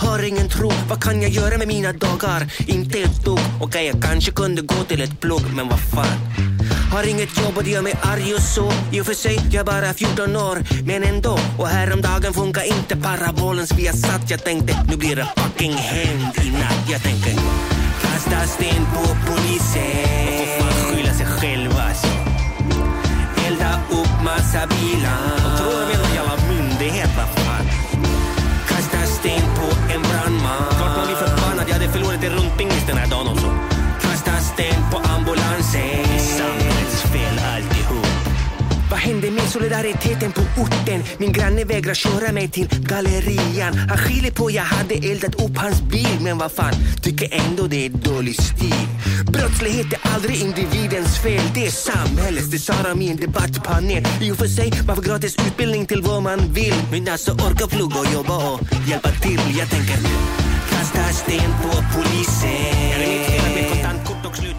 har 0.00 0.22
ingen 0.22 0.48
tro. 0.48 0.72
Vad 0.88 1.02
kan 1.02 1.22
jag 1.22 1.30
göra 1.30 1.58
med 1.58 1.68
mina 1.68 1.92
dagar? 1.92 2.52
Inte 2.66 2.98
ett 2.98 3.24
dugg. 3.24 3.40
Okej, 3.60 3.86
jag 3.86 4.02
kanske 4.02 4.30
kunde 4.30 4.62
gå 4.62 4.84
till 4.88 5.02
ett 5.02 5.20
plugg, 5.20 5.42
men 5.56 5.68
vad 5.68 5.80
fan. 5.80 6.18
Har 6.92 7.08
inget 7.08 7.38
jobb 7.38 7.56
och 7.56 7.64
det 7.64 7.70
gör 7.70 7.82
mig 7.82 7.94
arg 8.02 8.34
och 8.34 8.42
så. 8.42 8.72
I 8.92 9.00
och 9.00 9.06
för 9.06 9.14
sig, 9.14 9.40
jag 9.52 9.60
är 9.60 9.64
bara 9.64 9.94
14 9.94 10.36
år, 10.36 10.58
men 10.86 11.02
ändå. 11.04 11.38
Och 11.58 11.68
häromdagen 11.68 12.32
funkar 12.34 12.62
inte 12.62 12.96
parabolens 12.96 13.72
vi 13.72 13.86
har 13.86 13.94
satt. 13.94 14.30
Jag 14.30 14.44
tänkte, 14.44 14.84
nu 14.90 14.96
blir 14.96 15.16
det 15.16 15.28
fucking 15.36 15.72
hämnd 15.72 16.34
i 16.44 16.50
natt. 16.50 16.90
Jag 16.90 17.02
tänker, 17.02 17.34
kasta 18.02 18.46
sten 18.46 18.84
på 18.94 19.02
polisen. 19.26 19.82
De 20.26 20.46
får 20.46 20.70
fan 20.70 20.94
skylla 20.94 21.12
sig 21.14 21.26
själva 21.26 21.82
alltså. 21.82 22.08
Elda 23.46 23.80
upp 23.90 24.24
massa 24.24 24.66
bilar. 24.66 25.55
Den 32.86 32.96
här 32.96 33.10
dagen 33.10 33.28
också. 33.28 33.54
Kasta 34.00 34.32
sten 34.32 34.82
på 34.90 34.98
ambulansen. 34.98 35.80
Det 35.82 36.14
är 36.14 36.18
samhällets 36.18 37.02
fel 37.02 37.38
alltihop. 37.54 38.06
Vad 38.90 38.98
hände 38.98 39.30
med 39.30 39.48
solidariteten 39.48 40.32
på 40.32 40.40
orten? 40.40 41.02
Min 41.18 41.32
granne 41.32 41.64
vägrar 41.64 41.94
köra 41.94 42.32
mig 42.32 42.48
till 42.48 42.68
gallerian. 42.68 43.74
Han 43.74 43.98
skyller 43.98 44.30
på 44.30 44.50
jag 44.50 44.62
hade 44.62 44.94
eldat 44.94 45.34
upp 45.34 45.56
hans 45.56 45.82
bil. 45.82 46.18
Men 46.20 46.38
vad 46.38 46.52
fan, 46.52 46.74
tycker 47.02 47.28
ändå 47.32 47.66
det 47.66 47.86
är 47.86 47.90
dålig 47.90 48.34
stil. 48.42 48.88
Brottslighet 49.26 49.92
är 49.92 50.14
aldrig 50.14 50.40
individens 50.40 51.18
fel. 51.18 51.42
Det 51.54 51.66
är 51.66 51.70
samhällets, 51.70 52.50
det 52.50 52.58
sa 52.58 52.74
de 52.82 53.02
i 53.02 53.10
en 53.10 53.16
debattpanel. 53.16 54.06
I 54.20 54.32
och 54.32 54.36
för 54.36 54.46
sig, 54.46 54.72
man 54.86 54.96
får 54.96 55.02
gratis 55.02 55.36
utbildning 55.46 55.86
till 55.86 56.02
vad 56.02 56.22
man 56.22 56.38
vill. 56.52 56.74
Men 56.90 57.08
alltså 57.08 57.32
orka 57.32 57.66
plugga 57.66 57.98
och 58.00 58.12
jobba 58.14 58.52
och 58.52 58.60
hjälpa 58.88 59.10
till. 59.10 59.40
Jag 59.58 59.70
tänker, 59.70 59.98
sten 60.94 61.50
på 61.62 61.68
polisen. 61.94 62.76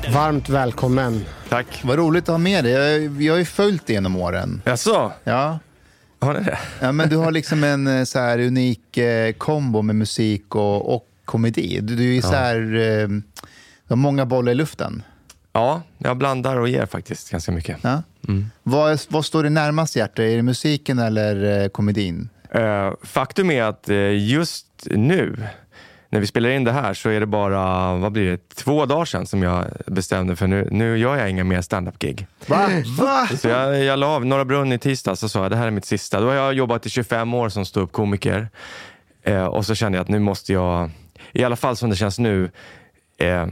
Det? 0.01 0.09
Varmt 0.13 0.49
välkommen. 0.49 1.25
Tack. 1.49 1.81
Vad 1.83 1.97
roligt 1.97 2.23
att 2.23 2.27
ha 2.33 2.37
med 2.37 2.63
dig. 2.63 2.73
Jag, 2.73 3.21
jag 3.21 3.33
har 3.33 3.39
ju 3.39 3.45
följt 3.45 3.87
det 3.87 3.93
genom 3.93 4.15
åren. 4.15 4.61
Jaså? 4.65 5.11
Ja. 5.23 5.59
Har 6.19 6.33
ni 6.33 6.39
det? 6.39 6.57
ja, 6.81 6.91
men 6.91 7.09
du 7.09 7.15
har 7.17 7.31
liksom 7.31 7.63
en 7.63 7.87
eh, 7.87 8.03
så 8.03 8.19
här 8.19 8.39
unik 8.39 8.97
eh, 8.97 9.33
kombo 9.33 9.81
med 9.81 9.95
musik 9.95 10.55
och, 10.55 10.95
och 10.95 11.07
komedi. 11.25 11.79
Du, 11.81 11.95
du 11.95 12.03
är 12.09 12.13
ju 12.13 12.21
så 12.21 12.35
här, 12.35 12.55
eh, 12.55 13.07
du 13.07 13.89
har 13.89 13.95
många 13.95 14.25
bollar 14.25 14.51
i 14.51 14.55
luften. 14.55 15.03
Ja, 15.53 15.81
jag 15.97 16.17
blandar 16.17 16.57
och 16.57 16.69
ger 16.69 16.85
faktiskt 16.85 17.31
ganska 17.31 17.51
mycket. 17.51 17.77
Ja. 17.81 18.01
Vad, 18.63 18.99
vad 19.09 19.25
står 19.25 19.43
dig 19.43 19.51
närmast 19.51 19.95
hjärtat? 19.95 20.19
Är 20.19 20.35
det 20.35 20.43
musiken 20.43 20.99
eller 20.99 21.63
eh, 21.63 21.67
komedin? 21.67 22.29
Eh, 22.51 22.91
faktum 23.03 23.51
är 23.51 23.63
att 23.63 23.89
just 24.13 24.65
nu, 24.85 25.47
när 26.09 26.19
vi 26.19 26.27
spelar 26.27 26.49
in 26.49 26.63
det 26.63 26.71
här, 26.71 26.93
så 26.93 27.09
är 27.09 27.19
det 27.19 27.25
bara 27.25 27.95
vad 27.95 28.11
blir 28.11 28.31
det, 28.31 28.55
två 28.55 28.85
dagar 28.85 29.05
sedan 29.05 29.25
som 29.25 29.43
jag 29.43 29.65
bestämde 29.85 30.35
för 30.35 30.47
nu, 30.47 30.67
nu 30.71 30.97
gör 30.97 31.17
jag 31.17 31.29
inga 31.29 31.43
mer 31.43 31.61
stand-up-gig. 31.61 32.27
Va? 32.47 32.67
Va? 32.99 33.27
Så 33.37 33.47
jag, 33.47 33.83
jag 33.83 33.99
la 33.99 34.07
av 34.07 34.25
Norra 34.25 34.45
Brunn 34.45 34.71
i 34.71 34.79
tisdags 34.79 35.23
och 35.23 35.31
sa 35.31 35.43
att 35.45 35.51
det 35.51 35.57
här 35.57 35.67
är 35.67 35.71
mitt 35.71 35.85
sista. 35.85 36.19
Då 36.19 36.27
har 36.27 36.33
jag 36.33 36.53
jobbat 36.53 36.85
i 36.85 36.89
25 36.89 37.33
år 37.33 37.49
som 37.49 37.65
ståuppkomiker. 37.65 38.49
Eh, 39.23 39.45
och 39.45 39.65
så 39.65 39.75
kände 39.75 39.97
jag 39.97 40.03
att 40.03 40.09
nu 40.09 40.19
måste 40.19 40.53
jag, 40.53 40.89
i 41.31 41.43
alla 41.43 41.55
fall 41.55 41.75
som 41.75 41.89
det 41.89 41.95
känns 41.95 42.19
nu, 42.19 42.51
eh, 43.17 43.47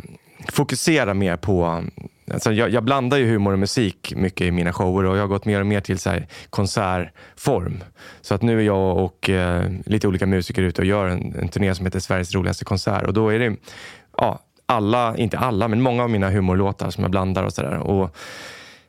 fokusera 0.51 1.13
mer 1.13 1.37
på... 1.37 1.83
Alltså 2.31 2.52
jag, 2.52 2.69
jag 2.69 2.84
blandar 2.84 3.18
ju 3.18 3.25
humor 3.25 3.53
och 3.53 3.59
musik 3.59 4.13
mycket 4.16 4.47
i 4.47 4.52
mina 4.52 4.74
shower 4.74 5.06
och 5.06 5.18
jag 5.18 5.22
har 5.22 5.28
gått 5.28 5.46
mer 5.46 5.59
och 5.59 5.68
mer 5.68 5.81
till 5.81 6.00
så 6.00 6.09
här 6.09 6.28
konsertform. 6.50 7.84
Så 8.22 8.36
att 8.36 8.41
nu 8.41 8.59
är 8.59 8.63
jag 8.63 8.97
och 8.97 9.30
eh, 9.30 9.72
lite 9.86 10.08
olika 10.08 10.25
musiker 10.25 10.62
ute 10.62 10.81
och 10.81 10.88
gör 10.88 11.08
en, 11.08 11.35
en 11.40 11.47
turné 11.47 11.75
som 11.75 11.85
heter 11.85 12.00
Sveriges 12.00 12.35
roligaste 12.35 12.66
konsert. 12.66 13.03
Och 13.03 13.14
då 13.14 13.30
är 13.30 13.40
det 13.40 13.56
ja, 14.18 14.40
alla, 14.66 15.18
inte 15.18 15.38
alla, 15.38 15.68
men 15.68 15.81
många 15.81 16.03
av 16.03 16.09
mina 16.09 16.30
humorlåtar 16.30 16.90
som 16.90 17.03
jag 17.03 17.12
blandar 17.12 17.44
och 17.44 17.53
sådär. 17.53 18.09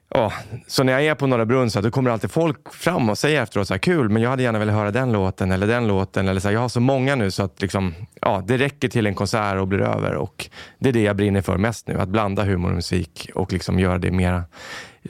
Ja, 0.09 0.33
så 0.67 0.83
när 0.83 0.93
jag 0.93 1.05
är 1.05 1.15
på 1.15 1.27
Norra 1.27 1.47
Brunn 1.47 1.71
så 1.71 1.81
då 1.81 1.91
kommer 1.91 2.11
alltid 2.11 2.31
folk 2.31 2.75
fram 2.75 3.09
och 3.11 3.19
säger 3.19 3.43
efteråt 3.43 3.69
så 3.69 3.75
här, 3.75 3.79
kul, 3.79 4.09
men 4.09 4.23
jag 4.23 4.31
hade 4.31 4.43
gärna 4.43 4.59
velat 4.59 4.75
höra 4.75 4.91
den 4.91 5.13
låten 5.13 5.53
eller 5.53 5.67
den 5.67 5.87
låten. 5.87 6.29
Eller 6.29 6.41
så 6.41 6.49
här, 6.49 6.53
jag 6.53 6.61
har 6.61 6.69
så 6.69 6.81
många 6.81 7.15
nu 7.15 7.31
så 7.31 7.43
att 7.43 7.63
liksom, 7.63 7.95
ja, 8.21 8.43
det 8.47 8.57
räcker 8.57 8.89
till 8.89 9.07
en 9.07 9.15
konsert 9.15 9.57
och 9.57 9.69
blir 9.69 9.81
över. 9.81 10.15
Och 10.15 10.51
det 10.79 10.89
är 10.89 10.93
det 10.93 11.03
jag 11.03 11.17
brinner 11.17 11.43
för 11.43 11.57
mest 11.57 11.89
nu, 11.89 12.01
att 12.01 12.09
blanda 12.09 12.45
humor 12.45 12.69
och 12.69 12.75
musik 12.75 13.31
och 13.35 13.53
liksom 13.53 13.79
göra 13.79 13.99
det 13.99 14.11
mera 14.11 14.45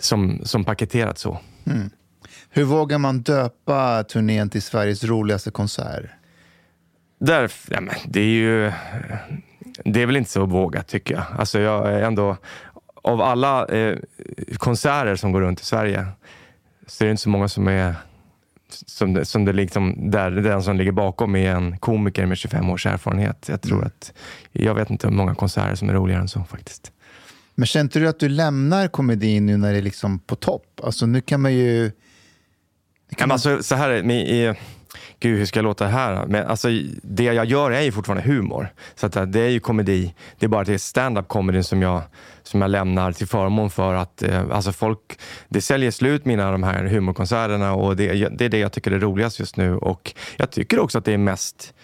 som, 0.00 0.40
som 0.42 0.64
paketerat 0.64 1.18
så. 1.18 1.38
Hur 2.50 2.64
vågar 2.64 2.98
man 2.98 3.22
döpa 3.22 4.04
turnén 4.04 4.50
till 4.50 4.62
Sveriges 4.62 5.04
roligaste 5.04 5.50
konsert? 5.50 6.04
Där, 7.20 7.50
ja, 7.68 7.80
men 7.80 7.94
det 8.06 8.20
är 8.20 8.24
ju... 8.24 8.72
Det 9.84 10.02
är 10.02 10.06
väl 10.06 10.16
inte 10.16 10.30
så 10.30 10.46
vågat 10.46 10.88
tycker 10.88 11.14
jag. 11.14 11.24
Alltså 11.38 11.60
jag 11.60 11.92
är 11.92 12.02
ändå... 12.02 12.36
Av 13.06 13.20
alla 13.20 13.66
eh, 13.66 13.98
konserter 14.56 15.16
som 15.16 15.32
går 15.32 15.40
runt 15.40 15.60
i 15.60 15.64
Sverige 15.64 16.06
så 16.86 17.04
är 17.04 17.06
det 17.06 17.10
inte 17.10 17.22
så 17.22 17.28
många 17.28 17.48
som 17.48 17.68
är... 17.68 17.94
Som 18.68 19.14
det, 19.14 19.24
som 19.24 19.44
det 19.44 19.52
liksom, 19.52 20.10
där 20.10 20.30
den 20.30 20.62
som 20.62 20.76
ligger 20.76 20.92
bakom 20.92 21.36
är 21.36 21.50
en 21.50 21.78
komiker 21.78 22.26
med 22.26 22.38
25 22.38 22.70
års 22.70 22.86
erfarenhet. 22.86 23.48
Jag 23.48 23.62
tror 23.62 23.84
att... 23.84 24.12
Jag 24.52 24.74
vet 24.74 24.90
inte 24.90 25.06
hur 25.06 25.14
många 25.14 25.34
konserter 25.34 25.74
som 25.74 25.88
är 25.88 25.92
roligare 25.92 26.20
än 26.20 26.28
så 26.28 26.44
faktiskt. 26.44 26.92
Men 27.54 27.66
känner 27.66 28.00
du 28.00 28.08
att 28.08 28.18
du 28.18 28.28
lämnar 28.28 28.88
komedin 28.88 29.46
nu 29.46 29.56
när 29.56 29.72
det 29.72 29.78
är 29.78 29.82
liksom 29.82 30.18
på 30.18 30.36
topp? 30.36 30.80
Alltså 30.82 31.06
nu 31.06 31.20
kan 31.20 31.40
man 31.40 31.54
ju... 31.54 31.92
Ja, 33.08 33.16
men 33.18 33.30
alltså, 33.30 33.62
så 33.62 33.74
här, 33.74 33.90
är 33.90 33.96
det, 33.96 34.02
med, 34.02 34.28
i, 34.28 34.54
gud 35.20 35.38
hur 35.38 35.46
ska 35.46 35.58
jag 35.58 35.64
låta 35.64 35.86
här? 35.86 36.26
Men 36.26 36.46
alltså, 36.46 36.68
det 37.02 37.24
jag 37.24 37.44
gör 37.44 37.70
är 37.70 37.82
ju 37.82 37.92
fortfarande 37.92 38.28
humor. 38.28 38.72
Så 38.94 39.06
att, 39.06 39.32
det 39.32 39.40
är 39.40 39.48
ju 39.48 39.60
komedi. 39.60 40.14
Det 40.38 40.46
är 40.46 40.48
bara 40.48 40.60
att 40.60 40.66
det 40.66 40.74
är 40.74 40.78
stand-up 40.78 41.28
comedy 41.28 41.62
som 41.62 41.82
jag, 41.82 42.02
som 42.46 42.60
jag 42.60 42.70
lämnar 42.70 43.12
till 43.12 43.26
förmån 43.26 43.70
för 43.70 43.94
att 43.94 44.22
eh, 44.22 44.50
alltså 44.50 44.72
folk, 44.72 45.18
det 45.48 45.60
säljer 45.60 45.90
slut 45.90 46.24
mina 46.24 46.50
de 46.52 46.62
här 46.62 46.84
humorkonserterna 46.84 47.74
och 47.74 47.96
det, 47.96 48.28
det 48.28 48.44
är 48.44 48.48
det 48.48 48.58
jag 48.58 48.72
tycker 48.72 48.90
är 48.90 48.98
roligast 48.98 49.38
just 49.38 49.56
nu. 49.56 49.76
Och 49.76 50.14
jag 50.36 50.50
tycker 50.50 50.78
också 50.78 50.98
att 50.98 51.04
det 51.04 51.12
är 51.12 51.18
mest 51.18 51.74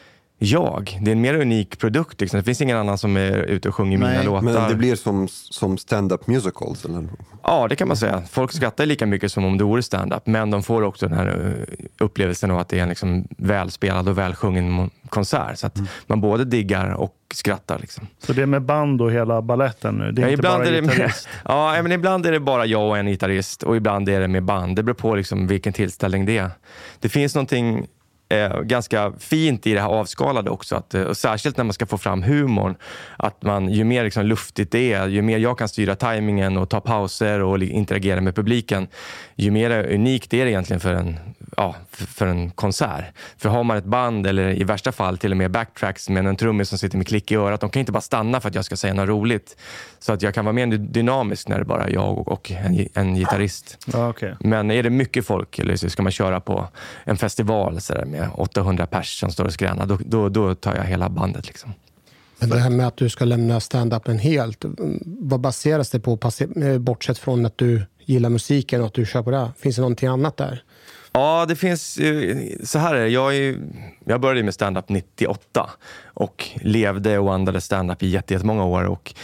jag. 0.44 0.98
Det 1.02 1.10
är 1.10 1.12
en 1.12 1.20
mer 1.20 1.34
unik 1.34 1.78
produkt. 1.78 2.20
Liksom. 2.20 2.38
Det 2.38 2.44
finns 2.44 2.60
ingen 2.60 2.76
annan 2.76 2.98
som 2.98 3.16
är 3.16 3.32
ute 3.32 3.68
och 3.68 3.74
sjunger 3.74 3.98
mina 3.98 4.10
Nej, 4.10 4.24
låtar. 4.24 4.42
Men 4.42 4.68
det 4.68 4.74
blir 4.74 4.96
som, 4.96 5.28
som 5.28 5.78
stand-up 5.78 6.26
musicals? 6.26 6.84
Eller? 6.84 7.08
Ja, 7.42 7.68
det 7.68 7.76
kan 7.76 7.88
man 7.88 7.96
säga. 7.96 8.22
Folk 8.30 8.52
skrattar 8.52 8.86
lika 8.86 9.06
mycket 9.06 9.32
som 9.32 9.44
om 9.44 9.58
det 9.58 9.64
vore 9.64 9.82
stand-up, 9.82 10.26
men 10.26 10.50
de 10.50 10.62
får 10.62 10.82
också 10.82 11.08
den 11.08 11.18
här 11.18 11.56
eh, 11.68 11.84
upplevelsen 12.04 12.50
av 12.50 12.58
att 12.58 12.68
det 12.68 12.78
är 12.78 12.82
en 12.82 12.88
liksom 12.88 13.28
välspelad 13.38 14.08
och 14.08 14.18
välsjungen 14.18 14.90
konsert. 15.08 15.58
Så 15.58 15.66
att 15.66 15.78
man 16.06 16.20
både 16.20 16.44
diggar 16.44 16.90
och 16.90 17.16
skrattar. 17.34 17.78
Liksom. 17.78 18.06
Så 18.18 18.32
det 18.32 18.42
är 18.42 18.46
med 18.46 18.62
band 18.62 19.02
och 19.02 19.12
hela 19.12 19.42
balletten 19.42 19.94
nu? 19.94 20.12
Det 20.12 20.22
är 20.22 20.26
Ja, 20.26 20.30
inte 20.30 20.40
ibland, 20.40 20.58
bara 20.58 20.68
är 20.68 20.72
det 20.72 20.82
med, 20.82 20.90
gitarrist? 20.90 21.28
ja, 21.44 21.82
men 21.82 21.92
ibland 21.92 22.26
är 22.26 22.32
det 22.32 22.40
bara 22.40 22.66
jag 22.66 22.88
och 22.88 22.98
en 22.98 23.06
gitarrist 23.06 23.62
och 23.62 23.76
ibland 23.76 24.08
är 24.08 24.20
det 24.20 24.28
med 24.28 24.44
band. 24.44 24.76
Det 24.76 24.82
beror 24.82 24.94
på 24.94 25.14
liksom 25.14 25.46
vilken 25.46 25.72
tillställning 25.72 26.26
det 26.26 26.38
är. 26.38 26.50
Det 27.00 27.08
finns 27.08 27.34
någonting 27.34 27.86
eh, 28.32 28.60
ganska 28.60 29.12
fint 29.18 29.66
i 29.66 29.74
det 29.74 29.80
här 29.80 29.88
avskalade 29.88 30.50
också. 30.50 30.76
Att, 30.76 30.94
eh, 30.94 31.02
och 31.02 31.16
särskilt 31.16 31.56
när 31.56 31.64
man 31.64 31.72
ska 31.72 31.86
få 31.86 31.98
fram 31.98 32.22
humorn. 32.22 32.74
Att 33.16 33.42
man, 33.42 33.68
ju 33.68 33.84
mer 33.84 34.04
liksom 34.04 34.26
luftigt 34.26 34.72
det 34.72 34.92
är, 34.92 35.08
ju 35.08 35.22
mer 35.22 35.38
jag 35.38 35.58
kan 35.58 35.68
styra 35.68 35.94
tajmingen 35.94 36.56
och 36.56 36.68
ta 36.68 36.80
pauser 36.80 37.40
och 37.40 37.62
interagera 37.62 38.20
med 38.20 38.34
publiken, 38.34 38.88
ju 39.34 39.50
mer 39.50 39.92
unikt 39.94 40.34
är 40.34 40.44
det 40.44 40.50
egentligen 40.50 40.80
för 40.80 40.94
en, 40.94 41.18
ja, 41.56 41.76
för, 41.90 42.26
en 42.26 42.50
konsert. 42.50 43.04
För 43.36 43.48
har 43.48 43.64
man 43.64 43.76
ett 43.76 43.84
band 43.84 44.26
eller 44.26 44.60
i 44.60 44.64
värsta 44.64 44.92
fall 44.92 45.18
till 45.18 45.30
och 45.30 45.36
med 45.36 45.50
backtracks 45.50 46.08
med 46.08 46.26
en 46.26 46.36
trummis 46.36 46.68
som 46.68 46.78
sitter 46.78 46.98
med 46.98 47.06
klick 47.06 47.32
i 47.32 47.34
örat, 47.34 47.60
de 47.60 47.70
kan 47.70 47.80
inte 47.80 47.92
bara 47.92 48.00
stanna 48.00 48.40
för 48.40 48.48
att 48.48 48.54
jag 48.54 48.64
ska 48.64 48.76
säga 48.76 48.94
något 48.94 49.08
roligt. 49.08 49.56
Så 49.98 50.12
att 50.12 50.22
jag 50.22 50.34
kan 50.34 50.44
vara 50.44 50.52
mer 50.52 50.66
dynamisk 50.66 51.48
när 51.48 51.58
det 51.58 51.64
bara 51.64 51.84
är 51.84 51.90
jag 51.90 52.28
och, 52.28 52.50
en, 52.50 52.88
en 52.94 53.14
gitarrist. 53.14 53.78
Ja, 53.92 54.08
okej. 54.08 54.36
Men 54.40 54.70
är 54.70 54.82
det 54.82 54.90
mycket 54.90 55.26
folk 55.26 55.58
eller 55.58 55.76
så 55.76 55.90
ska 55.90 56.02
man 56.02 56.12
köra 56.12 56.40
på 56.40 56.68
en 57.04 57.16
festival 57.16 57.80
så 57.80 57.94
där, 57.94 58.04
med 58.04 58.30
800 58.34 58.86
pers 58.86 59.20
som 59.20 59.30
står 59.30 59.44
och 59.44 59.52
skränar, 59.52 59.86
då, 59.86 59.98
då, 60.06 60.28
då 60.28 60.54
tar 60.54 60.74
jag 60.76 60.84
hela 60.84 61.08
bandet. 61.08 61.46
Liksom. 61.46 61.72
Men 62.38 62.50
det 62.50 62.58
här 62.58 62.70
med 62.70 62.86
att 62.86 62.96
du 62.96 63.08
ska 63.08 63.24
lämna 63.24 63.60
stand-upen 63.60 64.18
helt, 64.18 64.64
vad 65.04 65.40
baseras 65.40 65.90
det 65.90 66.00
på? 66.00 66.18
Bortsett 66.78 67.18
från 67.18 67.46
att 67.46 67.58
du 67.58 67.82
gillar 68.04 68.28
musiken 68.28 68.80
och 68.80 68.86
att 68.86 68.94
du 68.94 69.06
kör 69.06 69.22
på 69.22 69.30
det. 69.30 69.50
Finns 69.58 69.76
det 69.76 69.82
någonting 69.82 70.08
annat 70.08 70.36
där? 70.36 70.62
Ja, 71.12 71.44
det 71.48 71.56
finns... 71.56 71.98
Så 72.62 72.78
här 72.78 72.94
är 72.94 73.00
det. 73.00 73.08
Jag, 73.08 73.36
är, 73.36 73.56
jag 74.04 74.20
började 74.20 74.42
med 74.42 74.54
stand-up 74.54 74.88
98 74.88 75.70
och 76.04 76.48
levde 76.54 77.18
och 77.18 77.34
andades 77.34 77.64
stand-up 77.64 78.02
i 78.02 78.06
jätte- 78.08 78.34
jättemånga 78.34 78.64
år. 78.64 78.84
Och 78.84 79.14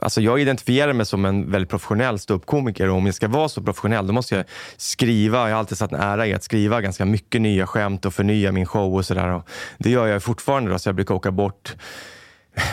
Alltså 0.00 0.20
jag 0.20 0.40
identifierar 0.40 0.92
mig 0.92 1.06
som 1.06 1.24
en 1.24 1.50
väldigt 1.50 1.70
professionell 1.70 2.18
ståuppkomiker 2.18 2.88
och 2.90 2.96
om 2.96 3.06
jag 3.06 3.14
ska 3.14 3.28
vara 3.28 3.48
så 3.48 3.62
professionell 3.62 4.06
då 4.06 4.12
måste 4.12 4.34
jag 4.36 4.44
skriva. 4.76 5.38
Jag 5.48 5.54
har 5.54 5.58
alltid 5.58 5.78
satt 5.78 5.92
en 5.92 6.00
ära 6.00 6.26
i 6.26 6.34
att 6.34 6.42
skriva 6.42 6.80
ganska 6.80 7.04
mycket 7.04 7.40
nya 7.40 7.66
skämt 7.66 8.04
och 8.04 8.14
förnya 8.14 8.52
min 8.52 8.66
show 8.66 8.94
och 8.94 9.04
sådär. 9.06 9.42
Det 9.78 9.90
gör 9.90 10.06
jag 10.06 10.22
fortfarande 10.22 10.70
då, 10.70 10.78
så 10.78 10.88
jag 10.88 10.94
brukar 10.96 11.14
åka 11.14 11.30
bort 11.30 11.76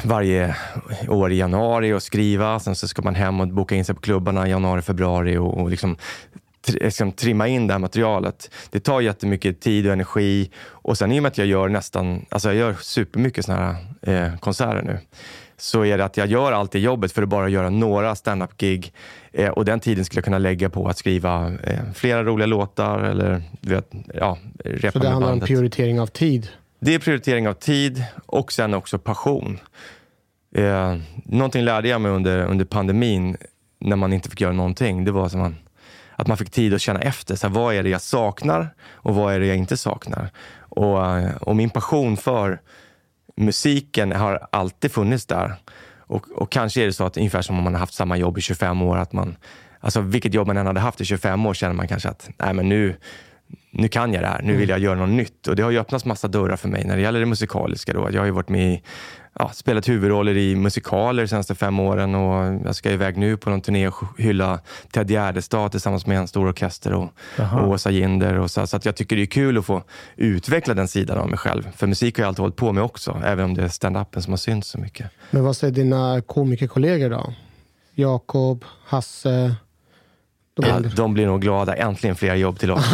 varje 0.04 0.56
år 1.08 1.32
i 1.32 1.36
januari 1.38 1.94
och 1.94 2.04
skriva. 2.04 2.60
Sen 2.60 2.76
så 2.76 2.88
ska 2.88 3.02
man 3.02 3.16
hem 3.16 3.40
och 3.40 3.48
boka 3.48 3.76
in 3.76 3.86
sig 3.86 3.96
på 3.96 4.02
klubbarna 4.02 4.48
i 4.48 4.50
januari, 4.50 4.82
februari 4.82 5.38
och, 5.38 5.62
och 5.62 5.70
liksom, 5.70 5.98
liksom 6.70 7.12
trimma 7.12 7.48
in 7.48 7.68
det 7.68 7.74
här 7.74 7.80
materialet. 7.80 8.52
Det 8.70 8.80
tar 8.80 9.02
jättemycket 9.02 9.62
tid 9.62 9.88
och 9.88 9.94
energi 9.94 10.52
och 10.68 10.98
sen 10.98 11.12
i 11.12 11.20
och 11.20 11.24
med 11.24 11.30
att 11.30 11.38
jag 11.38 11.48
gör 11.48 11.70
nästan, 11.70 12.26
alltså 12.30 12.50
jag 12.50 12.56
gör 12.56 12.76
supermycket 12.82 13.46
såna 13.46 13.58
här 13.58 13.76
eh, 14.02 14.38
konserter 14.38 14.82
nu 14.82 15.00
så 15.58 15.86
är 15.86 15.98
det 15.98 16.06
att 16.06 16.18
jag 16.18 16.28
gör 16.28 16.52
allt 16.52 16.72
det 16.72 16.80
jobbet 16.80 17.12
för 17.12 17.24
att 17.24 17.30
bara 17.30 17.50
göra 17.50 17.70
några 17.70 18.16
stand-up-gig. 18.16 18.94
Eh, 19.32 19.50
och 19.50 19.66
den 19.66 19.80
tiden 19.80 20.06
skulle 20.06 20.18
jag 20.18 20.26
kunna 20.26 20.38
lägga 20.38 20.70
på 20.70 20.88
att 20.88 20.98
skriva 20.98 21.54
eh, 21.64 21.80
flera 21.94 22.24
roliga 22.24 22.46
låtar 22.46 23.00
eller 23.00 23.44
du 23.62 23.70
vet, 23.70 23.92
ja, 24.14 24.38
repa 24.66 24.92
Så 24.92 25.00
det 25.00 25.10
handlar 25.10 25.28
om 25.28 25.32
bandet. 25.32 25.48
prioritering 25.48 26.00
av 26.02 26.08
tid. 26.08 26.48
Det 26.80 26.96
är 26.96 27.00
prioritering 27.00 27.48
av 27.48 27.54
tid 27.54 28.06
och 28.26 28.52
sen 28.52 28.74
också 28.74 29.00
passion. 29.00 29.60
Eh, 30.56 30.98
någonting 31.26 31.64
lärde 31.64 31.88
jag 31.88 32.02
mig 32.02 32.12
under, 32.12 32.46
under 32.46 32.66
pandemin 32.66 33.38
när 33.80 33.96
man 33.96 34.14
inte 34.14 34.30
fick 34.30 34.42
göra 34.42 34.54
någonting. 34.54 35.06
Det 35.06 35.12
var 35.12 35.30
som 35.30 35.40
man, 35.40 35.56
att 36.16 36.28
man 36.28 36.38
fick 36.38 36.50
tid 36.50 36.74
att 36.74 36.82
känna 36.82 37.00
efter. 37.00 37.36
Så 37.36 37.48
här, 37.48 37.54
vad 37.54 37.76
är 37.76 37.84
det 37.84 37.90
jag 37.90 38.02
saknar 38.02 38.70
och 38.94 39.16
vad 39.16 39.34
är 39.34 39.40
det 39.40 39.46
jag 39.46 39.58
inte 39.58 39.78
saknar? 39.78 40.30
Och, 40.60 41.18
eh, 41.18 41.36
och 41.36 41.56
min 41.56 41.70
passion 41.70 42.18
för 42.18 42.62
musiken 43.36 44.12
har 44.12 44.48
alltid 44.52 44.92
funnits 44.92 45.26
där. 45.26 45.56
Och, 46.08 46.32
och 46.32 46.52
kanske 46.52 46.82
är 46.82 46.86
det 46.86 46.94
så 46.94 47.06
att 47.06 47.18
ungefär 47.18 47.42
som 47.42 47.58
om 47.58 47.64
man 47.64 47.74
har 47.74 47.80
haft 47.80 47.94
samma 47.94 48.18
jobb 48.18 48.38
i 48.38 48.42
25 48.42 48.82
år, 48.82 48.98
att 48.98 49.14
man, 49.14 49.36
alltså 49.80 50.02
vilket 50.02 50.34
jobb 50.34 50.48
man 50.48 50.58
än 50.58 50.68
hade 50.68 50.80
haft 50.80 51.02
i 51.02 51.06
25 51.06 51.46
år 51.46 51.54
känner 51.54 51.74
man 51.74 51.88
kanske 51.88 52.10
att 52.10 52.30
nej 52.38 52.54
men 52.54 52.70
nu, 52.70 52.96
nu 53.78 53.88
kan 53.88 54.14
jag 54.14 54.24
det 54.24 54.28
här, 54.28 54.42
nu 54.42 54.56
vill 54.56 54.70
jag 54.70 54.80
göra 54.80 54.96
något 54.96 55.10
nytt. 55.10 55.48
Och 55.48 55.56
det 55.56 55.64
har 55.64 55.72
ju 55.72 55.80
öppnats 55.80 56.06
massa 56.06 56.28
dörrar 56.28 56.56
för 56.56 56.70
mig 56.70 56.84
när 56.84 56.96
det 56.96 57.02
gäller 57.02 57.20
det 57.20 57.26
musikaliska. 57.26 57.94
Då. 57.94 58.10
Jag 58.12 58.22
har 58.22 58.26
ju 58.26 58.32
varit 58.32 58.50
med 58.50 58.74
i, 58.74 58.82
ja, 59.40 59.52
spelat 59.54 59.90
huvudroller 59.90 60.38
i 60.38 60.56
musikaler 60.56 61.24
de 61.24 61.28
senaste 61.28 61.56
fem 61.56 61.80
åren 61.80 62.16
och 62.16 62.62
jag 62.66 62.76
ska 62.76 62.92
iväg 62.92 63.18
nu 63.18 63.38
på 63.38 63.50
någon 63.50 63.62
turné 63.62 63.88
och 63.88 64.04
hylla 64.18 64.60
Ted 64.92 65.12
Gärdestad 65.12 65.72
tillsammans 65.72 66.06
med 66.08 66.18
en 66.18 66.28
stor 66.28 66.48
orkester 66.48 66.94
och, 66.94 67.10
och 67.38 67.70
Åsa 67.70 67.92
Ginder. 67.92 68.40
Och 68.40 68.52
så, 68.52 68.68
så 68.68 68.78
att 68.78 68.86
jag 68.86 68.96
tycker 68.96 69.16
det 69.16 69.22
är 69.22 69.26
kul 69.26 69.58
att 69.58 69.66
få 69.66 69.84
utveckla 70.16 70.74
den 70.74 70.88
sidan 70.88 71.18
av 71.18 71.30
mig 71.30 71.38
själv. 71.38 71.72
För 71.76 71.88
musik 71.88 72.18
har 72.18 72.24
jag 72.24 72.28
alltid 72.28 72.42
hållit 72.42 72.56
på 72.56 72.72
med 72.72 72.84
också, 72.84 73.22
även 73.26 73.46
om 73.46 73.54
det 73.54 73.64
är 73.64 73.68
stand-upen 73.68 74.22
som 74.22 74.34
har 74.34 74.38
synts 74.38 74.68
så 74.68 74.78
mycket. 74.78 75.12
Men 75.32 75.44
vad 75.44 75.58
säger 75.58 75.74
dina 75.74 76.22
komikerkollegor 76.22 77.10
då? 77.10 77.34
Jakob, 77.94 78.66
Hasse? 78.86 79.56
De 80.56 80.66
Ja, 80.68 80.74
andra? 80.74 80.90
de 80.96 81.14
blir 81.14 81.26
nog 81.26 81.42
glada. 81.42 81.76
Äntligen 81.76 82.16
fler 82.16 82.36
jobb 82.36 82.60
till 82.60 82.72
oss. 82.72 82.92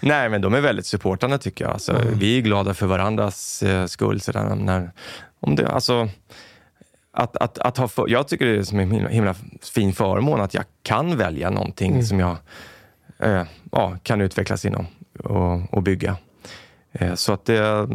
Nej, 0.00 0.28
men 0.28 0.40
de 0.40 0.54
är 0.54 0.60
väldigt 0.60 0.86
supportande 0.86 1.38
tycker 1.38 1.64
jag. 1.64 1.72
Alltså, 1.72 2.00
Vi 2.12 2.38
är 2.38 2.42
glada 2.42 2.74
för 2.74 2.86
varandras 2.86 3.62
eh, 3.62 3.86
skull. 3.86 4.20
Så 4.20 4.32
där, 4.32 4.54
när, 4.54 4.90
om 5.40 5.56
det, 5.56 5.68
alltså, 5.68 6.08
att, 7.12 7.36
att, 7.36 7.58
att 7.58 7.76
ha 7.76 7.88
för, 7.88 8.08
jag 8.08 8.28
tycker 8.28 8.46
det 8.46 8.56
är 8.58 8.62
som 8.62 8.78
en 8.78 8.90
himla, 8.90 9.08
himla 9.08 9.34
fin 9.74 9.92
förmån 9.92 10.40
att 10.40 10.54
jag 10.54 10.64
kan 10.82 11.16
välja 11.16 11.50
någonting 11.50 12.04
som 12.04 12.20
jag 12.20 12.36
eh, 13.18 13.42
ja, 13.72 13.96
kan 14.02 14.20
utvecklas 14.20 14.64
inom 14.64 14.86
och, 15.24 15.74
och 15.74 15.82
bygga. 15.82 16.16
Eh, 16.92 17.14
så 17.14 17.32
att 17.32 17.44
det, 17.44 17.86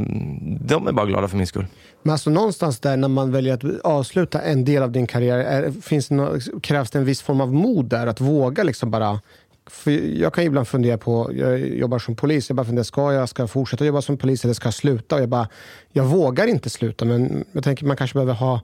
de 0.60 0.88
är 0.88 0.91
bara 0.91 1.05
glada 1.05 1.27
för 1.27 1.38
min 1.38 1.48
skull. 1.48 1.65
Men 2.03 2.12
alltså 2.12 2.29
någonstans 2.29 2.79
där 2.79 2.98
när 2.98 3.07
man 3.07 3.31
väljer 3.31 3.53
att 3.53 3.81
avsluta 3.83 4.41
en 4.41 4.65
del 4.65 4.83
av 4.83 4.91
din 4.91 5.07
karriär, 5.07 5.38
är, 5.38 5.72
finns 5.72 6.07
det 6.07 6.41
krävs 6.62 6.91
det 6.91 7.00
en 7.00 7.05
viss 7.05 7.22
form 7.22 7.41
av 7.41 7.53
mod 7.53 7.86
där? 7.86 8.07
Att 8.07 8.22
våga 8.22 8.63
liksom 8.63 8.91
bara... 8.91 9.19
För 9.67 9.91
jag 9.91 10.33
kan 10.33 10.43
ju 10.43 10.48
ibland 10.48 10.67
fundera 10.67 10.98
på, 10.98 11.31
jag 11.33 11.60
jobbar 11.60 12.00
som 12.00 12.15
polis, 12.15 12.50
jag 12.50 12.55
bara 12.55 12.65
funderar, 12.65 12.83
ska 12.83 13.13
jag 13.13 13.29
ska 13.29 13.43
jag 13.43 13.50
fortsätta 13.50 13.86
jobba 13.86 14.01
som 14.01 14.17
polis 14.17 14.43
eller 14.43 14.53
ska 14.53 14.67
jag 14.67 14.74
sluta? 14.74 15.15
Och 15.15 15.22
jag 15.22 15.29
bara, 15.29 15.48
jag 15.91 16.03
vågar 16.03 16.48
inte 16.48 16.69
sluta, 16.69 17.05
men 17.05 17.45
jag 17.51 17.63
tänker 17.63 17.86
man 17.86 17.98
kanske 17.98 18.13
behöver 18.13 18.33
ha 18.33 18.62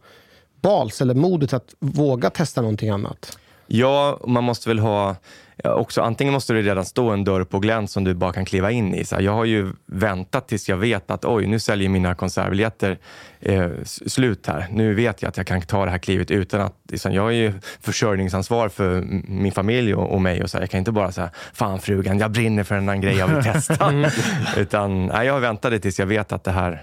bals 0.62 1.01
eller 1.01 1.13
modet 1.13 1.53
att 1.53 1.75
våga 1.79 2.29
testa 2.29 2.62
någonting 2.62 2.89
annat. 2.89 3.38
Ja, 3.67 4.19
man 4.27 4.43
måste 4.43 4.69
väl 4.69 4.79
ha... 4.79 5.15
Också, 5.63 6.01
antingen 6.01 6.34
måste 6.34 6.54
det 6.54 6.62
redan 6.62 6.86
stå 6.86 7.10
en 7.10 7.24
dörr 7.24 7.44
på 7.44 7.60
glänt 7.60 7.92
som 7.92 8.04
du 8.04 8.13
bara 8.13 8.34
kan 8.34 8.46
kliva 8.46 8.72
in 8.72 8.96
i. 8.96 9.06
Så 9.06 9.16
jag 9.20 9.32
har 9.32 9.46
ju 9.46 9.74
väntat 9.86 10.48
tills 10.48 10.70
jag 10.70 10.78
vet 10.78 11.12
att 11.12 11.25
oj, 11.25 11.48
nu 11.48 11.60
säljer 11.60 11.89
mina 11.89 12.16
konsertbiljetter 12.16 12.98
eh, 13.39 13.70
slut 13.84 14.48
här. 14.48 14.68
Nu 14.72 14.94
vet 14.94 15.22
jag 15.22 15.30
att 15.30 15.38
jag 15.38 15.48
kan 15.48 15.62
ta 15.62 15.86
det 15.86 15.92
här 15.92 15.98
klivet 15.98 16.32
utan 16.32 16.62
att... 16.62 16.75
Liksom, 16.92 17.13
jag 17.13 17.22
har 17.22 17.32
ju 17.32 17.54
försörjningsansvar 17.82 18.70
för 18.70 19.01
min 19.28 19.51
familj 19.51 19.96
och, 19.96 20.13
och 20.13 20.22
mig. 20.22 20.44
Och 20.44 20.50
så 20.50 20.58
här, 20.58 20.63
jag 20.63 20.70
kan 20.70 20.78
inte 20.78 20.92
bara 20.92 21.12
säga, 21.12 21.30
fan 21.54 21.80
frugan, 21.80 22.20
jag 22.20 22.32
brinner 22.32 22.63
för 22.63 22.75
en 22.75 22.84
annan 22.84 23.01
grej 23.01 23.18
jag 23.18 23.28
vill 23.28 23.44
testa. 23.44 23.94
utan 24.58 25.06
nej, 25.06 25.28
jag 25.28 25.34
har 25.34 25.39
väntat 25.39 25.82
tills 25.82 26.00
jag 26.00 26.06
vet 26.06 26.32
att 26.32 26.44
det 26.44 26.51
här 26.51 26.82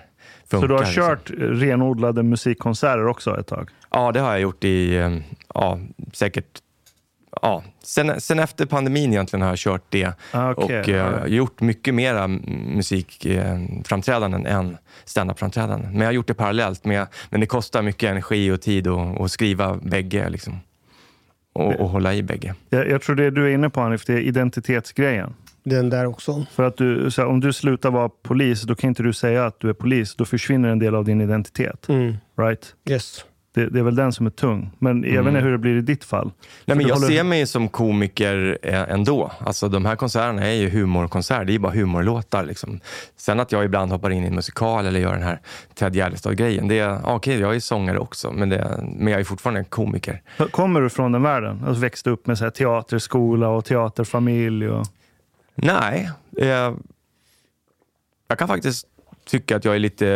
funkar. 0.51 0.61
Så 0.61 0.67
du 0.67 0.75
har 0.75 0.85
liksom. 0.85 1.03
kört 1.03 1.31
renodlade 1.61 2.23
musikkonserter 2.23 3.07
också 3.07 3.41
ett 3.41 3.47
tag? 3.47 3.71
Ja, 3.91 4.13
det 4.13 4.21
har 4.21 4.31
jag 4.31 4.41
gjort 4.41 4.65
i, 4.65 4.97
eh, 4.97 5.19
ja, 5.55 5.79
säkert, 6.13 6.61
ja, 7.43 7.63
sen, 7.83 8.21
sen 8.21 8.39
efter 8.39 8.67
pandemin 8.67 9.13
egentligen 9.13 9.43
har 9.43 9.49
jag 9.49 9.59
kört 9.59 9.85
det. 9.89 10.13
Ah, 10.31 10.55
okej. 10.57 10.81
och 10.81 10.89
eh, 10.89 11.27
gjort 11.27 11.61
mycket 11.61 11.95
mera 11.95 12.29
musikframträdanden 12.29 14.47
än 14.47 14.77
standup-framträdanden. 15.05 15.91
Men 15.91 16.01
jag 16.01 16.07
har 16.07 16.13
gjort 16.13 16.29
det 16.29 16.35
parallellt. 16.35 16.85
Med, 16.85 17.07
men 17.31 17.41
det 17.41 17.47
kostar 17.47 17.83
mycket 17.83 18.11
energi 18.11 18.51
och 18.51 18.61
tid 18.61 18.87
att 18.87 19.21
att 19.21 19.33
skriva 19.33 19.77
bägge. 19.77 20.29
Liksom. 20.29 20.61
Och, 21.53 21.81
och 21.81 21.89
hålla 21.89 22.15
i 22.15 22.23
bägge. 22.23 22.55
Jag, 22.71 22.89
jag 22.89 23.03
tror 23.03 23.17
det 23.17 23.31
du 23.31 23.45
är 23.45 23.49
inne 23.55 23.71
på 23.71 23.81
Hanif, 23.81 24.05
det 24.05 24.13
är 24.13 24.21
identitetsgrejen. 24.21 25.35
Den 25.63 25.91
där 25.91 26.07
också. 26.07 26.47
För 26.53 26.63
att 26.63 26.77
du, 26.77 27.11
så 27.11 27.23
här, 27.23 27.29
om 27.29 27.41
du 27.41 27.53
slutar 27.53 27.91
vara 27.91 28.09
polis, 28.09 28.63
då 28.63 28.75
kan 28.75 28.89
inte 28.89 29.03
du 29.03 29.13
säga 29.13 29.47
att 29.47 29.61
du 29.61 29.69
är 29.69 29.73
polis. 29.73 30.15
Då 30.15 30.25
försvinner 30.25 30.69
en 30.69 30.79
del 30.79 30.95
av 30.95 31.05
din 31.05 31.21
identitet. 31.21 31.89
Mm. 31.89 32.17
Right? 32.39 32.75
Yes. 32.91 33.25
Det, 33.57 33.69
det 33.69 33.79
är 33.79 33.83
väl 33.83 33.95
den 33.95 34.13
som 34.13 34.27
är 34.27 34.31
tung. 34.31 34.71
Men 34.79 35.03
jag 35.15 35.23
vet 35.23 35.29
inte 35.31 35.41
hur 35.41 35.53
det 35.53 35.59
blir 35.59 35.77
i 35.77 35.81
ditt 35.81 36.05
fall. 36.05 36.31
Nej, 36.65 36.77
men 36.77 36.87
jag 36.87 36.95
håller- 36.95 37.09
ser 37.09 37.25
mig 37.25 37.47
som 37.47 37.69
komiker 37.69 38.59
eh, 38.63 38.83
ändå. 38.83 39.31
Alltså, 39.39 39.69
de 39.69 39.85
här 39.85 39.97
konserterna 39.97 40.47
är 40.47 40.53
ju 40.53 40.69
humorkonserter, 40.71 41.45
det 41.45 41.55
är 41.55 41.59
bara 41.59 41.73
humorlåtar. 41.73 42.45
Liksom. 42.45 42.81
Sen 43.17 43.41
att 43.41 43.53
jag 43.53 43.65
ibland 43.65 43.93
hoppar 43.93 44.11
in 44.11 44.25
i 44.25 44.27
en 44.27 44.35
musikal 44.35 44.87
eller 44.87 45.01
gör 45.01 45.13
den 45.13 45.23
här 45.23 45.41
Ted 45.75 45.95
Gärdestad-grejen, 45.97 46.69
det 46.69 46.79
är 46.79 46.89
ja, 46.89 47.15
okej, 47.15 47.41
jag 47.41 47.55
är 47.57 47.61
sångare 47.61 47.99
också, 47.99 48.33
men, 48.33 48.49
det, 48.49 48.85
men 48.97 49.13
jag 49.13 49.21
är 49.21 49.25
fortfarande 49.25 49.61
en 49.61 49.65
komiker. 49.65 50.23
Kommer 50.51 50.81
du 50.81 50.89
från 50.89 51.13
den 51.13 51.23
världen? 51.23 51.63
Alltså 51.67 51.81
växte 51.81 52.11
upp 52.11 52.27
med 52.27 52.39
så 52.39 52.45
här 52.45 52.51
teaterskola 52.51 53.49
och 53.49 53.65
teaterfamilj? 53.65 54.69
Och... 54.69 54.87
Nej, 55.55 56.11
eh, 56.39 56.75
jag 58.29 58.39
kan 58.39 58.49
faktiskt 58.49 58.87
tycka 59.27 59.57
att 59.57 59.65
jag 59.65 59.75
är 59.75 59.79
lite, 59.79 60.07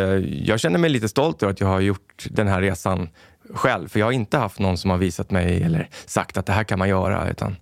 jag 0.44 0.61
känner 0.61 0.78
mig 0.78 0.90
lite 0.90 1.09
stolt 1.09 1.42
över 1.42 1.52
att 1.52 1.61
jag 1.61 1.68
har 1.68 1.80
gjort 1.80 2.26
den 2.30 2.49
här 2.49 2.61
resan 2.61 3.09
själv. 3.54 3.88
För 3.88 4.00
jag 4.00 4.07
har 4.07 4.12
inte 4.12 4.38
haft 4.38 4.59
någon 4.59 4.78
som 4.78 4.90
har 4.90 4.99
visat 4.99 5.30
mig 5.30 5.62
eller 5.62 5.88
sagt 6.07 6.37
att 6.37 6.47
det 6.47 6.52
här 6.52 6.64
kan 6.64 6.78
man 6.78 6.88
göra. 6.88 7.30
Utan 7.30 7.57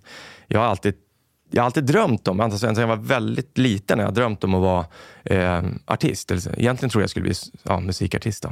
jag 0.47 0.59
har 0.59 0.67
alltid, 0.67 0.93
jag 1.51 1.61
har 1.61 1.65
alltid 1.65 1.83
drömt 1.83 2.27
om, 2.27 2.39
alltså 2.39 2.59
sen 2.59 2.75
jag 2.75 2.87
var 2.87 2.95
väldigt 2.95 3.57
liten, 3.57 3.99
jag 3.99 4.13
drömt 4.13 4.43
om 4.43 4.53
att 4.53 4.61
vara 4.61 4.85
eh, 5.23 5.63
artist. 5.85 6.31
Eller, 6.31 6.59
egentligen 6.59 6.89
tror 6.89 7.03
jag 7.03 7.09
skulle 7.09 7.23
bli 7.23 7.33
ja, 7.63 7.79
musikartist. 7.79 8.43
Då. 8.43 8.49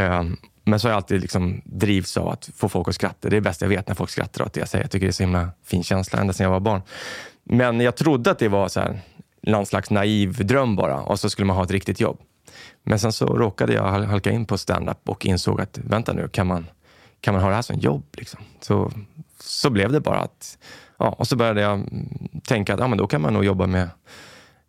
Eh, 0.00 0.22
men 0.64 0.80
så 0.80 0.88
har 0.88 0.90
jag 0.90 0.96
alltid 0.96 1.20
liksom 1.20 1.60
drivs 1.64 2.16
av 2.16 2.28
att 2.28 2.50
få 2.56 2.68
folk 2.68 2.88
att 2.88 2.94
skratta. 2.94 3.16
Det 3.20 3.28
är 3.28 3.30
det 3.30 3.40
bästa 3.40 3.64
jag 3.64 3.70
vet 3.70 3.88
när 3.88 3.94
folk 3.94 4.10
skrattar 4.10 4.44
åt 4.44 4.52
det 4.52 4.60
jag 4.60 4.68
säger. 4.68 4.84
Jag 4.84 4.90
tycker 4.90 5.06
det 5.06 5.10
är 5.10 5.12
så 5.12 5.22
himla 5.22 5.50
fin 5.64 5.82
känsla 5.82 6.20
ända 6.20 6.32
sedan 6.32 6.44
jag 6.44 6.50
var 6.50 6.60
barn. 6.60 6.82
Men 7.44 7.80
jag 7.80 7.96
trodde 7.96 8.30
att 8.30 8.38
det 8.38 8.48
var 8.48 8.68
så 8.68 8.80
här, 8.80 9.00
någon 9.42 9.66
slags 9.66 9.90
naiv 9.90 10.46
dröm 10.46 10.76
bara 10.76 11.00
och 11.00 11.20
så 11.20 11.30
skulle 11.30 11.46
man 11.46 11.56
ha 11.56 11.64
ett 11.64 11.70
riktigt 11.70 12.00
jobb. 12.00 12.20
Men 12.88 12.98
sen 12.98 13.12
så 13.12 13.26
råkade 13.26 13.72
jag 13.72 13.82
hal- 13.82 14.04
halka 14.04 14.30
in 14.30 14.44
på 14.46 14.58
stand-up 14.58 15.08
och 15.08 15.26
insåg 15.26 15.60
att 15.60 15.78
vänta 15.78 16.12
nu, 16.12 16.28
kan 16.28 16.46
man, 16.46 16.66
kan 17.20 17.34
man 17.34 17.42
ha 17.42 17.48
det 17.48 17.54
här 17.54 17.62
som 17.62 17.78
jobb? 17.78 18.04
Liksom? 18.12 18.40
Så, 18.60 18.92
så 19.40 19.70
blev 19.70 19.92
det 19.92 20.00
bara 20.00 20.20
att, 20.20 20.58
ja, 20.98 21.08
och 21.08 21.26
så 21.28 21.36
började 21.36 21.60
jag 21.60 21.84
tänka 22.46 22.74
att 22.74 22.80
ja, 22.80 22.88
men 22.88 22.98
då 22.98 23.06
kan 23.06 23.20
man 23.20 23.34
nog 23.34 23.44
jobba 23.44 23.66
med 23.66 23.88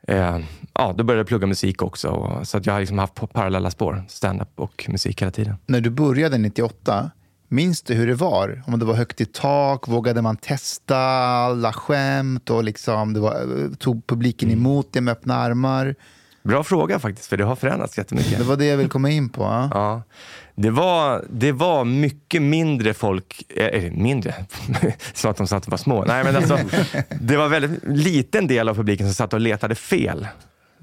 Eh, 0.07 0.39
ja, 0.73 0.93
då 0.97 1.03
började 1.03 1.19
jag 1.19 1.27
plugga 1.27 1.47
musik 1.47 1.81
också. 1.81 2.09
Och, 2.09 2.47
så 2.47 2.57
att 2.57 2.65
jag 2.65 2.73
har 2.73 2.79
liksom 2.79 2.99
haft 2.99 3.31
parallella 3.33 3.71
spår, 3.71 4.03
stand-up 4.07 4.49
och 4.55 4.85
musik 4.89 5.21
hela 5.21 5.31
tiden. 5.31 5.55
När 5.65 5.81
du 5.81 5.89
började 5.89 6.37
98, 6.37 7.11
minns 7.47 7.81
du 7.81 7.93
hur 7.93 8.07
det 8.07 8.13
var? 8.13 8.63
Om 8.67 8.79
det 8.79 8.85
var 8.85 8.93
högt 8.93 9.21
i 9.21 9.25
tak, 9.25 9.87
vågade 9.87 10.21
man 10.21 10.37
testa 10.37 10.97
alla 10.97 11.73
skämt 11.73 12.49
och 12.49 12.63
liksom, 12.63 13.13
det 13.13 13.19
var, 13.19 13.75
tog 13.75 14.07
publiken 14.07 14.49
Mm. 14.49 14.59
emot 14.59 14.87
det 14.93 15.01
med 15.01 15.11
öppna 15.11 15.35
armar? 15.35 15.95
Bra 16.43 16.63
fråga 16.63 16.99
faktiskt, 16.99 17.27
för 17.27 17.37
det 17.37 17.43
har 17.43 17.55
förändrats 17.55 17.97
jättemycket. 17.97 18.37
Det 18.37 18.43
var 18.43 18.57
det 18.57 18.65
jag 18.65 18.77
ville 18.77 18.89
komma 18.89 19.09
in 19.09 19.29
på. 19.29 19.41
Ja. 19.41 19.69
Ja, 19.73 20.03
det 20.55 20.69
var, 20.69 21.25
det 21.29 21.51
var 21.51 21.85
mycket 21.85 22.41
mindre 22.41 22.93
folk, 22.93 23.51
eh, 23.57 23.91
mindre, 23.91 24.33
som 25.13 25.31
att 25.31 25.37
de 25.37 25.47
satt 25.47 25.65
och 25.65 25.71
var 25.71 25.77
små. 25.77 26.05
Nej, 26.05 26.23
men 26.23 26.35
alltså, 26.35 26.59
det 27.21 27.37
var 27.37 27.47
väldigt 27.47 27.83
liten 27.83 28.47
del 28.47 28.69
av 28.69 28.75
publiken 28.75 29.07
som 29.07 29.13
satt 29.13 29.33
och 29.33 29.39
letade 29.39 29.75
fel. 29.75 30.27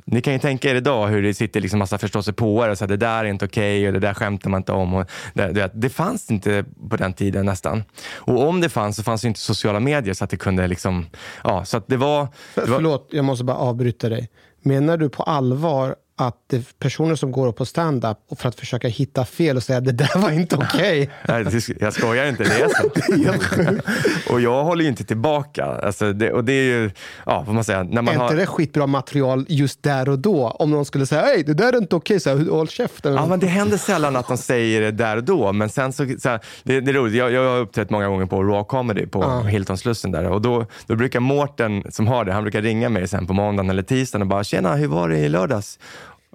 Ni 0.05 0.23
kan 0.23 0.33
ju 0.33 0.39
tänka 0.39 0.71
er 0.71 0.75
idag 0.75 1.09
hur 1.09 1.23
det 1.23 1.35
sitter 1.35 1.61
liksom 1.61 1.79
massa 1.79 1.99
förståsigpåare 1.99 2.71
och 2.71 2.79
säger 2.79 2.89
det 2.89 2.97
där 2.97 3.25
är 3.25 3.29
inte 3.29 3.45
okej 3.45 3.87
och 3.87 3.93
det 3.93 3.99
där 3.99 4.15
skämtar 4.15 4.51
man 4.51 4.61
inte 4.61 4.73
om. 4.73 4.95
Och 4.95 5.11
det, 5.35 5.53
det, 5.53 5.71
det 5.75 5.89
fanns 5.89 6.31
inte 6.31 6.65
på 6.91 6.97
den 6.97 7.13
tiden 7.13 7.47
nästan. 7.47 7.85
Och 8.15 8.49
om 8.49 8.61
det 8.61 8.69
fanns 8.69 8.97
så 8.97 9.03
fanns 9.03 9.23
det 9.23 9.29
inte 9.29 9.41
sociala 9.41 9.81
medier 9.81 10.15
så 10.15 10.25
att 10.25 10.31
det 10.31 10.37
kunde 10.37 10.69
liksom, 10.69 11.07
ja, 11.45 11.65
så 11.65 11.77
att 11.77 11.89
det 11.89 11.97
var... 11.97 12.29
Det 12.55 12.61
var 12.61 12.67
förlåt, 12.67 13.09
jag 13.11 13.25
måste 13.25 13.45
bara 13.45 13.57
avbryta 13.57 14.09
dig. 14.09 14.29
Menar 14.67 14.97
du 14.97 15.09
på 15.09 15.23
allvar 15.23 15.97
att 16.19 16.55
personer 16.79 17.15
som 17.15 17.33
går 17.33 17.47
upp 17.47 17.57
på 17.57 17.65
stand-up 17.65 18.19
för 18.39 18.49
att 18.49 18.61
försöka 18.61 18.89
hitta 18.89 19.25
fel 19.25 19.57
och 19.57 19.63
säga 19.63 19.81
det 19.81 19.93
där 19.93 20.19
var 20.19 20.31
inte 20.31 20.57
okej? 20.57 21.11
Nej, 21.29 21.45
det- 21.45 21.69
jag 21.81 21.93
skojar 21.93 22.27
inte, 22.27 22.45
det 22.45 22.61
är 22.61 22.69
så. 22.69 24.33
och 24.33 24.41
jag 24.41 24.65
håller 24.65 24.83
ju 24.83 24.89
inte 24.89 25.05
tillbaka. 25.05 25.65
Alltså 25.65 26.13
det, 26.13 26.33
och 26.33 26.45
det 26.45 26.53
är 26.53 26.63
ju, 26.65 26.91
ja, 27.27 27.43
vad 27.47 27.55
man 27.55 27.65
säga, 27.65 27.83
när 27.83 28.03
man 28.03 28.15
är 28.15 28.19
har... 28.19 28.25
inte 28.25 28.37
det 28.37 28.47
skitbra 28.47 28.87
material 28.87 29.47
just 29.49 29.83
där 29.83 30.09
och 30.09 30.19
då? 30.19 30.49
Om 30.49 30.71
någon 30.71 30.85
skulle 30.85 31.07
säga 31.07 31.23
hej, 31.23 31.43
det 31.47 31.55
där 31.55 31.73
är 31.73 31.77
inte 31.77 31.97
okej, 31.97 32.21
så 32.21 32.37
här, 32.37 32.51
håll 32.51 32.69
käften. 32.69 33.15
Ja, 33.15 33.27
men 33.27 33.41
det 33.41 33.47
händer 33.47 33.77
sällan 33.77 34.17
att 34.17 34.29
de 34.29 34.37
säger 34.37 34.81
det 34.81 34.91
där 34.91 35.17
och 35.17 35.25
då, 35.25 35.53
men 35.53 35.69
sen 35.69 35.93
så, 35.93 36.07
så 36.19 36.29
här, 36.29 36.41
det, 36.63 36.81
det 36.81 36.91
är 36.91 36.95
roligt. 36.95 37.15
Jag, 37.15 37.33
jag 37.33 37.51
har 37.51 37.59
uppträtt 37.59 37.91
många 37.91 38.09
gånger 38.09 38.27
på 38.27 38.43
Raw 38.43 38.65
Comedy 38.69 39.07
på 39.07 39.23
Ja. 39.23 39.41
Hilton-slussen 39.43 40.11
där 40.13 40.25
och 40.25 40.43
då, 40.43 40.67
då 40.87 40.95
brukar 40.97 41.21
Mårten 41.21 41.83
som 41.91 42.07
har 42.07 42.25
det, 42.25 42.33
han 42.33 42.43
brukar 42.43 42.63
ringa 42.63 42.89
mig 42.89 43.09
sen 43.09 43.27
på 43.27 43.33
måndagen 43.33 43.71
eller 43.71 43.83
tisdagen 43.83 44.23
och 44.23 44.29
bara 44.29 44.45
“Tjena, 44.45 44.75
hur 44.75 44.89
var 44.89 45.09
det 45.09 45.19
i 45.19 45.29
lördags?” 45.29 45.79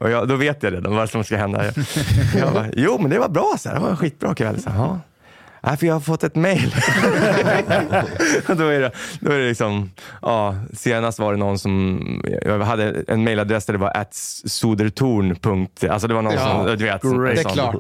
Och 0.02 0.10
jag, 0.10 0.28
då 0.28 0.36
vet 0.36 0.64
jag 0.64 0.74
redan 0.74 0.96
vad 0.96 1.10
som 1.10 1.24
ska 1.24 1.38
hända. 1.38 1.66
Jag, 1.66 1.74
jag 2.36 2.54
bara, 2.54 2.68
jo, 2.74 2.98
men 2.98 3.12
det 3.12 3.20
var 3.20 3.30
bra, 3.30 3.56
så 3.60 3.70
här. 3.70 3.76
det 3.76 3.82
var 3.82 3.90
en 3.90 3.98
skitbra 3.98 4.36
kväll. 4.36 4.62
Så 4.62 4.70
här, 4.70 4.78
ja. 4.80 5.00
Nej, 5.62 5.78
för 5.78 5.88
jag 5.88 5.94
har 5.94 6.00
fått 6.00 6.24
ett 6.24 6.36
mail. 6.36 6.76
Då 8.48 8.68
är 8.68 8.80
det, 8.80 8.92
då 9.20 9.32
är 9.32 9.40
det 9.40 9.48
liksom, 9.48 9.92
ja, 10.22 10.56
senast 10.74 11.20
var 11.20 11.32
det 11.32 11.40
någon 11.40 11.60
som, 11.60 12.24
jag 12.46 12.60
hade 12.60 13.04
en 13.08 13.24
mailadress 13.24 13.66
där 13.66 13.74
det 13.74 13.80
var 13.80 13.98
at 13.98 14.14
sodertorn. 14.46 15.68
Alltså 15.90 16.08
det 16.08 16.14
var 16.14 16.22
någon 16.22 16.34
Ja, 16.34 16.40
som, 16.40 16.66
du 16.66 16.86
vet, 16.86 17.02
great. 17.02 17.36
Det 17.36 17.42
är 17.42 17.54
klart. 17.54 17.76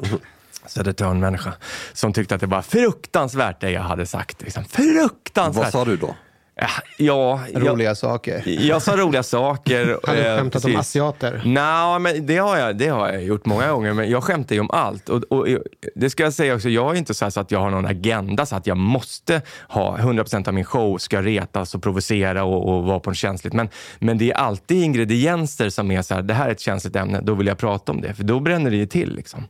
Södertörn-människa 0.65 1.53
som 1.93 2.13
tyckte 2.13 2.35
att 2.35 2.41
det 2.41 2.47
var 2.47 2.61
fruktansvärt 2.61 3.61
det 3.61 3.71
jag 3.71 3.81
hade 3.81 4.05
sagt. 4.05 4.41
Liksom. 4.41 4.63
Fruktansvärt! 4.63 5.63
Vad 5.63 5.71
sa 5.71 5.85
du 5.85 5.97
då? 5.97 6.15
Ja, 6.61 6.67
Ja, 6.97 7.41
jag, 7.53 7.67
Roliga 7.67 7.95
saker. 7.95 8.43
jag 8.45 8.81
sa 8.81 8.97
roliga 8.97 9.23
saker. 9.23 9.97
Har 10.03 10.15
du 10.15 10.21
eh, 10.21 10.37
skämtat 10.37 10.65
om 10.65 10.71
precis. 10.71 10.79
asiater? 10.79 11.41
Nej, 11.45 11.99
men 11.99 12.25
det 12.25 12.37
har, 12.37 12.57
jag, 12.57 12.77
det 12.77 12.87
har 12.87 13.09
jag 13.09 13.23
gjort 13.23 13.45
många 13.45 13.71
gånger, 13.71 13.93
men 13.93 14.09
jag 14.09 14.23
skämtar 14.23 14.55
ju 14.55 14.61
om 14.61 14.71
allt. 14.71 15.09
Och, 15.09 15.23
och, 15.23 15.47
det 15.95 16.09
ska 16.09 16.23
jag 16.23 16.33
säga 16.33 16.55
också, 16.55 16.69
jag 16.69 16.93
är 16.93 16.97
inte 16.97 17.13
så, 17.13 17.31
så 17.31 17.39
att 17.39 17.51
jag 17.51 17.59
har 17.59 17.69
någon 17.69 17.85
agenda 17.85 18.45
så 18.45 18.55
att 18.55 18.67
jag 18.67 18.77
måste 18.77 19.41
ha 19.67 19.97
100% 19.97 20.47
av 20.47 20.53
min 20.53 20.65
show 20.65 20.97
ska 20.97 21.21
retas 21.21 21.75
och 21.75 21.83
provocera 21.83 22.43
och, 22.43 22.75
och 22.75 22.83
vara 22.83 22.99
på 22.99 23.09
en 23.09 23.15
känsligt. 23.15 23.53
Men, 23.53 23.69
men 23.99 24.17
det 24.17 24.31
är 24.31 24.35
alltid 24.35 24.83
ingredienser 24.83 25.69
som 25.69 25.91
är 25.91 26.01
så 26.01 26.13
här, 26.13 26.21
det 26.21 26.33
här 26.33 26.47
är 26.47 26.51
ett 26.51 26.59
känsligt 26.59 26.95
ämne, 26.95 27.21
då 27.21 27.33
vill 27.33 27.47
jag 27.47 27.57
prata 27.57 27.91
om 27.91 28.01
det. 28.01 28.13
För 28.13 28.23
då 28.23 28.39
bränner 28.39 28.71
det 28.71 28.77
ju 28.77 28.85
till. 28.85 29.15
Liksom. 29.15 29.47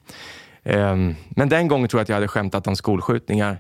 Ehm, 0.63 1.15
men 1.29 1.49
den 1.49 1.67
gången 1.67 1.89
tror 1.89 1.99
jag 1.99 2.03
att 2.03 2.09
jag 2.09 2.15
hade 2.15 2.27
skämtat 2.27 2.67
om 2.67 2.75
skolskjutningar. 2.75 3.59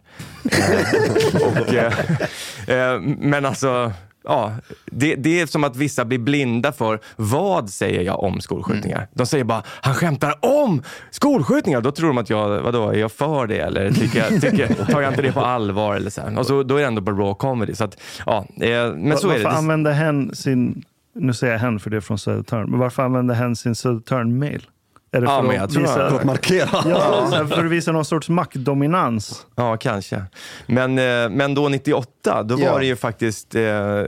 Eh, 0.51 1.61
och, 1.61 1.73
eh, 1.73 2.93
eh, 2.93 3.01
men 3.01 3.45
alltså, 3.45 3.91
ja, 4.23 4.53
det, 4.85 5.15
det 5.15 5.41
är 5.41 5.45
som 5.45 5.63
att 5.63 5.75
vissa 5.75 6.05
blir 6.05 6.19
blinda 6.19 6.71
för 6.71 6.99
vad 7.15 7.69
säger 7.69 8.01
jag 8.01 8.23
om 8.23 8.41
skolskjutningar. 8.41 9.07
De 9.13 9.25
säger 9.25 9.43
bara, 9.43 9.63
han 9.65 9.93
skämtar 9.93 10.35
om 10.41 10.83
skolskjutningar. 11.11 11.81
Då 11.81 11.91
tror 11.91 12.07
de 12.07 12.17
att 12.17 12.29
jag, 12.29 12.61
vadå, 12.61 12.89
är 12.89 12.99
jag 12.99 13.11
för 13.11 13.47
det? 13.47 13.59
Eller 13.59 13.91
tycker 13.91 14.19
jag, 14.19 14.41
tycker, 14.41 14.85
tar 14.91 15.01
jag 15.01 15.11
inte 15.11 15.21
det 15.21 15.31
på 15.31 15.41
allvar? 15.41 15.95
Eller 15.95 16.09
så 16.09 16.21
här. 16.21 16.39
Och 16.39 16.45
så, 16.45 16.63
då 16.63 16.75
är 16.75 16.81
det 16.81 16.87
ändå 16.87 17.01
på 17.01 17.11
raw 17.11 17.33
comedy. 17.33 17.75
Så 17.75 17.83
att, 17.83 17.97
ja, 18.25 18.45
men 18.55 19.17
så 19.17 19.27
är 19.27 19.31
varför 19.31 19.37
det. 19.37 19.39
det. 19.43 19.49
använde 19.49 19.93
hen 19.93 20.35
sin, 20.35 20.83
nu 21.15 21.33
säger 21.33 21.53
jag 21.53 21.59
hen 21.59 21.79
för 21.79 21.89
det 21.89 21.97
är 21.97 22.01
från 22.01 22.19
Södertörn, 22.19 22.69
men 22.69 22.79
varför 22.79 23.03
använde 23.03 23.33
hen 23.33 23.55
sin 23.55 23.75
Södertörn-mail? 23.75 24.67
Är 25.13 25.21
det 25.21 25.27
Ja, 25.27 25.37
för, 25.41 25.47
men 25.47 25.55
jag 25.55 25.63
att 25.65 25.71
tror 25.71 25.81
visa, 25.81 25.93
För 26.09 26.15
att 26.19 26.23
markera? 26.23 26.69
ja, 26.89 27.45
för 27.49 27.65
att 27.65 27.71
visa 27.71 27.91
någon 27.91 28.05
sorts 28.05 28.29
maktdominans? 28.29 29.45
Ja, 29.55 29.77
kanske. 29.77 30.23
Men, 30.65 30.97
eh, 30.99 31.29
men 31.29 31.53
då 31.53 31.69
98, 31.69 32.43
då 32.43 32.59
Ja. 32.59 32.71
var 32.71 32.79
det 32.79 32.85
ju 32.85 32.95
faktiskt 32.95 33.55
eh, 33.55 33.61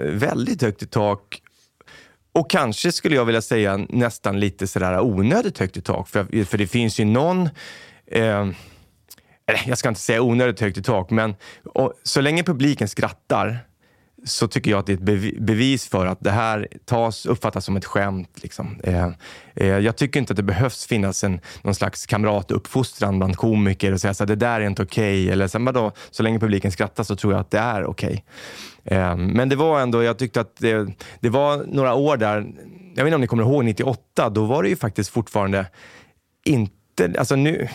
väldigt 0.04 0.62
högt 0.62 0.84
i 0.84 0.88
tak. 0.88 1.40
Och 2.34 2.50
kanske 2.50 2.92
skulle 2.92 3.16
jag 3.16 3.26
vilja 3.26 3.42
säga 3.42 3.78
nästan 3.90 4.40
lite 4.40 4.68
sådär 4.68 5.00
onödigt 5.00 5.60
högt 5.60 5.78
i 5.78 5.82
tak. 5.82 6.08
För, 6.10 6.46
för 6.46 6.58
det 6.58 6.68
finns 6.68 7.00
ju 7.00 7.06
någon, 7.06 7.50
eh, 8.12 8.48
jag 9.66 9.78
ska 9.78 9.90
inte 9.90 10.02
säga 10.02 10.22
onödigt 10.22 10.62
högt 10.62 10.78
i 10.78 10.84
tak, 10.84 11.10
men 11.10 11.36
och, 11.74 11.94
så 12.04 12.22
länge 12.22 12.44
publiken 12.44 12.88
skrattar 12.88 13.60
så 14.26 14.48
tycker 14.48 14.72
jag 14.72 14.80
att 14.80 14.86
det 14.86 14.94
är 14.94 15.28
ett 15.28 15.40
bevis 15.40 15.88
för 15.88 16.06
att 16.06 16.18
det 16.22 16.32
här 16.32 16.68
tas, 16.86 17.26
uppfattas 17.26 17.66
som 17.66 17.78
ett 17.78 17.86
skämt. 17.86 18.30
Liksom. 18.42 18.80
Eh, 18.84 19.10
eh, 19.56 19.68
jag 19.68 19.96
tycker 19.96 20.20
inte 20.20 20.34
att 20.34 20.38
det 20.38 20.44
behövs 20.44 20.86
finnas 20.86 21.24
en, 21.24 21.40
någon 21.62 21.76
slags 21.76 22.06
kamratuppfostran 22.06 23.18
bland 23.20 23.38
komiker 23.38 23.92
och 23.92 24.02
säga 24.02 24.12
att 24.12 24.28
det 24.28 24.36
där 24.36 24.62
är 24.62 24.68
inte 24.68 24.84
okej. 24.84 25.30
Eller 25.30 25.48
sen, 25.48 25.66
vadå, 25.66 25.92
så 26.12 26.24
länge 26.24 26.40
publiken 26.40 26.72
skrattar 26.72 27.04
så 27.04 27.16
tror 27.16 27.34
jag 27.34 27.40
att 27.40 27.52
det 27.52 27.60
är 27.60 27.86
okej. 27.86 28.26
Eh, 28.84 29.18
men 29.18 29.50
det 29.50 29.56
var 29.56 29.82
ändå, 29.82 30.04
jag 30.04 30.20
tyckte 30.20 30.42
att 30.42 30.56
det, 30.56 30.88
det 31.20 31.30
var 31.30 31.66
några 31.68 31.94
år 31.94 32.18
där, 32.18 32.36
jag 32.96 33.04
vet 33.04 33.06
inte 33.06 33.16
om 33.16 33.22
ni 33.22 33.28
kommer 33.28 33.44
ihåg 33.44 33.66
98, 33.66 34.30
då 34.30 34.46
var 34.46 34.64
det 34.64 34.70
ju 34.70 34.76
faktiskt 34.76 35.10
fortfarande 35.10 35.66
inte 36.46 36.83
Alltså 37.18 37.36
nu, 37.36 37.68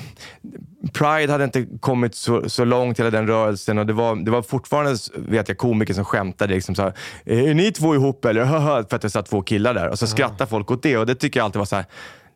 Pride 0.93 1.33
hade 1.33 1.45
inte 1.45 1.67
kommit 1.81 2.15
så, 2.15 2.49
så 2.49 2.65
långt, 2.65 2.99
hela 3.01 3.11
den 3.11 3.27
rörelsen. 3.27 3.79
Och 3.79 3.87
det, 3.87 3.93
var, 3.93 4.17
det 4.17 4.31
var 4.31 4.43
fortfarande 4.43 4.97
vet 5.17 5.49
jag, 5.49 5.59
komiker 5.59 5.95
som 5.95 6.05
skämtade. 6.05 6.55
Liksom 6.55 6.75
så 6.75 6.83
här, 6.83 6.93
är 7.25 7.55
ni 7.55 7.73
två 7.73 7.95
ihop 7.95 8.25
eller? 8.25 8.47
För 8.89 8.97
att 8.97 9.03
det 9.03 9.11
satt 9.11 9.27
två 9.27 9.43
killar 9.43 9.75
där. 9.75 9.89
Och 9.89 9.99
så 9.99 10.07
skrattade 10.07 10.51
folk 10.51 10.71
åt 10.71 10.83
det. 10.83 10.97
Och 10.97 11.07
det 11.07 11.15
tycker 11.15 11.41
jag 11.41 11.45
alltid 11.45 11.59
var 11.59 11.67
så 11.67 11.77
här, 11.77 11.85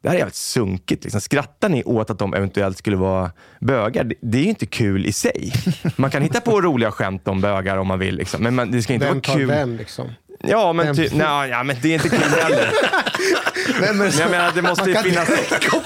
det 0.02 0.08
här 0.08 0.14
är 0.14 0.18
jävligt 0.18 0.34
sunkigt. 0.34 1.04
Liksom. 1.04 1.20
Skrattar 1.20 1.68
ni 1.68 1.84
åt 1.84 2.10
att 2.10 2.18
de 2.18 2.34
eventuellt 2.34 2.78
skulle 2.78 2.96
vara 2.96 3.30
bögar? 3.60 4.04
Det, 4.04 4.14
det 4.20 4.38
är 4.38 4.42
ju 4.42 4.48
inte 4.48 4.66
kul 4.66 5.06
i 5.06 5.12
sig. 5.12 5.52
Man 5.96 6.10
kan 6.10 6.22
hitta 6.22 6.40
på 6.40 6.60
roliga 6.60 6.90
skämt 6.90 7.28
om 7.28 7.40
bögar 7.40 7.76
om 7.76 7.86
man 7.86 7.98
vill. 7.98 8.16
Liksom. 8.16 8.42
Men 8.42 8.54
man, 8.54 8.70
det 8.70 8.82
ska 8.82 8.92
inte 8.94 9.06
Vem 9.06 9.14
vara 9.14 9.22
tar 9.22 9.34
kul. 9.34 9.46
vem 9.48 9.76
liksom? 9.76 10.12
Ja, 10.42 10.72
men, 10.72 10.96
typ, 10.96 11.12
nej, 11.12 11.50
ja, 11.50 11.62
men 11.62 11.76
det 11.82 11.88
är 11.88 11.94
inte 11.94 12.08
kul 12.08 12.18
heller. 12.18 12.72
Nej, 13.80 13.80
men, 13.80 13.98
Men 13.98 14.10
jag 14.18 14.30
menar, 14.30 14.52
det 14.54 14.62
måste 14.62 14.90
ju 14.90 14.96
finnas... 14.96 15.28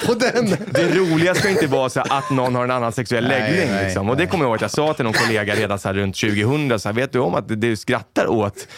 på 0.06 0.14
den. 0.14 0.56
Det 0.70 0.94
roliga 0.98 1.34
ska 1.34 1.48
inte 1.48 1.66
vara 1.66 1.88
så 1.88 2.00
att 2.00 2.30
någon 2.30 2.54
har 2.54 2.64
en 2.64 2.70
annan 2.70 2.92
sexuell 2.92 3.28
Nej, 3.28 3.40
läggning. 3.40 3.74
nej, 3.74 3.84
liksom. 3.84 4.10
Och 4.10 4.16
det 4.16 4.26
kommer 4.26 4.44
jag 4.44 4.48
ihåg 4.48 4.54
att 4.54 4.60
jag 4.62 4.70
sa 4.70 4.94
till 4.94 5.04
någon 5.04 5.14
kollega 5.14 5.54
redan 5.54 5.78
så 5.78 5.88
här 5.88 5.94
runt 5.94 6.16
2000. 6.20 6.80
Så 6.80 6.88
här, 6.88 6.94
vet 6.94 7.12
du 7.12 7.18
om 7.18 7.34
att 7.34 7.48
det 7.48 7.56
du 7.56 7.76
skrattar 7.76 8.26
åt 8.26 8.68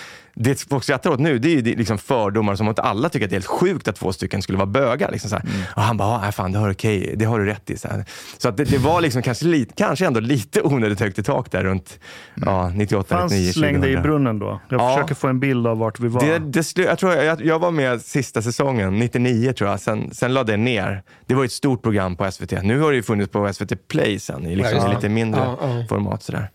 det 0.40 0.60
folk 0.70 0.84
skrattar 0.84 1.10
åt 1.10 1.20
nu, 1.20 1.38
det 1.38 1.48
är 1.48 1.56
ju 1.56 1.62
liksom 1.62 1.98
fördomar 1.98 2.54
som 2.54 2.68
att 2.68 2.78
alla 2.78 3.08
tycker 3.08 3.26
att 3.26 3.30
det 3.30 3.34
är 3.34 3.38
helt 3.38 3.46
sjukt 3.46 3.88
att 3.88 3.96
två 3.96 4.12
stycken 4.12 4.42
skulle 4.42 4.58
vara 4.58 4.66
bögar. 4.66 5.10
Liksom 5.12 5.30
så 5.30 5.36
här. 5.36 5.42
Mm. 5.44 5.56
Och 5.76 5.82
han 5.82 5.96
bara, 5.96 6.26
ja 6.26 6.32
fan 6.32 6.52
det 6.52 6.58
har, 6.58 6.70
okej, 6.72 7.14
det 7.16 7.24
har 7.24 7.38
du 7.38 7.46
rätt 7.46 7.70
i. 7.70 7.76
Så, 7.78 7.88
här. 7.88 8.04
så 8.38 8.48
att 8.48 8.56
det, 8.56 8.64
det 8.64 8.78
var 8.78 9.00
liksom 9.00 9.22
kanske, 9.22 9.44
lite, 9.44 9.74
kanske 9.76 10.06
ändå 10.06 10.20
lite 10.20 10.62
onödigt 10.62 11.00
högt 11.00 11.18
i 11.18 11.22
tak 11.22 11.50
där 11.50 11.64
runt 11.64 11.98
ja, 12.34 12.68
98, 12.74 13.16
Fanns 13.18 13.32
99, 13.32 13.52
2000. 13.52 13.60
slängde 13.62 13.88
i 13.90 13.96
brunnen 13.96 14.38
då. 14.38 14.60
Jag 14.68 14.80
Ja. 14.80 14.94
försöker 14.94 15.14
få 15.14 15.28
en 15.28 15.40
bild 15.40 15.66
av 15.66 15.78
vart 15.78 16.00
vi 16.00 16.08
var. 16.08 16.20
Det, 16.20 16.38
det 16.38 16.76
jag, 16.78 16.98
tror 16.98 17.12
jag, 17.14 17.44
jag 17.44 17.58
var 17.58 17.70
med 17.70 18.00
sista 18.00 18.42
säsongen, 18.42 18.98
99 18.98 19.52
tror 19.52 19.70
jag. 19.70 19.80
Sen, 19.80 20.14
sen 20.14 20.34
lade 20.34 20.52
det 20.52 20.56
ner. 20.56 21.02
Det 21.26 21.34
var 21.34 21.44
ett 21.44 21.52
stort 21.52 21.82
program 21.82 22.16
på 22.16 22.30
SVT. 22.30 22.52
Nu 22.62 22.80
har 22.80 22.90
det 22.90 22.96
ju 22.96 23.02
funnits 23.02 23.32
på 23.32 23.52
SVT 23.52 23.88
Play 23.88 24.18
sen 24.18 24.46
i 24.46 24.56
liksom 24.56 24.76
Ja. 24.78 24.92
lite 24.94 25.08
mindre 25.08 25.40
Ja, 25.40 25.58
ja. 25.60 25.84
format. 25.88 26.22
Sådär. 26.22 26.50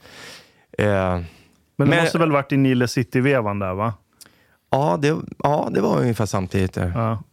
Eh, 0.78 1.20
men 1.76 1.90
det 1.90 1.96
men- 1.96 2.04
måste 2.04 2.18
väl 2.18 2.32
varit 2.32 2.52
i 2.52 2.58
Nile 2.58 2.88
City-vevan 2.88 3.60
där 3.60 3.74
va? 3.74 3.94
ja, 4.74 4.98
det, 5.02 5.18
ja, 5.44 5.70
det 5.74 5.82
var 5.82 6.00
ungefär 6.00 6.26
samtidigt. 6.26 6.74
Där. 6.74 6.92
Ja. 6.96 7.24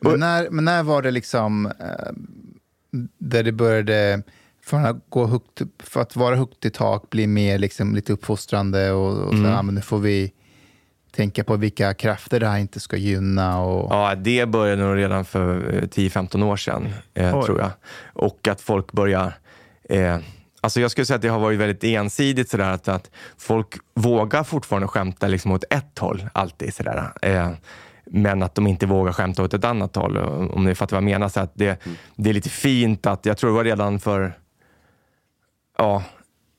Men 0.00 0.20
när, 0.20 0.50
men 0.50 0.64
när 0.64 0.82
var 0.82 1.02
det 1.02 1.10
liksom 1.10 1.66
eh, 1.66 2.12
där 3.18 3.42
det 3.42 3.52
började, 3.52 4.22
från 4.64 4.84
att, 4.84 4.96
gå 5.08 5.26
högt, 5.26 5.62
för 5.78 6.00
att 6.00 6.16
vara 6.16 6.36
högt 6.36 6.64
i 6.64 6.70
tak, 6.70 7.10
bli 7.10 7.26
mer 7.26 7.58
liksom, 7.58 7.94
lite 7.94 8.12
uppfostrande 8.12 8.92
och, 8.92 9.18
och 9.18 9.34
så, 9.36 9.42
ja, 9.42 9.62
men 9.62 9.74
nu 9.74 9.80
får 9.80 9.98
vi 9.98 10.32
tänka 11.10 11.44
på 11.44 11.56
vilka 11.56 11.94
krafter 11.94 12.40
det 12.40 12.46
här 12.46 12.58
inte 12.58 12.80
ska 12.80 12.96
gynna. 12.96 13.60
Och, 13.60 13.92
Ja, 13.92 14.14
det 14.14 14.46
började 14.46 14.82
nog 14.82 14.96
redan 14.96 15.24
för 15.24 15.74
eh, 15.74 15.82
10-15 15.82 16.44
år 16.44 16.56
sedan, 16.56 16.88
eh, 17.14 17.44
tror 17.44 17.60
jag. 17.60 17.70
Och 18.12 18.48
att 18.48 18.60
folk 18.60 18.92
börjar... 18.92 19.32
Eh, 19.88 20.18
alltså 20.62 20.80
jag 20.80 20.90
skulle 20.90 21.04
säga 21.04 21.16
att 21.16 21.22
det 21.22 21.28
har 21.28 21.38
varit 21.38 21.58
väldigt 21.58 21.84
ensidigt 21.84 22.50
sådär 22.50 22.70
att, 22.70 22.88
att 22.88 23.10
folk 23.38 23.74
vågar 23.94 24.44
fortfarande 24.44 24.88
skämta 24.88 25.28
liksom 25.28 25.52
åt 25.52 25.64
ett 25.70 25.98
håll, 25.98 26.28
alltid 26.32 26.74
sådär. 26.74 27.12
Eh, 27.22 27.50
men 28.04 28.42
att 28.42 28.54
de 28.54 28.66
inte 28.66 28.86
vågar 28.86 29.12
skämta 29.12 29.42
åt 29.42 29.54
ett 29.54 29.64
annat 29.64 29.96
håll, 29.96 30.16
om 30.52 30.64
ni 30.64 30.74
fattar 30.74 30.96
vad 30.96 31.02
jag 31.02 31.10
menar. 31.10 31.28
Så 31.28 31.40
att 31.40 31.52
det, 31.54 31.82
det 32.16 32.30
är 32.30 32.34
lite 32.34 32.48
fint 32.48 33.06
att, 33.06 33.26
jag 33.26 33.38
tror 33.38 33.50
det 33.50 33.56
var 33.56 33.64
redan 33.64 34.00
för, 34.00 34.32
ja, 35.78 36.02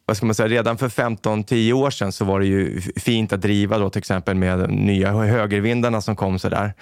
vad 0.05 0.17
ska 0.17 0.25
man 0.25 0.35
säga, 0.35 0.49
redan 0.49 0.77
för 0.77 0.89
15-10 0.89 1.73
år 1.73 1.89
sedan 1.89 2.11
så 2.11 2.25
var 2.25 2.39
det 2.39 2.45
ju 2.45 2.81
fint 2.81 3.33
att 3.33 3.41
driva 3.41 3.77
då 3.77 3.89
till 3.89 3.99
exempel 3.99 4.35
med 4.35 4.69
nya 4.69 5.11
högervindarna 5.11 6.01
som 6.01 6.15
kom 6.15 6.39
sådär. 6.39 6.73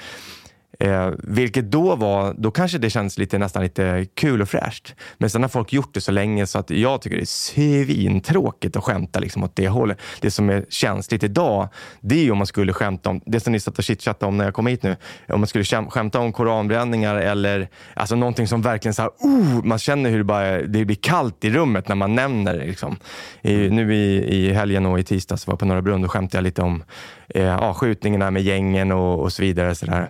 Eh, 0.82 1.12
vilket 1.18 1.72
då 1.72 1.96
var, 1.96 2.34
då 2.38 2.52
kanske 2.52 2.78
det 2.78 2.90
känns 2.90 3.18
lite, 3.18 3.38
nästan 3.38 3.64
lite 3.64 4.06
kul 4.16 4.42
och 4.42 4.50
fräscht. 4.50 4.96
Men 5.18 5.30
sen 5.30 5.42
har 5.42 5.50
folk 5.50 5.74
gjort 5.74 5.94
det 5.94 6.02
så 6.02 6.12
länge 6.12 6.48
så 6.48 6.60
att 6.60 6.70
jag 6.70 7.02
tycker 7.02 7.16
det 7.16 7.24
är 7.24 7.26
svintråkigt 7.26 8.76
att 8.76 8.84
skämta 8.84 9.20
liksom 9.20 9.44
åt 9.44 9.56
det 9.56 9.68
hållet. 9.68 9.98
Det 10.22 10.32
som 10.32 10.50
är 10.50 10.66
känsligt 10.70 11.24
idag, 11.24 11.70
det 12.02 12.16
är 12.16 12.24
ju 12.24 12.32
om 12.32 12.38
man 12.38 12.48
skulle 12.48 12.74
skämta 12.74 13.10
om, 13.10 13.22
det 13.26 13.40
som 13.40 13.54
ni 13.54 13.60
satt 13.60 13.78
och 13.78 13.84
chitchattade 13.84 14.28
om 14.28 14.38
när 14.38 14.46
jag 14.46 14.54
kom 14.54 14.68
hit 14.68 14.84
nu, 14.84 14.96
om 15.28 15.40
man 15.40 15.48
skulle 15.48 15.64
skäm- 15.64 15.90
skämta 15.90 16.20
om 16.20 16.34
koranbränningar 16.34 17.16
eller 17.16 17.70
alltså 17.94 18.16
någonting 18.16 18.48
som 18.48 18.62
verkligen 18.62 18.94
så 18.94 19.02
här, 19.02 19.12
oh, 19.20 19.66
man 19.66 19.80
känner 19.80 20.10
hur 20.10 20.18
det, 20.18 20.24
bara, 20.24 20.62
det 20.62 20.86
blir 20.86 20.96
kallt 20.96 21.46
i 21.46 21.50
rummet 21.50 21.88
när 21.88 21.96
man 21.96 22.16
nämner 22.16 22.58
det. 22.58 22.66
Liksom. 22.66 22.98
I, 23.42 23.70
nu 23.70 23.96
i, 23.96 24.36
i 24.36 24.54
helgen 24.54 24.86
och 24.86 25.00
i 25.00 25.04
tisdags 25.04 25.48
var 25.48 25.52
jag 25.52 25.60
på 25.60 25.66
Norra 25.66 25.82
Brunn 25.82 26.04
och 26.04 26.12
skämtade 26.12 26.38
jag 26.38 26.44
lite 26.44 26.62
om 26.62 26.84
eh, 27.30 27.44
ja, 27.44 27.74
skjutningarna 27.74 28.32
med 28.32 28.44
gängen 28.44 28.92
och, 28.92 29.20
och 29.20 29.34
så 29.34 29.42
vidare. 29.42 29.76
Så 29.76 29.86
där. 29.86 30.10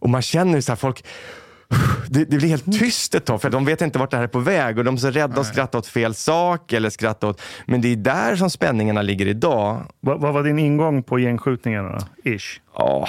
Och 0.00 0.10
man 0.10 0.22
känner 0.22 0.60
så 0.60 0.72
här, 0.72 0.76
folk, 0.76 1.04
det, 2.08 2.24
det 2.24 2.36
blir 2.36 2.48
helt 2.48 2.78
tyst 2.80 3.14
ett 3.14 3.24
tag 3.24 3.42
för 3.42 3.50
de 3.50 3.64
vet 3.64 3.82
inte 3.82 3.98
vart 3.98 4.10
det 4.10 4.16
här 4.16 4.24
är 4.24 4.28
på 4.28 4.38
väg 4.38 4.78
och 4.78 4.84
de 4.84 4.94
är 4.94 4.98
så 4.98 5.10
rädda 5.10 5.40
att 5.40 5.46
skratta 5.46 5.78
åt 5.78 5.86
fel 5.86 6.14
sak 6.14 6.72
eller 6.72 6.90
skratta 6.90 7.28
åt, 7.28 7.40
men 7.66 7.80
det 7.80 7.88
är 7.88 7.96
där 7.96 8.36
som 8.36 8.50
spänningarna 8.50 9.02
ligger 9.02 9.26
idag. 9.26 9.82
Vad, 10.00 10.20
vad 10.20 10.34
var 10.34 10.42
din 10.42 10.58
ingång 10.58 11.02
på 11.02 11.18
gängskjutningarna? 11.18 11.98
Ish. 12.24 12.60
Ja, 12.74 13.08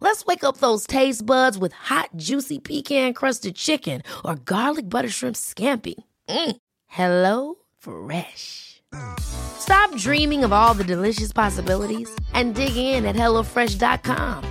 Let's 0.00 0.24
wake 0.24 0.44
up 0.44 0.56
those 0.56 0.86
taste 0.86 1.26
buds 1.26 1.58
with 1.58 1.72
hot, 1.72 2.08
juicy 2.16 2.58
pecan 2.58 3.12
crusted 3.12 3.54
chicken 3.54 4.02
or 4.24 4.34
garlic 4.34 4.88
butter 4.88 5.10
shrimp 5.10 5.36
scampi. 5.36 5.94
Mm. 6.28 6.56
Hello 6.86 7.56
Fresh. 7.78 8.82
Stop 9.20 9.94
dreaming 9.96 10.42
of 10.42 10.52
all 10.52 10.74
the 10.74 10.84
delicious 10.84 11.32
possibilities 11.32 12.10
and 12.34 12.54
dig 12.54 12.76
in 12.76 13.04
at 13.04 13.14
HelloFresh.com. 13.14 14.44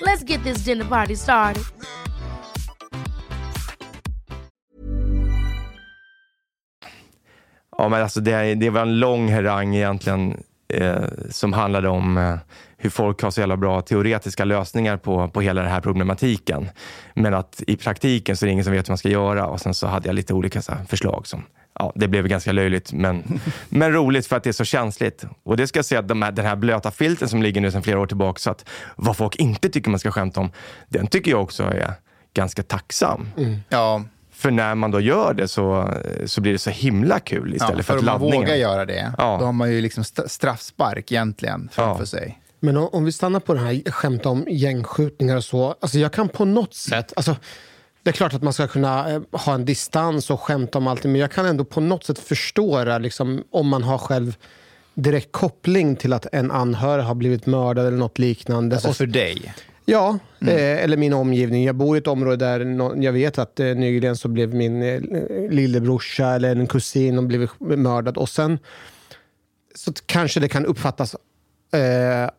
Let's 0.00 0.24
get 0.24 0.42
this 0.42 0.64
dinner 0.64 0.84
party 0.84 1.14
started. 1.16 1.64
Ja, 7.78 7.88
men 7.88 8.02
alltså 8.02 8.20
det, 8.20 8.54
det 8.54 8.70
var 8.70 8.82
en 8.82 9.00
lång 9.00 9.32
harang 9.32 9.76
egentligen 9.76 10.42
eh, 10.68 11.04
som 11.30 11.52
handlade 11.52 11.88
om 11.88 12.18
eh, 12.18 12.38
hur 12.80 12.90
folk 12.90 13.22
har 13.22 13.30
så 13.30 13.40
jävla 13.40 13.56
bra 13.56 13.80
teoretiska 13.80 14.44
lösningar 14.44 14.96
på, 14.96 15.28
på 15.28 15.40
hela 15.40 15.62
den 15.62 15.70
här 15.70 15.80
problematiken. 15.80 16.70
Men 17.14 17.34
att 17.34 17.62
i 17.66 17.76
praktiken 17.76 18.36
så 18.36 18.44
är 18.44 18.46
det 18.46 18.52
ingen 18.52 18.64
som 18.64 18.72
vet 18.72 18.88
hur 18.88 18.92
man 18.92 18.98
ska 18.98 19.08
göra 19.08 19.46
och 19.46 19.60
sen 19.60 19.74
så 19.74 19.86
hade 19.86 20.08
jag 20.08 20.14
lite 20.14 20.34
olika 20.34 20.62
så 20.62 20.72
här, 20.72 20.84
förslag 20.84 21.26
som 21.26 21.42
Ja, 21.80 21.92
det 21.94 22.08
blev 22.08 22.28
ganska 22.28 22.52
löjligt, 22.52 22.92
men, 22.92 23.40
men 23.68 23.92
roligt 23.92 24.26
för 24.26 24.36
att 24.36 24.42
det 24.42 24.50
är 24.50 24.52
så 24.52 24.64
känsligt. 24.64 25.24
Och 25.42 25.56
det 25.56 25.66
ska 25.66 25.78
jag 25.78 25.84
säga 25.84 25.98
att 26.00 26.08
de 26.08 26.22
här, 26.22 26.32
den 26.32 26.44
här 26.46 26.56
blöta 26.56 26.90
filten 26.90 27.28
som 27.28 27.42
ligger 27.42 27.60
nu 27.60 27.70
sedan 27.70 27.82
flera 27.82 28.00
år 28.00 28.06
tillbaka, 28.06 28.38
så 28.38 28.50
att 28.50 28.64
vad 28.96 29.16
folk 29.16 29.36
inte 29.36 29.68
tycker 29.68 29.90
man 29.90 29.98
ska 30.00 30.10
skämta 30.10 30.40
om, 30.40 30.50
den 30.88 31.06
tycker 31.06 31.30
jag 31.30 31.42
också 31.42 31.62
är 31.62 31.92
ganska 32.34 32.62
tacksam. 32.62 33.28
ja, 33.68 34.02
För 34.32 34.50
när 34.50 34.74
man 34.74 34.90
då 34.90 35.00
gör 35.00 35.34
det 35.34 35.48
så, 35.48 35.94
så 36.26 36.40
blir 36.40 36.52
det 36.52 36.58
så 36.58 36.70
himla 36.70 37.18
kul 37.20 37.54
istället 37.54 37.76
ja, 37.76 37.82
för, 37.82 37.92
för 37.92 37.94
att 37.94 38.00
om 38.00 38.04
man 38.06 38.14
laddningen. 38.20 38.40
vågar 38.46 38.56
göra 38.56 38.84
det, 38.84 39.12
Ja. 39.18 39.36
då 39.40 39.46
har 39.46 39.52
man 39.52 39.72
ju 39.72 39.80
liksom 39.80 40.00
st- 40.00 40.28
straffspark 40.28 41.12
egentligen 41.12 41.68
framför 41.72 42.02
Ja. 42.02 42.06
sig. 42.06 42.38
Men 42.60 42.76
om, 42.76 42.88
om 42.92 43.04
vi 43.04 43.12
stannar 43.12 43.40
på 43.40 43.54
den 43.54 43.64
här 43.64 43.90
skämta 43.90 44.28
om 44.28 44.44
gängskjutningar 44.48 45.36
och 45.36 45.44
så. 45.44 45.74
Alltså 45.80 45.98
jag 45.98 46.12
kan 46.12 46.28
på 46.28 46.44
något 46.44 46.74
sätt, 46.74 47.12
alltså, 47.16 47.36
det 48.02 48.10
är 48.10 48.12
klart 48.12 48.34
att 48.34 48.42
man 48.42 48.52
ska 48.52 48.66
kunna 48.66 49.10
eh, 49.10 49.20
ha 49.32 49.54
en 49.54 49.64
distans 49.64 50.30
och 50.30 50.40
skämta 50.40 50.78
om 50.78 50.86
allting, 50.86 51.12
men 51.12 51.20
jag 51.20 51.30
kan 51.32 51.46
ändå 51.46 51.64
på 51.64 51.80
något 51.80 52.04
sätt 52.04 52.18
förstå 52.18 52.84
det, 52.84 52.98
liksom, 52.98 53.44
om 53.50 53.68
man 53.68 53.82
har 53.82 53.98
själv 53.98 54.36
direkt 54.94 55.32
koppling 55.32 55.96
till 55.96 56.12
att 56.12 56.26
en 56.32 56.50
anhörig 56.50 57.04
har 57.04 57.14
blivit 57.14 57.46
mördad 57.46 57.86
eller 57.86 57.96
något 57.98 58.18
liknande. 58.18 58.76
Alltså 58.76 58.92
för 58.92 59.06
dig. 59.06 59.54
Ja, 59.84 60.18
eh, 60.40 60.84
eller 60.84 60.96
min 60.96 61.12
omgivning. 61.12 61.64
Jag 61.64 61.74
bor 61.74 61.96
i 61.96 61.98
ett 61.98 62.06
område 62.06 62.36
där 62.36 62.64
nå- 62.64 63.02
jag 63.02 63.12
vet 63.12 63.38
att 63.38 63.60
eh, 63.60 63.66
nyligen 63.66 64.16
så 64.16 64.28
blev 64.28 64.54
min 64.54 64.82
eh, 64.82 65.00
lillebrorsa 65.50 66.26
eller 66.28 66.56
en 66.56 66.66
kusin 66.66 67.18
och 67.18 67.24
blev 67.24 67.48
mördad. 67.58 68.16
Och 68.16 68.28
sen 68.28 68.58
så 69.74 69.92
kanske 70.06 70.40
det 70.40 70.48
kan 70.48 70.66
uppfattas 70.66 71.16
eh, 71.72 72.30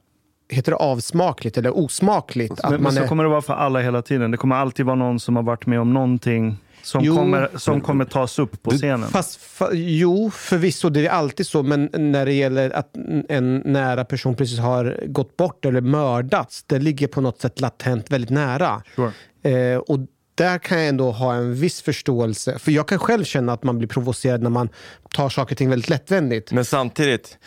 Heter 0.50 0.72
det 0.72 0.78
avsmakligt 0.78 1.58
eller 1.58 1.78
osmakligt? 1.78 2.52
Att 2.52 2.64
Men, 2.64 2.72
men 2.72 2.84
man 2.84 2.94
så 2.94 3.04
är, 3.04 3.08
kommer 3.08 3.24
det 3.24 3.30
vara 3.30 3.42
för 3.42 3.54
alla 3.54 3.80
hela 3.80 4.02
tiden. 4.02 4.32
Det 4.32 4.38
kommer 4.38 4.56
alltid 4.56 4.86
vara 4.86 4.96
någon 4.96 5.20
som 5.20 5.36
har 5.36 5.44
varit 5.44 5.66
med 5.66 5.80
om 5.80 5.94
någonting 5.94 6.58
som, 6.84 7.04
Jo. 7.04 7.16
kommer, 7.16 7.50
som 7.56 7.82
kommer 7.82 8.06
tas 8.06 8.40
upp 8.40 8.64
på 8.64 8.72
scenen. 8.72 9.10
Fast, 9.10 9.42
fa, 9.42 9.70
jo, 9.74 10.32
förvisso, 10.32 10.90
det 10.90 11.08
är 11.08 11.10
alltid 11.10 11.48
så. 11.48 11.64
Men 11.64 11.90
när 11.94 12.26
det 12.26 12.34
gäller 12.34 12.70
att 12.70 12.96
en 13.30 13.58
nära 13.66 14.06
person 14.06 14.36
precis 14.36 14.60
har 14.60 15.04
gått 15.08 15.38
bort 15.38 15.66
eller 15.66 15.82
mördats, 15.82 16.64
det 16.64 16.80
ligger 16.80 17.08
på 17.08 17.22
något 17.22 17.42
sätt 17.42 17.62
latent 17.62 18.12
väldigt 18.12 18.30
nära. 18.30 18.84
Sure. 18.96 19.12
Eh, 19.44 19.78
och 19.78 20.00
där 20.36 20.58
kan 20.58 20.80
jag 20.80 20.88
ändå 20.88 21.12
ha 21.12 21.34
en 21.34 21.56
viss 21.56 21.82
förståelse. 21.82 22.60
För 22.60 22.72
jag 22.72 22.88
kan 22.88 23.00
själv 23.00 23.24
känna 23.24 23.54
att 23.54 23.64
man 23.64 23.78
blir 23.78 23.88
provocerad 23.88 24.42
när 24.42 24.50
man 24.50 24.70
tar 25.14 25.30
saker 25.30 25.54
och 25.54 25.58
ting 25.58 25.70
väldigt 25.70 25.90
lättvändigt. 25.90 26.52
Men 26.52 26.66
samtidigt, 26.66 27.38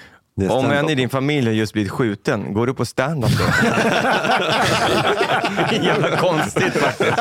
Om 0.51 0.71
en 0.71 0.91
i 0.91 0.95
din 0.95 1.09
familj 1.09 1.47
har 1.47 1.55
just 1.55 1.73
blivit 1.73 1.93
skjuten, 1.93 2.55
går 2.55 2.67
du 2.67 2.75
på 2.75 2.85
stand-up 2.85 3.31
då? 3.39 3.45
Jävla 5.83 6.17
konstigt 6.17 6.73
faktiskt. 6.73 7.13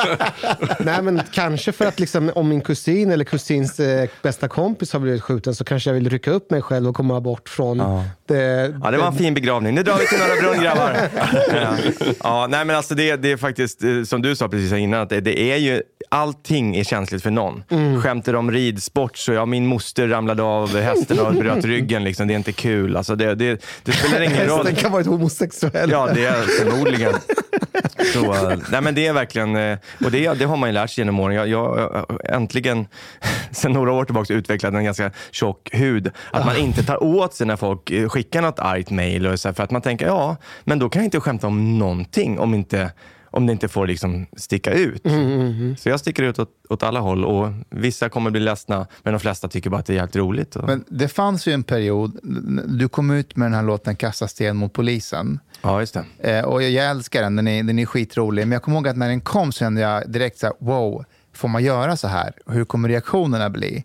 Nej, 0.78 1.02
men 1.02 1.20
kanske 1.32 1.72
för 1.72 1.84
att 1.86 2.00
liksom, 2.00 2.30
om 2.34 2.48
min 2.48 2.60
kusin 2.60 3.10
eller 3.10 3.24
kusins 3.24 3.80
eh, 3.80 4.08
bästa 4.22 4.48
kompis 4.48 4.92
har 4.92 5.00
blivit 5.00 5.22
skjuten 5.22 5.54
så 5.54 5.64
kanske 5.64 5.90
jag 5.90 5.94
vill 5.94 6.10
rycka 6.10 6.30
upp 6.30 6.50
mig 6.50 6.62
själv 6.62 6.88
och 6.88 6.96
komma 6.96 7.20
bort 7.20 7.48
från 7.48 7.78
Ja. 7.78 8.04
det. 8.28 8.74
Ja, 8.82 8.90
det 8.90 8.98
var 8.98 9.06
en 9.06 9.12
fin 9.14 9.34
begravning. 9.34 9.74
Nu 9.74 9.82
drar 9.82 9.98
vi 9.98 10.06
till 10.06 10.18
Norra 10.18 10.40
Brunn 10.52 10.62
grabbar. 10.64 10.96
Ja. 11.62 11.76
Ja, 12.22 12.46
nej, 12.50 12.64
men 12.64 12.76
alltså 12.76 12.94
det, 12.94 13.16
det 13.16 13.32
är 13.32 13.36
faktiskt, 13.36 13.84
eh, 13.84 14.02
som 14.06 14.22
du 14.22 14.36
sa 14.36 14.48
precis 14.48 14.72
innan, 14.72 15.00
att 15.00 15.08
det, 15.08 15.20
det 15.20 15.40
är 15.52 15.56
ju, 15.56 15.82
allting 16.08 16.76
är 16.76 16.84
känsligt 16.84 17.22
för 17.22 17.30
någon. 17.30 17.64
Mm. 17.70 18.02
Skämtar 18.02 18.34
om 18.34 18.50
ridsport, 18.50 19.16
så 19.16 19.32
ja, 19.32 19.46
min 19.46 19.66
moster 19.66 20.08
ramlade 20.08 20.42
av 20.42 20.78
hästen 20.80 21.18
och 21.20 21.34
bröt 21.34 21.64
ryggen. 21.64 22.04
Liksom. 22.04 22.26
Det 22.28 22.34
är 22.34 22.36
inte 22.36 22.52
kul. 22.52 22.96
Alltså 22.96 23.11
det, 23.14 23.34
det, 23.34 23.64
det 23.82 23.92
spelar 23.92 24.20
ingen 24.20 24.46
roll. 24.46 24.58
Hästen 24.58 24.74
kan 24.74 24.92
vara 24.92 25.02
homosexuell. 25.02 25.90
Ja, 25.90 26.08
det 26.14 26.24
är 26.24 26.42
förmodligen. 26.42 27.12
Så, 28.12 28.56
nej 28.70 28.80
men 28.80 28.94
det 28.94 29.06
är 29.06 29.12
verkligen, 29.12 29.56
eh, 29.56 29.78
och 30.04 30.10
det, 30.10 30.32
det 30.38 30.44
har 30.44 30.56
man 30.56 30.68
ju 30.68 30.72
lärt 30.72 30.90
sig 30.90 31.02
genom 31.02 31.20
åren. 31.20 31.36
Jag, 31.36 31.48
jag 31.48 31.78
jag- 31.78 32.34
äntligen, 32.36 32.86
sen 33.50 33.72
några 33.72 33.92
år 33.92 34.04
tillbaka, 34.04 34.34
utvecklat 34.34 34.74
en 34.74 34.84
ganska 34.84 35.10
tjock 35.30 35.68
hud. 35.72 36.10
Att 36.30 36.46
man 36.46 36.56
inte 36.56 36.82
tar 36.82 37.02
åt 37.02 37.34
sig 37.34 37.46
när 37.46 37.56
folk 37.56 37.90
eh, 37.90 38.08
skickar 38.08 38.42
något 38.42 38.58
argt 38.58 38.90
mejl. 38.90 39.36
För 39.38 39.60
att 39.60 39.70
man 39.70 39.82
tänker, 39.82 40.06
ja, 40.06 40.36
men 40.64 40.78
då 40.78 40.88
kan 40.88 41.02
jag 41.02 41.06
inte 41.06 41.20
skämta 41.20 41.46
om 41.46 41.78
någonting 41.78 42.38
om, 42.38 42.54
inte, 42.54 42.90
om 43.32 43.46
det 43.46 43.52
inte 43.52 43.68
får 43.68 43.86
liksom 43.86 44.26
sticka 44.36 44.72
ut. 44.72 45.02
Så 45.78 45.88
jag 45.88 46.00
sticker 46.00 46.22
ut 46.22 46.38
åt, 46.38 46.50
åt 46.68 46.82
alla 46.82 47.00
håll 47.00 47.24
och 47.24 47.52
vissa 47.70 48.08
kommer 48.08 48.30
bli 48.30 48.40
ledsna, 48.40 48.86
men 49.02 49.12
de 49.12 49.20
flesta 49.20 49.48
tycker 49.48 49.70
bara 49.70 49.80
att 49.80 49.86
det 49.86 49.92
är 49.92 49.94
jävligt 49.94 50.16
roligt. 50.16 50.56
Och, 50.56 50.64
Men 50.64 50.84
det 50.88 51.08
fanns 51.08 51.46
ju 51.48 51.52
en 51.52 51.62
period, 51.62 52.18
du 52.66 52.88
kom 52.88 53.10
ut 53.10 53.36
med 53.36 53.46
den 53.46 53.54
här 53.54 53.62
låten 53.62 53.96
Kasta 53.96 54.28
sten 54.28 54.56
mot 54.56 54.72
polisen. 54.72 55.40
ja, 55.62 55.80
just 55.80 55.94
det. 56.18 56.38
Eh, 56.38 56.44
och 56.44 56.62
jag, 56.62 56.70
jag 56.70 56.90
älskar 56.90 57.22
den, 57.22 57.36
den 57.36 57.48
är, 57.48 57.62
den 57.62 57.78
är 57.78 57.86
skitrolig. 57.86 58.42
Men 58.42 58.52
jag 58.52 58.62
kommer 58.62 58.76
ihåg 58.76 58.88
att 58.88 58.96
när 58.96 59.08
den 59.08 59.20
kom 59.20 59.52
så 59.52 59.58
kände 59.58 59.80
jag 59.80 60.10
direkt 60.10 60.38
så 60.38 60.46
här, 60.46 60.54
wow, 60.58 61.04
får 61.34 61.48
man 61.48 61.64
göra 61.64 61.96
så 61.96 62.08
här? 62.08 62.32
Hur 62.46 62.64
kommer 62.64 62.88
reaktionerna 62.88 63.50
bli? 63.50 63.84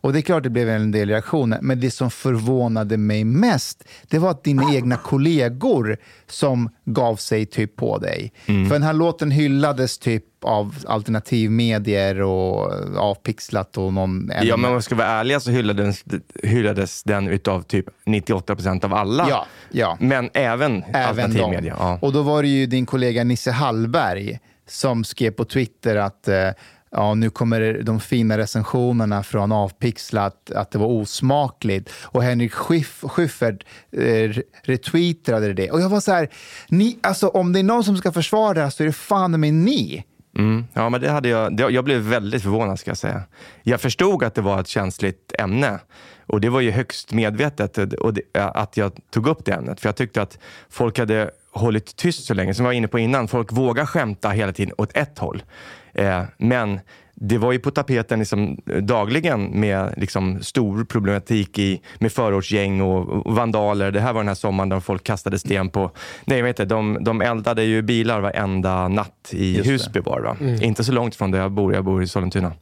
Och 0.00 0.12
det 0.12 0.18
är 0.18 0.22
klart 0.22 0.42
det 0.42 0.50
blev 0.50 0.68
en 0.68 0.90
del 0.90 1.08
reaktioner, 1.08 1.58
men 1.62 1.80
det 1.80 1.90
som 1.90 2.10
förvånade 2.10 2.96
mig 2.96 3.24
mest, 3.24 3.84
det 4.08 4.18
var 4.18 4.30
att 4.30 4.44
dina 4.44 4.74
egna 4.74 4.96
kollegor 4.96 5.96
som 6.26 6.70
gav 6.84 7.16
sig 7.16 7.46
typ 7.46 7.76
på 7.76 7.98
dig. 7.98 8.32
För 8.46 8.72
den 8.72 8.82
här 8.82 8.92
låten 8.92 9.30
hyllades 9.30 9.98
typ 9.98 10.24
av 10.42 10.74
alternativmedier 10.86 12.20
och 12.22 12.72
avpixlat 12.98 13.76
och 13.78 13.92
någon... 13.92 14.30
Ja, 14.42 14.56
men 14.56 14.66
om 14.66 14.72
jag 14.72 14.84
ska 14.84 14.94
vara 14.94 15.06
ärlig 15.08 15.42
så 15.42 15.50
hyllades, 15.50 16.04
hyllades 16.42 17.02
den 17.02 17.28
utav 17.28 17.62
typ 17.62 17.86
98 18.04 18.54
procent 18.54 18.84
av 18.84 18.94
alla. 18.94 19.26
Ja, 19.28 19.46
ja. 19.70 19.96
Men 20.00 20.30
även, 20.34 20.82
Även 20.82 21.08
alternativ 21.08 21.38
de. 21.40 21.50
media. 21.50 21.76
Ja. 21.78 21.98
Och 22.02 22.12
då 22.12 22.22
var 22.22 22.42
det 22.42 22.48
ju 22.48 22.66
din 22.66 22.86
kollega 22.86 23.24
Nisse 23.24 23.50
Hallberg 23.50 24.38
som 24.68 25.04
skrev 25.04 25.30
på 25.30 25.44
Twitter 25.44 25.96
att 25.96 26.28
eh, 26.28 26.48
ja, 26.96 27.14
nu 27.14 27.30
kommer 27.30 27.82
de 27.82 28.00
fina 28.00 28.38
recensionerna 28.38 29.22
från 29.22 29.52
Avpixlat 29.52 30.50
att 30.50 30.70
det 30.70 30.78
var 30.78 30.86
osmakligt. 30.86 31.90
Och 32.02 32.22
Henrik 32.22 32.52
Schiff, 32.52 33.02
Schyffert 33.02 33.64
eh, 33.92 34.42
retweetade 34.62 35.52
det. 35.52 35.70
Och 35.70 35.80
jag 35.80 35.88
var 35.88 36.00
så 36.00 36.12
här, 36.12 36.28
ni, 36.68 36.98
alltså, 37.02 37.28
om 37.28 37.52
det 37.52 37.58
är 37.58 37.62
någon 37.62 37.84
som 37.84 37.96
ska 37.96 38.12
försvara 38.12 38.54
det 38.54 38.60
här 38.60 38.70
så 38.70 38.82
är 38.82 38.86
det 38.86 38.92
fan 38.92 39.40
med 39.40 39.54
ni. 39.54 40.04
Mm. 40.38 40.64
ja, 40.72 40.88
men 40.88 41.00
det 41.00 41.10
hade 41.10 41.28
jag, 41.28 41.56
det, 41.56 41.62
jag 41.70 41.84
blev 41.84 42.00
väldigt 42.00 42.42
förvånad 42.42 42.78
ska 42.78 42.90
jag 42.90 42.98
säga. 42.98 43.22
Jag 43.62 43.80
förstod 43.80 44.24
att 44.24 44.34
det 44.34 44.42
var 44.42 44.60
ett 44.60 44.68
känsligt 44.68 45.32
ämne. 45.38 45.78
Och 46.26 46.40
det 46.40 46.48
var 46.48 46.60
ju 46.60 46.70
högst 46.70 47.12
medvetet 47.12 47.78
eh, 47.78 47.84
och 47.84 48.14
det, 48.14 48.22
att 48.34 48.76
jag 48.76 48.92
tog 49.10 49.26
upp 49.26 49.44
det 49.44 49.52
ämnet. 49.52 49.80
För 49.80 49.88
jag 49.88 49.96
tyckte 49.96 50.22
att 50.22 50.38
folk 50.70 50.98
hade 50.98 51.30
hållit 51.52 51.96
tyst 51.96 52.24
så 52.24 52.34
länge. 52.34 52.54
Som 52.54 52.64
jag 52.64 52.70
var 52.70 52.76
inne 52.76 52.88
på 52.88 52.98
innan, 52.98 53.28
folk 53.28 53.52
vågar 53.52 53.86
skämta 53.86 54.30
hela 54.30 54.52
tiden 54.52 54.74
åt 54.78 54.96
ett 54.96 55.18
håll. 55.18 55.42
Eh, 55.98 56.22
men 56.38 56.80
det 57.14 57.38
var 57.38 57.52
ju 57.52 57.58
på 57.58 57.70
tapeten 57.70 58.18
liksom 58.18 58.60
dagligen 58.80 59.60
med 59.60 59.94
liksom 59.96 60.42
stor 60.42 60.84
problematik 60.84 61.58
i, 61.58 61.80
med 61.98 62.12
förortsgäng 62.12 62.80
och, 62.80 63.26
och 63.26 63.34
vandaler. 63.34 63.90
Det 63.90 64.00
här 64.00 64.12
var 64.12 64.20
den 64.20 64.28
här 64.28 64.34
sommaren 64.34 64.68
där 64.68 64.80
folk 64.80 65.04
kastade 65.04 65.38
sten 65.38 65.68
på... 65.68 65.90
Nej, 66.24 66.42
vet 66.42 66.60
inte, 66.60 66.74
de, 66.74 66.98
de 67.00 67.20
eldade 67.20 67.64
ju 67.64 67.82
bilar 67.82 68.20
varenda 68.20 68.88
natt 68.88 69.30
i 69.30 69.56
Just. 69.56 69.70
Husby 69.70 70.00
det, 70.00 70.22
va? 70.22 70.36
Inte 70.60 70.84
så 70.84 70.92
långt 70.92 71.14
från 71.16 71.30
där 71.30 71.38
jag 71.38 71.52
bor. 71.52 71.74
Jag 71.74 71.84
bor 71.84 72.02
i 72.02 72.06
Sollentuna. 72.06 72.52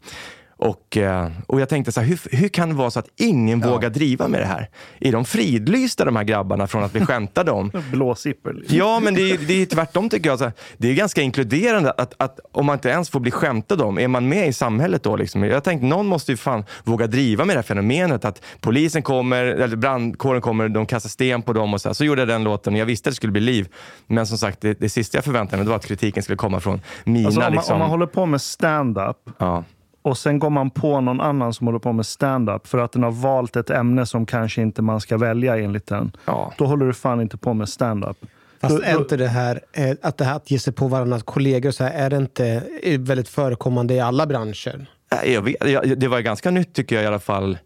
Och, 0.56 0.96
eh, 0.96 1.28
och 1.46 1.60
jag 1.60 1.68
tänkte 1.68 1.92
så 1.92 2.00
här, 2.00 2.08
hur, 2.08 2.20
hur 2.36 2.48
kan 2.48 2.68
det 2.68 2.74
vara 2.74 2.90
så 2.90 2.98
att 2.98 3.08
ingen 3.16 3.60
vågar 3.60 3.90
driva 3.90 4.28
med 4.28 4.40
det 4.40 4.46
här? 4.46 4.68
Är 5.00 5.12
de 5.12 5.24
fridlysta 5.24 6.04
de 6.04 6.16
här 6.16 6.24
grabbarna 6.24 6.66
från 6.66 6.84
att 6.84 6.92
bli 6.92 7.00
skämtade 7.06 7.50
om? 7.50 7.70
Blåsipper. 7.92 8.52
Liksom. 8.52 8.78
Ja, 8.78 9.00
men 9.00 9.14
det 9.14 9.30
är, 9.30 9.38
det 9.38 9.62
är 9.62 9.66
tvärtom 9.66 10.08
tycker 10.08 10.30
jag. 10.30 10.38
Så 10.38 10.44
här, 10.44 10.52
det 10.76 10.88
är 10.90 10.94
ganska 10.94 11.22
inkluderande 11.22 11.90
att, 11.90 12.14
att 12.16 12.40
om 12.52 12.66
man 12.66 12.74
inte 12.74 12.88
ens 12.88 13.10
får 13.10 13.20
bli 13.20 13.30
skämtad 13.30 13.82
om, 13.82 13.98
är 13.98 14.08
man 14.08 14.28
med 14.28 14.48
i 14.48 14.52
samhället 14.52 15.02
då? 15.02 15.16
Liksom? 15.16 15.44
Jag 15.44 15.64
tänkte, 15.64 15.86
någon 15.86 16.06
måste 16.06 16.32
ju 16.32 16.36
fan 16.36 16.64
våga 16.84 17.06
driva 17.06 17.44
med 17.44 17.56
det 17.56 17.58
här 17.58 17.66
fenomenet. 17.66 18.24
Att 18.24 18.42
polisen 18.60 19.02
kommer, 19.02 19.44
eller 19.44 19.76
brandkåren 19.76 20.40
kommer, 20.40 20.68
de 20.68 20.86
kastar 20.86 21.10
sten 21.10 21.42
på 21.42 21.52
dem 21.52 21.74
och 21.74 21.80
så. 21.80 21.88
Här. 21.88 21.94
Så 21.94 22.04
gjorde 22.04 22.20
jag 22.20 22.28
den 22.28 22.44
låten 22.44 22.72
och 22.72 22.78
jag 22.78 22.86
visste 22.86 23.08
att 23.08 23.12
det 23.12 23.16
skulle 23.16 23.32
bli 23.32 23.40
liv. 23.40 23.68
Men 24.06 24.26
som 24.26 24.38
sagt, 24.38 24.60
det, 24.60 24.80
det 24.80 24.88
sista 24.88 25.16
jag 25.16 25.24
förväntade 25.24 25.62
mig 25.62 25.68
var 25.68 25.76
att 25.76 25.86
kritiken 25.86 26.22
skulle 26.22 26.36
komma 26.36 26.60
från 26.60 26.80
mina. 27.04 27.26
Alltså, 27.26 27.40
om, 27.40 27.44
man, 27.44 27.52
liksom, 27.52 27.72
om 27.72 27.78
man 27.78 27.90
håller 27.90 28.06
på 28.06 28.26
med 28.26 28.40
stand-up 28.40 29.16
ja. 29.38 29.64
Och 30.04 30.18
sen 30.18 30.38
går 30.38 30.50
man 30.50 30.70
på 30.70 31.00
någon 31.00 31.20
annan 31.20 31.52
som 31.54 31.66
håller 31.66 31.78
på 31.78 31.92
med 31.92 32.06
stand-up 32.06 32.66
för 32.66 32.78
att 32.78 32.92
den 32.92 33.02
har 33.02 33.10
valt 33.10 33.56
ett 33.56 33.70
ämne 33.70 34.06
som 34.06 34.26
kanske 34.26 34.62
inte 34.62 34.82
man 34.82 35.00
ska 35.00 35.16
välja 35.18 35.58
enligt 35.58 35.86
den. 35.86 36.12
Ja. 36.24 36.52
Då 36.58 36.66
håller 36.66 36.86
du 36.86 36.92
fan 36.92 37.20
inte 37.20 37.36
på 37.36 37.54
med 37.54 37.68
stand-up. 37.68 38.16
Fast 38.60 38.76
Då- 38.76 38.82
är 38.82 38.98
inte 38.98 39.16
det 39.16 39.28
här, 39.28 39.60
eh, 39.72 39.90
att 40.02 40.16
det 40.18 40.24
här 40.24 40.36
att 40.36 40.50
ge 40.50 40.58
sig 40.58 40.72
på 40.72 40.88
varandras 40.88 41.22
kollegor, 41.22 41.70
så 41.70 41.84
här, 41.84 41.90
är 42.06 42.10
det 42.10 42.16
inte 42.16 42.62
är 42.82 42.98
väldigt 42.98 43.28
förekommande 43.28 43.94
i 43.94 44.00
alla 44.00 44.26
branscher? 44.26 44.86
Jag 45.24 45.42
vet, 45.42 45.68
jag, 45.70 45.98
det 45.98 46.08
var 46.08 46.20
ganska 46.20 46.50
nytt 46.50 46.74
tycker 46.74 46.94
jag 46.96 47.04
i 47.04 47.06
alla 47.06 47.18
fall. 47.18 47.58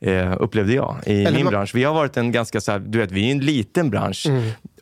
Eh, 0.00 0.36
upplevde 0.40 0.72
jag 0.72 0.96
i 1.06 1.24
Eller 1.24 1.36
min 1.36 1.44
vad- 1.44 1.52
bransch. 1.52 1.74
Vi 1.74 1.84
har 1.84 1.94
varit 1.94 2.16
en 2.16 2.32
ganska, 2.32 2.60
så 2.60 2.72
här, 2.72 2.78
du 2.78 2.98
vet, 2.98 3.12
vi 3.12 3.28
är 3.28 3.32
en 3.32 3.38
liten 3.38 3.90
bransch. 3.90 4.26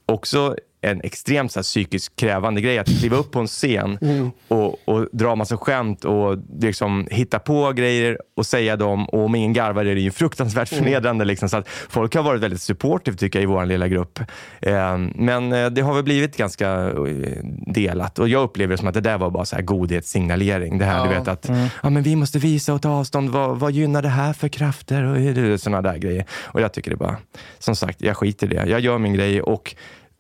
Också 0.07 0.57
en 0.81 1.01
extremt 1.05 1.53
så 1.53 1.59
här, 1.59 1.63
psykiskt 1.63 2.17
krävande 2.17 2.61
grej 2.61 2.79
att 2.79 2.87
kliva 2.87 3.17
upp 3.17 3.31
på 3.31 3.39
en 3.41 3.47
scen 3.47 3.99
och, 4.49 4.89
och 4.89 5.09
dra 5.13 5.35
massa 5.35 5.57
skämt 5.57 6.05
och 6.05 6.37
liksom 6.61 7.09
hitta 7.11 7.39
på 7.39 7.73
grejer 7.73 8.19
och 8.37 8.47
säga 8.47 8.77
dem. 8.77 9.09
Och 9.09 9.25
om 9.25 9.35
ingen 9.35 9.53
garvar 9.53 9.85
är 9.85 9.95
det 9.95 10.01
ju 10.01 10.11
fruktansvärt 10.11 10.69
förnedrande. 10.69 11.25
Liksom, 11.25 11.49
så 11.49 11.57
att 11.57 11.69
folk 11.69 12.15
har 12.15 12.23
varit 12.23 12.41
väldigt 12.43 12.63
supportive 12.63 13.17
tycker 13.17 13.39
jag 13.39 13.43
i 13.43 13.47
vår 13.47 13.67
lilla 13.67 13.89
grupp. 13.89 14.19
Eh, 14.61 14.99
men 15.15 15.53
eh, 15.53 15.67
det 15.71 15.81
har 15.81 15.95
väl 15.95 16.05
blivit 16.05 16.37
ganska 16.37 16.71
eh, 16.89 17.45
delat 17.67 18.19
och 18.19 18.29
jag 18.29 18.43
upplever 18.43 18.73
det 18.73 18.79
som 18.79 18.89
att 18.89 18.95
det 18.95 19.01
där 19.01 19.19
var 19.19 19.31
bara 19.31 19.45
så 19.45 19.57
här 19.57 19.63
godhetssignalering. 19.63 20.79
Det 20.79 20.85
här 20.85 21.05
du 21.09 21.13
Ja. 21.13 21.19
vet 21.19 21.29
att 21.29 21.51
ja, 21.83 21.91
men 21.91 22.03
vi 22.03 22.17
måste 22.17 22.39
visa 22.39 22.75
och 22.75 22.83
ta 22.83 22.91
avstånd. 22.91 23.31
Vad, 23.31 23.59
vad 23.59 23.73
gynnar 23.73 24.03
det 24.03 24.09
här 24.09 24.33
för 24.33 24.49
krafter? 24.49 25.05
Och 25.05 25.61
sådana 25.61 25.83
där 25.83 25.99
grejer. 25.99 26.25
Och 26.45 26.61
jag 26.61 26.73
tycker 26.73 26.91
det 26.91 26.97
bara, 26.97 27.17
som 27.59 27.77
sagt, 27.77 28.03
jag 28.03 28.17
skiter 28.17 28.47
i 28.53 28.55
det. 28.57 28.67
Jag 28.67 28.81
gör 28.81 28.99
min 28.99 29.15
grej 29.15 29.43
och 29.43 29.75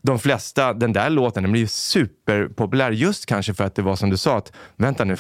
de 0.08 0.18
flesta, 0.18 0.72
den 0.72 0.92
där 0.92 1.10
låten 1.10 1.42
den 1.42 1.52
blev 1.52 1.60
ju 1.60 1.68
superpopulär 1.68 2.90
just 2.90 3.26
kanske 3.26 3.54
för 3.54 3.64
att 3.64 3.74
det 3.74 3.82
var 3.82 3.96
som 3.96 4.10
du 4.10 4.16
sa, 4.16 4.38
att 4.38 4.52
vänta 4.76 5.04
nu, 5.04 5.16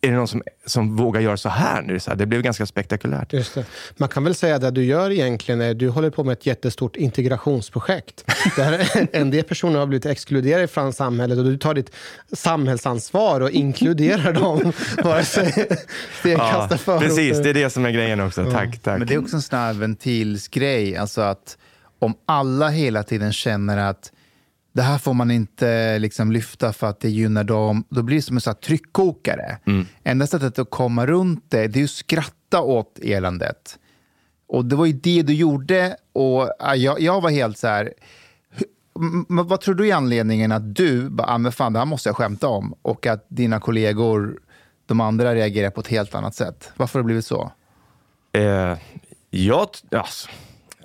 är 0.00 0.10
det 0.10 0.16
någon 0.16 0.28
som, 0.28 0.42
som 0.66 0.96
vågar 0.96 1.20
göra 1.20 1.36
så 1.36 1.48
här 1.48 1.82
nu? 1.82 2.00
Så 2.00 2.10
här, 2.10 2.16
det 2.16 2.26
blev 2.26 2.42
ganska 2.42 2.66
spektakulärt. 2.66 3.32
Just 3.32 3.54
det. 3.54 3.64
Man 3.96 4.08
kan 4.08 4.24
väl 4.24 4.34
säga 4.34 4.54
att 4.54 4.60
det 4.60 4.70
du 4.70 4.84
gör 4.84 5.10
egentligen 5.10 5.60
är 5.60 5.74
du 5.74 5.88
håller 5.88 6.10
på 6.10 6.24
med 6.24 6.32
ett 6.32 6.46
jättestort 6.46 6.96
integrationsprojekt. 6.96 8.24
Där 8.56 9.08
en 9.12 9.30
del 9.30 9.44
personer 9.44 9.78
har 9.78 9.86
blivit 9.86 10.06
exkluderade 10.06 10.68
från 10.68 10.92
samhället 10.92 11.38
och 11.38 11.44
du 11.44 11.58
tar 11.58 11.74
ditt 11.74 11.90
samhällsansvar 12.32 13.40
och 13.40 13.50
inkluderar 13.50 14.32
dem. 14.32 14.72
Vare 15.04 15.24
sig 15.24 15.68
det 16.22 16.32
är 16.32 16.36
kasta 16.36 16.78
förorter. 16.78 17.06
precis, 17.06 17.38
det 17.42 17.50
är 17.50 17.54
det 17.54 17.70
som 17.70 17.84
är 17.84 17.90
grejen 17.90 18.20
också. 18.20 18.50
Tack, 18.50 18.78
tack. 18.78 18.98
Men 18.98 19.08
det 19.08 19.14
är 19.14 19.18
också 19.18 19.36
en 19.36 19.42
sån 19.42 19.58
här 19.58 19.72
ventilsgrej. 19.72 20.96
Alltså 20.96 21.20
att 21.20 21.56
om 21.98 22.14
alla 22.26 22.68
hela 22.68 23.02
tiden 23.02 23.32
känner 23.32 23.76
att 23.76 24.12
det 24.72 24.82
här 24.82 24.98
får 24.98 25.14
man 25.14 25.30
inte 25.30 25.98
liksom 25.98 26.32
lyfta 26.32 26.72
för 26.72 26.86
att 26.86 27.00
det 27.00 27.08
gynnar 27.08 27.44
dem, 27.44 27.84
då 27.88 28.02
blir 28.02 28.16
det 28.16 28.22
som 28.22 28.36
en 28.36 28.40
sån 28.40 28.50
här 28.50 28.60
tryckkokare. 28.60 29.58
Enda 30.04 30.26
sättet 30.26 30.58
att 30.58 30.70
komma 30.70 31.06
runt 31.06 31.44
det, 31.48 31.66
det 31.66 31.80
är 31.80 31.84
att 31.84 31.90
skratta 31.90 32.60
åt 32.60 32.98
eländet. 33.02 33.78
Och 34.48 34.64
det 34.64 34.76
var 34.76 34.86
ju 34.86 34.92
det 34.92 35.22
du 35.22 35.34
gjorde 35.34 35.96
och 36.12 36.50
ja, 36.58 36.76
jag, 36.76 37.00
jag 37.00 37.20
var 37.20 37.30
helt 37.30 37.58
så 37.58 37.66
här... 37.66 37.92
vad 39.28 39.60
tror 39.60 39.74
du 39.74 39.88
är 39.88 39.94
anledningen 39.94 40.52
att 40.52 40.74
du 40.74 41.10
bara, 41.10 41.26
ah, 41.26 41.38
men 41.38 41.52
fan 41.52 41.72
det 41.72 41.78
här 41.78 41.86
måste 41.86 42.08
jag 42.08 42.16
skämta 42.16 42.48
om 42.48 42.74
och 42.82 43.06
att 43.06 43.26
dina 43.28 43.60
kollegor, 43.60 44.40
de 44.86 45.00
andra 45.00 45.34
reagerar 45.34 45.70
på 45.70 45.80
ett 45.80 45.88
helt 45.88 46.14
annat 46.14 46.34
sätt? 46.34 46.72
Varför 46.76 46.98
har 46.98 47.02
det 47.02 47.06
blivit 47.06 47.26
så? 47.26 47.52
Eh, 48.32 48.76
jag, 49.30 49.68
alltså, 49.90 50.28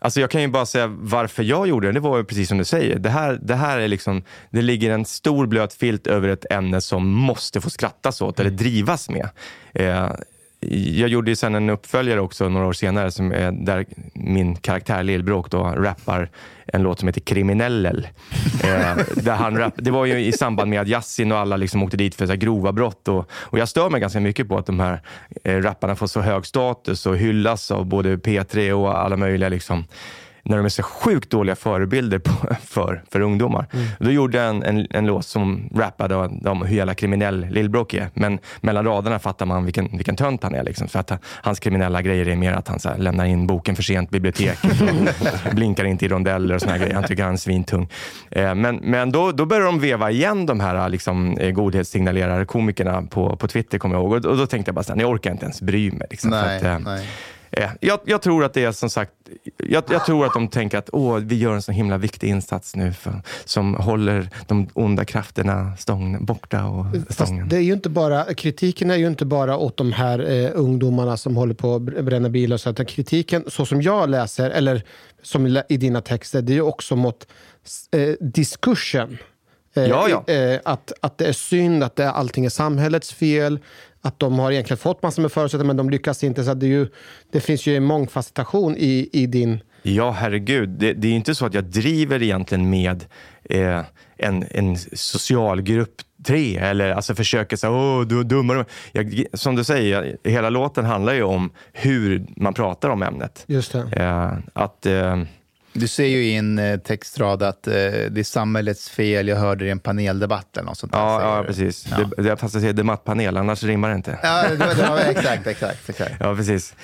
alltså 0.04 0.22
jag 0.22 0.30
kan 0.30 0.42
ju 0.42 0.48
bara 0.48 0.66
säga 0.66 0.88
varför 0.88 1.44
jag 1.44 1.68
gjorde 1.68 1.88
det. 1.88 1.94
Det 1.94 2.00
var 2.00 2.18
ju 2.18 2.24
precis 2.24 2.50
som 2.50 2.58
du 2.58 2.66
säger. 2.66 3.00
Det 3.00 3.10
här, 3.10 3.40
det 3.42 3.56
här 3.56 3.80
är 3.80 3.88
liksom, 3.88 4.24
det 4.50 4.62
ligger 4.62 4.92
en 4.92 5.06
stor 5.06 5.48
blöt 5.48 5.74
filt 5.74 6.08
över 6.08 6.28
ett 6.28 6.52
ämne 6.52 6.82
som 6.82 7.08
måste 7.08 7.62
få 7.62 7.70
skrattas 7.70 8.22
åt 8.22 8.40
eller 8.40 8.50
drivas 8.50 9.10
med. 9.10 9.30
Eh, 9.74 10.12
jag 10.72 11.10
gjorde 11.10 11.32
ju 11.32 11.36
sen 11.36 11.56
en 11.56 11.70
uppföljare 11.70 12.22
också 12.22 12.50
några 12.50 12.68
år 12.68 12.74
senare 12.74 13.12
som 13.12 13.32
är 13.32 13.52
där 13.52 13.86
min 14.14 14.56
karaktär 14.56 15.04
Lillbråk 15.04 15.52
då 15.52 15.64
rappar 15.64 16.30
en 16.66 16.84
låt 16.84 17.00
som 17.00 17.08
heter 17.08 17.22
Kriminellel. 17.22 18.08
eh, 18.64 19.06
där 19.16 19.36
han 19.36 19.58
rap, 19.58 19.74
det 19.78 19.92
var 19.92 20.06
ju 20.06 20.26
i 20.26 20.32
samband 20.32 20.70
med 20.70 20.82
att 20.82 20.88
Yasin 20.88 21.32
och 21.32 21.38
alla 21.38 21.58
liksom 21.58 21.84
åkte 21.84 21.98
dit 21.98 22.16
för 22.16 22.28
så 22.28 22.36
grova 22.36 22.72
brott. 22.72 23.08
Och, 23.08 23.30
och 23.32 23.60
jag 23.60 23.70
stör 23.70 23.90
mig 23.90 24.02
ganska 24.02 24.20
mycket 24.20 24.48
på 24.48 24.58
att 24.58 24.66
de 24.66 24.80
här 24.80 25.02
eh, 25.44 25.58
rapparna 25.58 25.96
får 25.96 26.08
så 26.08 26.22
hög 26.22 26.46
status 26.46 27.06
och 27.06 27.18
hyllas 27.18 27.72
av 27.72 27.86
både 27.86 28.16
P3 28.16 28.72
och 28.72 29.00
alla 29.00 29.18
möjliga 29.18 29.50
liksom 29.50 29.86
när 30.44 30.58
de 30.58 30.66
är 30.66 30.70
så 30.70 30.84
sjukt 30.84 31.30
dåliga 31.30 31.56
förebilder 31.56 32.20
på, 32.20 32.32
för, 32.62 33.04
för 33.12 33.22
ungdomar. 33.22 33.68
Mm. 33.74 33.86
Då 34.00 34.12
gjorde 34.12 34.38
jag 34.38 34.50
en, 34.50 34.64
en, 34.64 34.88
en 34.90 35.06
låt 35.06 35.26
som 35.26 35.70
rappade 35.76 36.16
om 36.50 36.62
hur 36.66 36.76
jävla 36.76 36.94
kriminell 36.96 37.48
Lill-Bråk 37.50 37.94
är. 37.94 38.10
Men 38.14 38.40
mellan 38.62 38.86
raderna 38.86 39.20
fattar 39.20 39.46
man 39.46 39.66
vilken, 39.66 39.90
vilken 39.98 40.16
tönt 40.16 40.44
han 40.44 40.56
är. 40.56 40.64
Liksom. 40.64 40.88
För 40.88 41.00
att 41.00 41.12
hans 41.24 41.60
kriminella 41.60 42.02
grejer 42.02 42.28
är 42.28 42.36
mer 42.36 42.54
att 42.54 42.68
han 42.68 42.80
så 42.80 42.90
här, 42.90 42.98
lämnar 42.98 43.26
in 43.26 43.48
boken 43.48 43.76
för 43.76 43.84
sent 43.84 44.10
biblioteket 44.10 44.58
blinkar 45.52 45.86
inte 45.86 46.06
i 46.06 46.08
rondeller 46.08 46.56
och 46.56 46.62
såna 46.62 46.78
grejer. 46.78 46.94
Han 46.94 47.04
tycker 47.04 47.24
han 47.24 47.34
är 47.34 47.38
svintung. 47.38 47.90
Eh, 48.32 48.56
men 48.56 48.76
men 48.76 49.12
då, 49.12 49.32
då 49.32 49.46
började 49.46 49.66
de 49.66 49.80
veva 49.80 50.12
igen 50.12 50.46
de 50.46 50.60
här 50.60 50.90
liksom, 50.90 51.38
eh, 51.38 51.52
godhetssignalerare 51.52 52.46
komikerna 52.46 53.02
på, 53.02 53.36
på 53.36 53.48
Twitter, 53.48 53.78
kommer 53.78 53.96
jag 53.96 54.04
ihåg. 54.04 54.12
Och, 54.12 54.26
och 54.26 54.38
då 54.38 54.48
tänkte 54.48 54.70
jag 54.70 54.76
bara, 54.76 54.84
så 54.84 54.92
här, 54.92 54.98
ni 54.98 55.04
orkar 55.04 55.32
inte 55.32 55.46
ens 55.46 55.62
bry 55.62 55.92
mig. 55.92 56.08
Liksom, 56.10 56.30
Nej, 56.30 56.58
att, 56.58 56.64
eh, 56.64 56.80
nej. 56.80 57.08
Eh, 57.58 57.70
Jag, 57.82 58.00
jag 58.06 58.22
tror 58.22 58.44
att 58.44 58.54
det 58.54 58.64
är 58.64 58.72
som 58.72 58.90
sagt, 58.90 59.12
jag, 59.58 59.84
jag 59.90 60.06
tror 60.06 60.26
att 60.26 60.34
de 60.34 60.48
tänker 60.48 60.78
att 60.78 60.90
Åh, 60.94 61.18
vi 61.18 61.36
gör 61.36 61.54
en 61.54 61.62
så 61.62 61.72
himla 61.72 61.98
viktig 61.98 62.28
insats 62.30 62.76
nu 62.76 62.94
för, 62.94 63.22
som 63.46 63.74
håller 63.76 64.30
de 64.48 64.70
onda 64.74 65.06
krafterna 65.06 65.78
stång, 65.78 66.26
borta 66.26 66.66
och 66.66 66.86
stången. 67.10 67.50
det 67.50 67.56
är 67.56 67.62
ju 67.62 67.74
inte 67.74 67.90
bara, 67.90 68.34
kritiken 68.34 68.92
är 68.92 68.96
ju 68.96 69.08
inte 69.08 69.26
bara 69.26 69.58
åt 69.58 69.78
de 69.78 69.92
här 69.92 70.32
eh, 70.32 70.52
ungdomarna 70.54 71.18
som 71.18 71.36
håller 71.36 71.54
på 71.54 71.76
att 71.76 71.82
br- 71.82 72.02
bränna 72.02 72.30
bilar. 72.30 72.58
Så 72.58 72.70
att 72.70 72.88
kritiken, 72.88 73.44
så 73.48 73.66
som 73.66 73.82
jag 73.82 74.10
läser, 74.10 74.50
eller 74.50 74.84
som 75.22 75.64
i 75.70 75.78
dina 75.78 76.02
texter, 76.02 76.42
det 76.42 76.52
är 76.54 76.56
ju 76.56 76.62
också 76.62 76.96
mot 76.96 77.28
eh, 77.92 78.10
diskursen. 78.20 79.18
Eh, 79.76 79.84
Ja, 79.86 80.08
ja. 80.10 80.34
Eh, 80.34 80.60
att, 80.66 80.92
att 81.02 81.18
det 81.18 81.26
är 81.26 81.34
synd, 81.34 81.84
att 81.84 81.96
det, 81.96 82.12
allting 82.12 82.46
är 82.46 82.50
samhällets 82.50 83.14
fel. 83.14 83.60
Att 84.06 84.20
de 84.20 84.40
har 84.40 84.52
egentligen 84.52 84.78
fått 84.78 85.04
massor 85.04 85.22
med 85.22 85.32
förutsättningar 85.32 85.68
men 85.68 85.78
de 85.78 85.90
lyckas 85.90 86.24
inte. 86.24 86.44
Så 86.44 86.54
det, 86.54 86.68
ju, 86.68 86.88
det 87.32 87.40
finns 87.40 87.66
ju 87.66 87.78
en 87.78 87.84
mångfacetation 87.84 88.76
i, 88.78 89.10
i 89.14 89.26
din... 89.26 89.60
Ja, 89.82 90.12
herregud. 90.12 90.70
Det, 90.70 90.94
det 90.94 91.08
är 91.08 91.12
inte 91.12 91.36
så 91.36 91.46
att 91.46 91.54
jag 91.54 91.64
driver 91.64 92.24
egentligen 92.24 92.70
med 92.70 93.06
eh, 93.44 93.82
en, 94.18 94.46
en 94.52 94.78
socialgrupp 94.94 96.02
tre 96.26 96.58
eller 96.58 96.92
alltså 96.92 97.16
försöker 97.16 97.58
säga 97.58 97.72
åh 97.72 98.02
du 98.02 98.20
är 98.20 98.24
dummare. 98.24 98.66
Jag, 98.92 99.26
som 99.34 99.56
du 99.56 99.64
säger, 99.64 100.18
hela 100.24 100.50
låten 100.50 100.86
handlar 100.86 101.14
ju 101.14 101.24
om 101.24 101.52
hur 101.74 102.26
man 102.36 102.54
pratar 102.54 102.90
om 102.90 103.04
ämnet. 103.04 103.44
Just. 103.48 103.76
Eh, 103.76 104.34
att... 104.54 104.86
Eh, 104.86 105.24
Du 105.74 105.88
säger 105.88 106.18
ju 106.18 106.24
i 106.26 106.36
en 106.36 106.60
eh, 106.60 106.80
textrad 106.80 107.44
att 107.44 107.68
eh, 107.68 107.74
det 107.74 108.18
är 108.18 108.24
samhällets 108.24 108.90
fel, 108.90 109.28
jag 109.28 109.36
hörde 109.36 109.64
det 109.66 109.68
i 109.68 109.72
en 109.72 109.80
paneldebatt 109.80 110.58
eller 110.58 110.66
något 110.66 110.78
sånt 110.78 110.92
där. 110.92 111.00
ja, 111.00 111.20
säger 111.20 111.36
ja, 111.36 111.44
precis. 111.44 111.88
Ja. 111.92 112.10
Det, 112.18 112.24
det, 112.24 112.38
fast 112.38 112.54
jag 112.54 112.62
säger 112.62 112.74
debattpanel, 112.74 113.38
annars 113.38 113.64
rimmar 113.64 113.90
det 113.90 113.96
inte. 113.96 114.20
Ja, 114.24 114.46
det 114.50 114.56
det 114.56 114.90
var, 114.90 114.98
exakt, 115.00 115.48
exakt. 115.48 115.90
exakt. 115.90 116.16
Ja, 116.20 116.36
precis. 116.36 116.76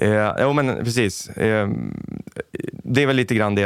Eh, 0.00 0.32
jo, 0.40 0.52
men 0.52 0.84
precis. 0.84 1.28
Eh, 1.28 1.68
det 2.84 3.02
är 3.02 3.06
väl 3.06 3.16
lite 3.16 3.34
grann 3.34 3.54
det 3.54 3.62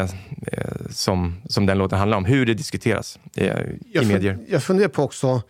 eh, 0.52 0.64
som, 0.90 1.42
som 1.48 1.66
den 1.66 1.78
låten 1.78 1.98
handlar 1.98 2.16
om. 2.16 2.24
Hur 2.24 2.46
det 2.46 2.54
diskuteras 2.54 3.18
eh, 3.36 3.46
i 3.46 3.50
jag, 3.92 4.04
fun- 4.04 4.08
medier. 4.12 4.38
jag 4.48 4.62
funderar 4.62 4.88
på 4.88 5.02
också, 5.02 5.42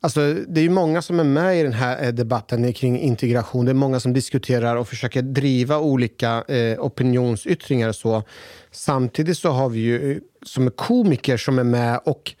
alltså, 0.00 0.34
det 0.48 0.60
är 0.60 0.62
ju 0.62 0.70
många 0.70 1.02
som 1.02 1.20
är 1.20 1.24
med 1.24 1.60
i 1.60 1.62
den 1.62 1.72
här 1.72 2.04
eh, 2.04 2.12
debatten 2.12 2.72
kring 2.72 3.00
integration. 3.00 3.64
Det 3.64 3.72
är 3.72 3.74
många 3.74 4.00
som 4.00 4.12
diskuterar 4.12 4.76
och 4.76 4.88
försöker 4.88 5.22
driva 5.22 5.78
olika 5.78 6.44
eh, 6.48 6.78
opinionsyttringar 6.80 7.88
och 7.88 7.96
så. 7.96 8.22
Samtidigt 8.70 9.38
så 9.38 9.50
har 9.50 9.68
vi 9.68 9.80
ju 9.80 10.12
eh, 10.12 10.18
som 10.42 10.66
är 10.66 10.70
komiker 10.70 11.36
som 11.36 11.58
är 11.58 11.64
med 11.64 12.00
och 12.04 12.34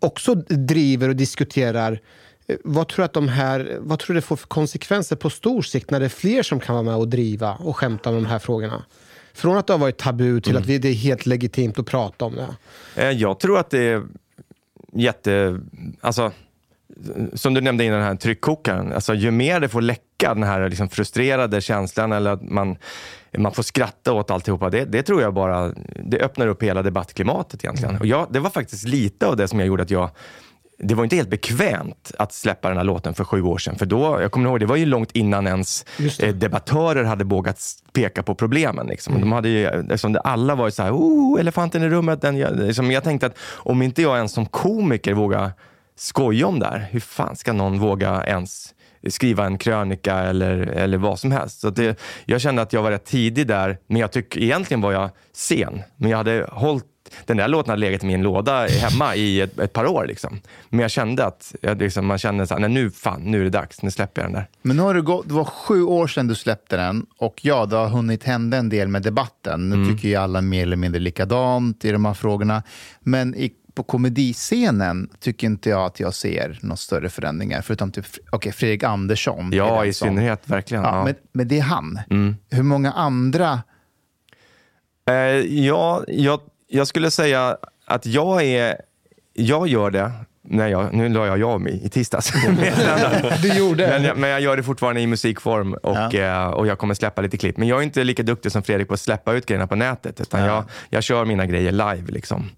också 0.00 0.34
driver 0.34 1.08
och 1.08 1.16
diskuterar 1.16 2.00
Eh, 2.48 2.56
vad 2.64 2.88
tror, 2.88 3.02
du 3.02 3.04
att 3.04 3.12
de 3.12 3.28
här, 3.28 3.78
vad 3.80 3.98
tror 3.98 4.14
du 4.14 4.20
det 4.20 4.26
får 4.26 4.36
för 4.36 4.46
konsekvenser 4.46 5.16
på 5.16 5.30
stor 5.30 5.62
sikt 5.62 5.90
när 5.90 6.00
det 6.00 6.06
är 6.06 6.10
fler 6.10 6.42
som 6.42 6.60
kan 6.60 6.74
vara 6.74 6.82
med 6.82 6.96
och 6.96 7.08
driva 7.08 7.54
och 7.54 7.76
skämta 7.76 8.10
om 8.10 8.14
de 8.14 8.26
här 8.26 8.38
frågorna? 8.38 8.84
Från 9.34 9.56
att 9.56 9.66
det 9.66 9.72
har 9.72 9.78
varit 9.78 9.96
tabu 9.96 10.40
till 10.40 10.56
att 10.56 10.66
vi, 10.66 10.78
det 10.78 10.88
är 10.88 10.94
helt 10.94 11.26
legitimt 11.26 11.78
att 11.78 11.86
prata 11.86 12.24
om 12.24 12.34
det. 12.34 13.12
Jag 13.12 13.40
tror 13.40 13.58
att 13.58 13.70
det 13.70 13.78
är 13.78 14.02
jätte... 14.92 15.60
Alltså, 16.00 16.32
som 17.34 17.54
du 17.54 17.60
nämnde 17.60 17.84
innan, 17.84 17.98
den 17.98 18.08
här 18.08 18.16
tryckkokaren. 18.16 18.92
Alltså, 18.92 19.14
ju 19.14 19.30
mer 19.30 19.60
det 19.60 19.68
får 19.68 19.82
läcka, 19.82 20.34
den 20.34 20.42
här 20.42 20.68
liksom 20.68 20.88
frustrerade 20.88 21.60
känslan 21.60 22.12
eller 22.12 22.30
att 22.30 22.42
man, 22.42 22.76
man 23.38 23.52
får 23.52 23.62
skratta 23.62 24.12
åt 24.12 24.30
alltihopa. 24.30 24.70
Det, 24.70 24.84
det 24.84 25.02
tror 25.02 25.22
jag 25.22 25.34
bara 25.34 25.72
det 26.04 26.20
öppnar 26.20 26.46
upp 26.46 26.62
hela 26.62 26.82
debattklimatet 26.82 27.64
egentligen. 27.64 27.96
Och 27.96 28.06
jag, 28.06 28.26
det 28.30 28.40
var 28.40 28.50
faktiskt 28.50 28.88
lite 28.88 29.26
av 29.26 29.36
det 29.36 29.48
som 29.48 29.58
jag 29.58 29.66
gjorde 29.66 29.82
att 29.82 29.90
jag 29.90 30.10
det 30.78 30.94
var 30.94 31.04
inte 31.04 31.16
helt 31.16 31.30
bekvämt 31.30 32.12
att 32.18 32.32
släppa 32.32 32.68
den 32.68 32.76
här 32.76 32.84
låten 32.84 33.14
för 33.14 33.24
sju 33.24 33.42
år 33.42 33.58
sedan. 33.58 33.76
För 33.78 33.86
då, 33.86 34.20
jag 34.20 34.32
kommer 34.32 34.50
ihåg, 34.50 34.60
det 34.60 34.66
var 34.66 34.76
ju 34.76 34.86
långt 34.86 35.12
innan 35.12 35.46
ens 35.46 35.84
eh, 36.20 36.34
debattörer 36.34 37.04
hade 37.04 37.24
vågat 37.24 37.60
peka 37.92 38.22
på 38.22 38.34
problemen. 38.34 38.86
Liksom. 38.86 39.20
De 39.20 39.32
hade 39.32 39.48
ju, 39.48 39.82
det, 39.82 40.20
alla 40.20 40.54
var 40.54 40.66
ju 40.66 40.70
så 40.70 40.82
här, 40.82 40.92
oh, 40.92 41.40
elefanten 41.40 41.82
i 41.82 41.88
rummet. 41.88 42.20
Den, 42.20 42.36
jag, 42.36 42.58
liksom, 42.58 42.90
jag 42.90 43.04
tänkte 43.04 43.26
att 43.26 43.38
om 43.54 43.82
inte 43.82 44.02
jag 44.02 44.16
ens 44.16 44.32
som 44.32 44.46
komiker 44.46 45.14
vågar 45.14 45.52
skoja 45.98 46.46
om 46.46 46.58
det 46.58 46.66
här, 46.66 46.88
hur 46.90 47.00
fan 47.00 47.36
ska 47.36 47.52
någon 47.52 47.78
våga 47.78 48.24
ens 48.26 48.74
skriva 49.08 49.46
en 49.46 49.58
krönika 49.58 50.14
eller, 50.18 50.56
eller 50.58 50.98
vad 50.98 51.18
som 51.18 51.32
helst. 51.32 51.60
Så 51.60 51.70
det, 51.70 51.98
jag 52.24 52.40
kände 52.40 52.62
att 52.62 52.72
jag 52.72 52.82
var 52.82 52.90
rätt 52.90 53.04
tidig 53.04 53.46
där, 53.46 53.78
men 53.86 54.00
jag 54.00 54.12
tycker 54.12 54.40
egentligen 54.40 54.80
var 54.80 54.92
jag 54.92 55.10
sen. 55.32 55.82
Men 55.96 56.10
jag 56.10 56.18
hade 56.18 56.46
hållit 56.52 56.84
den 57.26 57.36
där 57.36 57.48
låten 57.48 57.70
hade 57.70 57.80
legat 57.80 58.02
i 58.04 58.06
min 58.06 58.22
låda 58.22 58.66
hemma 58.66 59.14
i 59.16 59.40
ett, 59.40 59.58
ett 59.58 59.72
par 59.72 59.86
år. 59.86 60.06
Liksom. 60.06 60.40
Men 60.68 60.80
jag 60.80 60.90
kände 60.90 61.24
att 61.26 61.54
jag, 61.60 61.78
liksom, 61.78 62.06
man 62.06 62.18
kände 62.18 62.46
så 62.46 62.54
här, 62.54 62.60
nej, 62.60 62.70
nu, 62.70 62.90
fan, 62.90 63.22
nu 63.22 63.40
är 63.40 63.44
det 63.44 63.50
dags. 63.50 63.82
Nu 63.82 63.90
släpper 63.90 64.22
jag 64.22 64.26
den 64.28 64.34
där. 64.34 64.46
Men 64.62 64.76
nu 64.76 64.82
har 64.82 64.94
det, 64.94 65.00
gått, 65.00 65.28
det 65.28 65.34
var 65.34 65.44
sju 65.44 65.82
år 65.82 66.06
sedan 66.06 66.26
du 66.26 66.34
släppte 66.34 66.76
den 66.76 67.06
och 67.18 67.40
ja, 67.42 67.66
det 67.66 67.76
har 67.76 67.88
hunnit 67.88 68.24
hända 68.24 68.56
en 68.56 68.68
del 68.68 68.88
med 68.88 69.02
debatten. 69.02 69.68
Nu 69.68 69.76
Mm. 69.76 69.88
tycker 69.96 70.08
ju 70.08 70.14
alla 70.16 70.40
mer 70.40 70.62
eller 70.62 70.76
mindre 70.76 71.00
likadant 71.00 71.84
i 71.84 71.90
de 71.92 72.04
här 72.04 72.14
frågorna. 72.14 72.62
Men 73.00 73.34
i, 73.34 73.52
på 73.78 73.82
komediscenen 73.82 75.08
tycker 75.20 75.46
inte 75.46 75.68
jag 75.70 75.84
att 75.84 76.00
jag 76.00 76.14
ser 76.14 76.58
några 76.62 76.76
större 76.76 77.08
förändringar. 77.08 77.62
Förutom 77.62 77.92
typ, 77.92 78.06
okay, 78.32 78.52
Fredrik 78.52 78.82
Andersson. 78.82 79.50
Ja, 79.52 79.84
i 79.84 79.92
som- 79.92 80.08
synnerhet. 80.08 80.40
Verkligen. 80.44 80.84
Ja, 80.84 80.96
Ja. 80.96 81.04
Men, 81.04 81.14
men 81.32 81.48
det 81.48 81.58
är 81.58 81.62
han. 81.62 81.98
Mm. 82.10 82.36
Hur 82.50 82.62
många 82.62 82.92
andra... 82.92 83.62
Eh, 85.10 85.14
ja, 85.64 86.04
jag, 86.08 86.40
jag 86.68 86.86
skulle 86.88 87.10
säga 87.10 87.56
att 87.86 88.06
jag 88.06 88.42
är... 88.44 88.76
Jag 89.34 89.68
gör 89.68 89.90
det. 89.90 90.12
När 90.42 90.68
jag, 90.68 90.94
nu 90.94 91.08
la 91.08 91.26
jag 91.26 91.42
av 91.42 91.60
mig 91.60 91.80
i 91.84 91.88
tisdags. 91.88 92.32
Du 93.42 93.48
gjorde? 93.58 93.88
men, 93.88 94.04
jag, 94.04 94.18
men 94.18 94.30
jag 94.30 94.40
gör 94.40 94.56
det 94.56 94.62
fortfarande 94.62 95.00
i 95.00 95.06
musikform 95.06 95.74
och, 95.74 96.14
eh, 96.14 96.48
och 96.48 96.66
jag 96.66 96.78
kommer 96.78 96.94
släppa 96.94 97.22
lite 97.22 97.36
klipp. 97.36 97.56
Men 97.56 97.68
jag 97.68 97.78
är 97.78 97.82
inte 97.82 98.04
lika 98.04 98.22
duktig 98.22 98.52
som 98.52 98.62
Fredrik 98.62 98.88
på 98.88 98.94
att 98.94 99.00
släppa 99.00 99.32
ut 99.32 99.46
grejerna 99.46 99.66
på 99.66 99.74
nätet. 99.76 100.20
Utan 100.20 100.40
jag, 100.40 100.64
jag 100.90 101.02
kör 101.02 101.24
mina 101.24 101.46
grejer 101.46 101.72
live. 101.72 102.04
Liksom. 102.08 102.50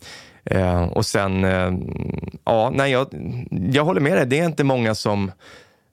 Eh, 0.45 0.83
och 0.83 1.07
sen, 1.07 1.45
eh, 1.45 1.73
ja, 2.45 2.71
nej, 2.75 2.93
jag, 2.93 3.07
jag 3.51 3.85
håller 3.85 4.01
med 4.01 4.17
dig. 4.17 4.27
Det 4.27 4.39
är 4.39 4.47
inte 4.47 4.65
många 4.65 4.95
som 4.95 5.33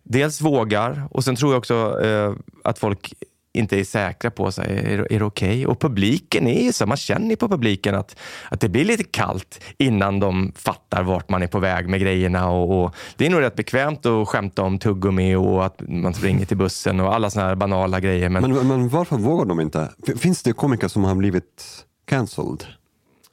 dels 0.04 0.42
vågar 0.42 1.08
och 1.12 1.24
sen 1.24 1.36
tror 1.36 1.52
jag 1.52 1.58
också 1.58 2.02
eh, 2.04 2.34
att 2.64 2.80
folk 2.80 3.14
inte 3.58 3.80
är 3.80 3.84
säkra 3.84 4.32
på 4.32 4.52
sig. 4.52 4.78
Är, 4.78 5.14
är 5.14 5.20
det 5.20 5.26
okej? 5.26 5.68
Och 5.68 5.80
publiken 5.80 6.48
är 6.48 6.64
ju 6.64 6.74
så, 6.74 6.86
man 6.86 6.98
känner 6.98 7.30
ju 7.30 7.36
på 7.36 7.50
publiken 7.50 7.96
att, 7.96 8.16
att 8.50 8.60
det 8.60 8.70
blir 8.70 8.86
lite 8.86 9.04
kallt 9.04 9.64
innan 9.78 10.20
de 10.20 10.52
fattar 10.56 11.04
vart 11.04 11.30
man 11.30 11.44
är 11.44 11.48
på 11.48 11.60
väg 11.60 11.90
med 11.90 12.02
grejerna. 12.02 12.50
Och, 12.50 12.84
och 12.84 12.96
det 13.16 13.26
är 13.26 13.30
nog 13.30 13.42
rätt 13.42 13.56
bekvämt 13.56 14.06
att 14.06 14.28
skämta 14.28 14.64
om 14.64 14.80
tuggummi 14.80 15.36
och 15.36 15.66
att 15.66 15.82
man 15.88 16.14
springer 16.14 16.46
till 16.46 16.58
bussen 16.58 17.00
och 17.00 17.16
alla 17.16 17.30
såna 17.30 17.46
här 17.46 17.56
banala 17.56 18.00
grejer. 18.00 18.30
Men, 18.30 18.54
Men, 18.54 18.68
men 18.68 18.90
varför 18.90 19.18
vågar 19.18 19.46
de 19.46 19.60
inte? 19.60 19.90
Finns 20.18 20.44
det 20.44 20.54
komiker 20.54 20.88
som 20.88 21.04
har 21.04 21.16
blivit 21.16 21.86
cancelled? 22.06 22.64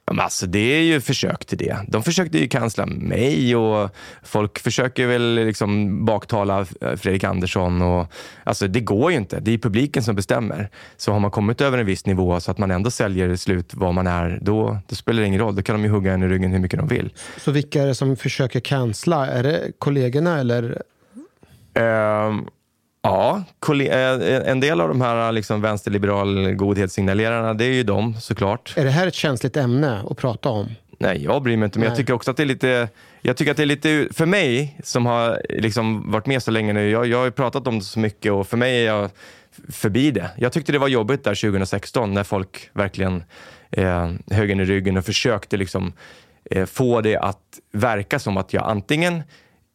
Men 0.07 0.19
alltså, 0.19 0.45
det 0.45 0.59
är 0.59 0.81
ju 0.81 1.01
försök 1.01 1.45
till 1.45 1.57
det. 1.57 1.77
De 1.87 2.03
försökte 2.03 2.37
ju 2.37 2.47
cancella 2.47 2.85
mig 2.85 3.55
och 3.55 3.89
folk 4.23 4.59
försöker 4.59 5.07
väl 5.07 5.35
liksom 5.35 6.05
baktala 6.05 6.65
Fredrik 6.65 7.23
Andersson. 7.23 7.81
Och, 7.81 8.07
alltså, 8.43 8.67
det 8.67 8.79
går 8.79 9.11
ju 9.11 9.17
inte. 9.17 9.39
Det 9.39 9.51
är 9.51 9.57
publiken 9.57 10.03
som 10.03 10.15
bestämmer. 10.15 10.69
Så 10.97 11.11
har 11.11 11.19
man 11.19 11.31
kommit 11.31 11.61
över 11.61 11.77
en 11.77 11.85
viss 11.85 12.05
nivå 12.05 12.39
så 12.39 12.51
att 12.51 12.57
man 12.57 12.71
ändå 12.71 12.91
säljer 12.91 13.35
slut 13.35 13.73
vad 13.73 13.93
man 13.93 14.07
är, 14.07 14.39
då, 14.41 14.77
då 14.87 14.95
spelar 14.95 15.21
det 15.21 15.27
ingen 15.27 15.41
roll. 15.41 15.55
Då 15.55 15.61
kan 15.61 15.75
de 15.75 15.83
ju 15.83 15.89
hugga 15.89 16.13
en 16.13 16.23
i 16.23 16.27
ryggen 16.27 16.51
hur 16.51 16.59
mycket 16.59 16.79
de 16.79 16.87
vill. 16.87 17.13
Så 17.37 17.51
vilka 17.51 17.81
är 17.81 17.87
det 17.87 17.95
som 17.95 18.15
försöker 18.15 18.59
cancella? 18.59 19.27
Är 19.27 19.43
det 19.43 19.71
kollegorna 19.79 20.39
eller? 20.39 20.81
Ehm, 21.73 22.45
ja, 23.05 23.43
eh, 23.73 24.49
en 24.51 24.59
del 24.59 24.81
av 24.81 24.87
de 24.87 25.01
här 25.01 25.31
liksom, 25.31 25.61
vänsterliberal 25.61 26.51
godhetssignalerarna, 26.51 27.53
det 27.53 27.65
är 27.65 27.73
ju 27.73 27.83
de 27.83 28.13
såklart. 28.13 28.73
Är 28.77 28.85
det 28.85 28.91
här 28.91 29.07
ett 29.07 29.15
känsligt 29.15 29.57
ämne 29.57 30.03
att 30.09 30.17
prata 30.17 30.49
om? 30.49 30.69
Nej, 30.99 31.23
jag 31.23 31.43
bryr 31.43 31.57
mig 31.57 31.65
inte. 31.65 31.79
Men 31.79 31.83
jag 31.83 31.91
Nej. 31.91 31.97
tycker 31.97 32.13
också 32.13 32.31
att 32.31 32.37
det 32.37 32.43
är 32.43 32.47
lite... 32.47 32.89
Jag 33.21 33.37
tycker 33.37 33.51
att 33.51 33.57
det 33.57 33.63
är 33.63 33.67
lite... 33.67 34.07
För 34.11 34.25
mig, 34.25 34.79
som 34.83 35.05
har 35.05 35.41
liksom 35.49 36.11
varit 36.11 36.25
med 36.25 36.43
så 36.43 36.51
länge 36.51 36.73
nu, 36.73 36.89
jag, 36.89 37.07
jag 37.07 37.17
har 37.17 37.25
ju 37.25 37.31
pratat 37.31 37.67
om 37.67 37.79
det 37.79 37.85
så 37.85 37.99
mycket 37.99 38.31
och 38.31 38.47
för 38.47 38.57
mig 38.57 38.81
är 38.81 38.85
jag 38.85 39.09
förbi 39.69 40.11
det. 40.11 40.29
Jag 40.37 40.51
tyckte 40.51 40.71
det 40.71 40.79
var 40.79 40.87
jobbigt 40.87 41.23
där 41.23 41.35
2016 41.35 42.13
när 42.13 42.23
folk 42.23 42.69
verkligen 42.73 43.23
eh, 43.71 44.11
högg 44.31 44.51
i 44.51 44.55
ryggen 44.55 44.97
och 44.97 45.05
försökte 45.05 45.57
liksom 45.57 45.93
eh, 46.51 46.65
få 46.65 47.01
det 47.01 47.17
att 47.17 47.59
verka 47.71 48.19
som 48.19 48.37
att 48.37 48.53
jag 48.53 48.63
antingen 48.63 49.23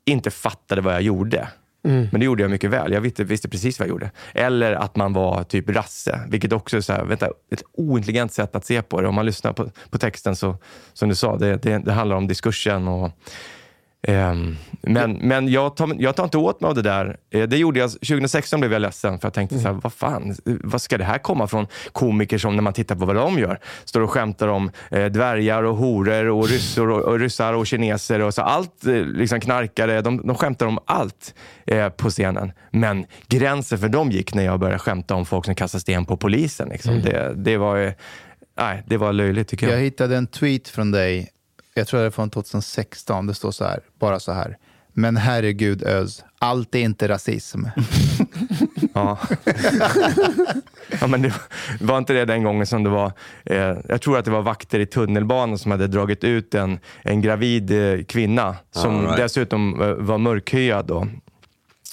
inte 0.04 0.30
fattade 0.30 0.80
vad 0.80 0.94
jag 0.94 1.02
gjorde, 1.02 1.48
Mm. 1.84 2.08
men 2.12 2.20
det 2.20 2.24
gjorde 2.26 2.42
jag 2.42 2.50
mycket 2.50 2.70
väl. 2.70 2.92
Jag 2.92 3.00
visste, 3.00 3.24
visste 3.24 3.48
precis 3.48 3.78
vad 3.78 3.88
jag 3.88 3.92
gjorde. 3.92 4.10
Eller 4.34 4.72
att 4.72 4.96
man 4.96 5.12
var 5.12 5.44
typ 5.44 5.70
rasse, 5.70 6.20
vilket 6.28 6.52
också 6.52 6.76
är 6.76 6.80
så 6.80 6.92
här, 6.92 7.04
vänta, 7.04 7.26
ett 7.50 7.62
ointelligent 7.72 8.32
sätt 8.32 8.56
att 8.56 8.66
se 8.66 8.82
på 8.82 9.00
det. 9.00 9.08
Om 9.08 9.14
man 9.14 9.26
lyssnar 9.26 9.52
på, 9.52 9.70
på 9.90 9.98
texten 9.98 10.36
så, 10.36 10.56
som 10.92 11.08
du 11.08 11.14
sa, 11.14 11.36
det, 11.36 11.56
det, 11.56 11.78
det 11.78 11.92
handlar 11.92 12.16
om 12.16 12.26
diskursen 12.26 12.88
och 12.88 13.10
Ehm, 14.02 14.56
men 14.82 15.12
men 15.12 15.48
jag, 15.48 15.76
tar, 15.76 15.96
jag 15.98 16.16
tar 16.16 16.24
inte 16.24 16.38
åt 16.38 16.60
mig 16.60 16.68
av 16.68 16.74
det 16.74 16.82
där. 16.82 17.16
Eh, 17.30 17.42
det 17.42 17.56
gjorde 17.56 17.80
jag, 17.80 17.90
2016 17.90 18.60
blev 18.60 18.72
jag 18.72 18.82
ledsen 18.82 19.18
för 19.18 19.26
jag 19.26 19.34
tänkte 19.34 19.58
så 19.58 19.68
här, 19.68 19.72
vad 19.72 19.92
fan, 19.92 20.36
vad 20.44 20.82
ska 20.82 20.98
det 20.98 21.04
här 21.04 21.18
komma 21.18 21.46
från 21.46 21.66
komiker 21.92 22.38
som 22.38 22.56
när 22.56 22.62
man 22.62 22.72
tittar 22.72 22.96
på 22.96 23.04
vad 23.04 23.16
de 23.16 23.38
gör, 23.38 23.58
står 23.84 24.00
och 24.00 24.10
skämtar 24.10 24.48
om 24.48 24.70
eh, 24.90 25.04
dvärgar 25.04 25.62
och 25.62 25.76
horor 25.76 26.26
och 26.26 26.48
ryssor 26.48 26.90
och, 26.90 27.02
och 27.02 27.18
ryssar 27.18 27.52
och 27.52 27.66
kineser 27.66 28.20
och 28.20 28.34
så 28.34 28.42
allt, 28.42 28.86
eh, 28.86 28.94
liksom 28.94 29.40
knarkare, 29.40 30.00
de, 30.00 30.26
de 30.26 30.36
skämtar 30.36 30.66
om 30.66 30.78
allt 30.84 31.34
eh, 31.66 31.88
på 31.88 32.10
scenen. 32.10 32.52
Men 32.70 33.06
gränsen 33.28 33.78
för 33.78 33.88
dem 33.88 34.10
gick 34.10 34.34
när 34.34 34.44
jag 34.44 34.60
började 34.60 34.78
skämta 34.78 35.14
om 35.14 35.26
folk 35.26 35.44
som 35.44 35.54
kastar 35.54 35.78
sten 35.78 36.04
på 36.04 36.16
polisen. 36.16 36.68
Liksom. 36.68 37.00
Det, 37.02 37.32
det 37.36 37.56
var 37.56 37.94
Nej, 38.60 38.82
det 38.86 38.96
var 38.96 39.12
löjligt 39.12 39.48
tycker 39.48 39.66
jag. 39.66 39.76
Jag 39.76 39.82
hittade 39.82 40.16
en 40.16 40.26
tweet 40.26 40.68
från 40.68 40.90
dig, 40.90 41.28
jag 41.80 41.88
tror 41.88 42.00
det 42.00 42.06
är 42.06 42.10
från 42.10 42.30
2016, 42.30 43.26
det 43.26 43.34
står 43.34 43.50
så 43.50 43.64
här, 43.64 43.80
bara 43.98 44.20
så 44.20 44.32
här. 44.32 44.56
Men 44.92 45.16
herregud 45.16 45.82
Öz, 45.82 46.24
allt 46.38 46.74
är 46.74 46.78
inte 46.78 47.08
rasism. 47.08 47.64
Ja. 48.94 49.18
ja, 51.00 51.06
men 51.06 51.22
det 51.22 51.32
var 51.80 51.98
inte 51.98 52.12
det 52.12 52.24
den 52.24 52.42
gången 52.42 52.66
som 52.66 52.82
det 52.82 52.90
var, 52.90 53.12
eh, 53.44 53.76
jag 53.88 54.00
tror 54.00 54.18
att 54.18 54.24
det 54.24 54.30
var 54.30 54.42
vakter 54.42 54.80
i 54.80 54.86
tunnelbanan 54.86 55.58
som 55.58 55.70
hade 55.70 55.86
dragit 55.86 56.24
ut 56.24 56.54
en, 56.54 56.78
en 57.02 57.20
gravid 57.22 57.70
eh, 57.70 58.04
kvinna 58.04 58.56
som 58.70 58.96
All 58.96 59.04
right. 59.04 59.16
dessutom 59.16 59.82
eh, 59.82 59.88
var 59.88 60.18
mörkhyad 60.18 60.86
då. 60.86 61.06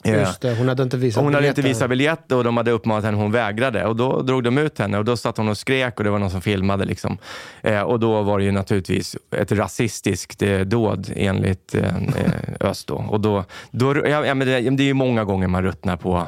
Just 0.03 0.41
det, 0.41 0.55
hon 0.55 0.67
hade 0.67 0.83
inte 0.83 0.97
visat 0.97 1.23
hon 1.23 1.33
hade 1.33 1.47
inte 1.47 1.61
visat 1.61 1.89
biljett 1.89 2.31
och 2.31 2.43
de 2.43 2.57
hade 2.57 2.71
uppmanat 2.71 3.03
henne, 3.03 3.17
hon 3.17 3.31
vägrade. 3.31 3.85
Och 3.85 3.95
då 3.95 4.21
drog 4.21 4.43
de 4.43 4.57
ut 4.57 4.79
henne 4.79 4.97
och 4.97 5.05
då 5.05 5.17
satt 5.17 5.37
hon 5.37 5.49
och 5.49 5.57
skrek 5.57 5.97
och 5.97 6.03
det 6.03 6.09
var 6.09 6.19
någon 6.19 6.31
som 6.31 6.41
filmade. 6.41 6.85
Liksom. 6.85 7.17
Eh, 7.61 7.81
och 7.81 7.99
då 7.99 8.21
var 8.21 8.39
det 8.39 8.45
ju 8.45 8.51
naturligtvis 8.51 9.15
ett 9.31 9.51
rasistiskt 9.51 10.41
eh, 10.41 10.59
dåd 10.59 11.11
enligt 11.15 11.75
eh, 11.75 11.95
eh, 11.95 12.69
Öst. 12.69 12.87
Då. 12.87 12.95
Och 12.95 13.21
då, 13.21 13.43
då, 13.71 14.07
ja, 14.07 14.33
men 14.33 14.39
det, 14.39 14.59
det 14.69 14.83
är 14.83 14.87
ju 14.87 14.93
många 14.93 15.23
gånger 15.23 15.47
man 15.47 15.63
ruttnar 15.63 15.97
på, 15.97 16.27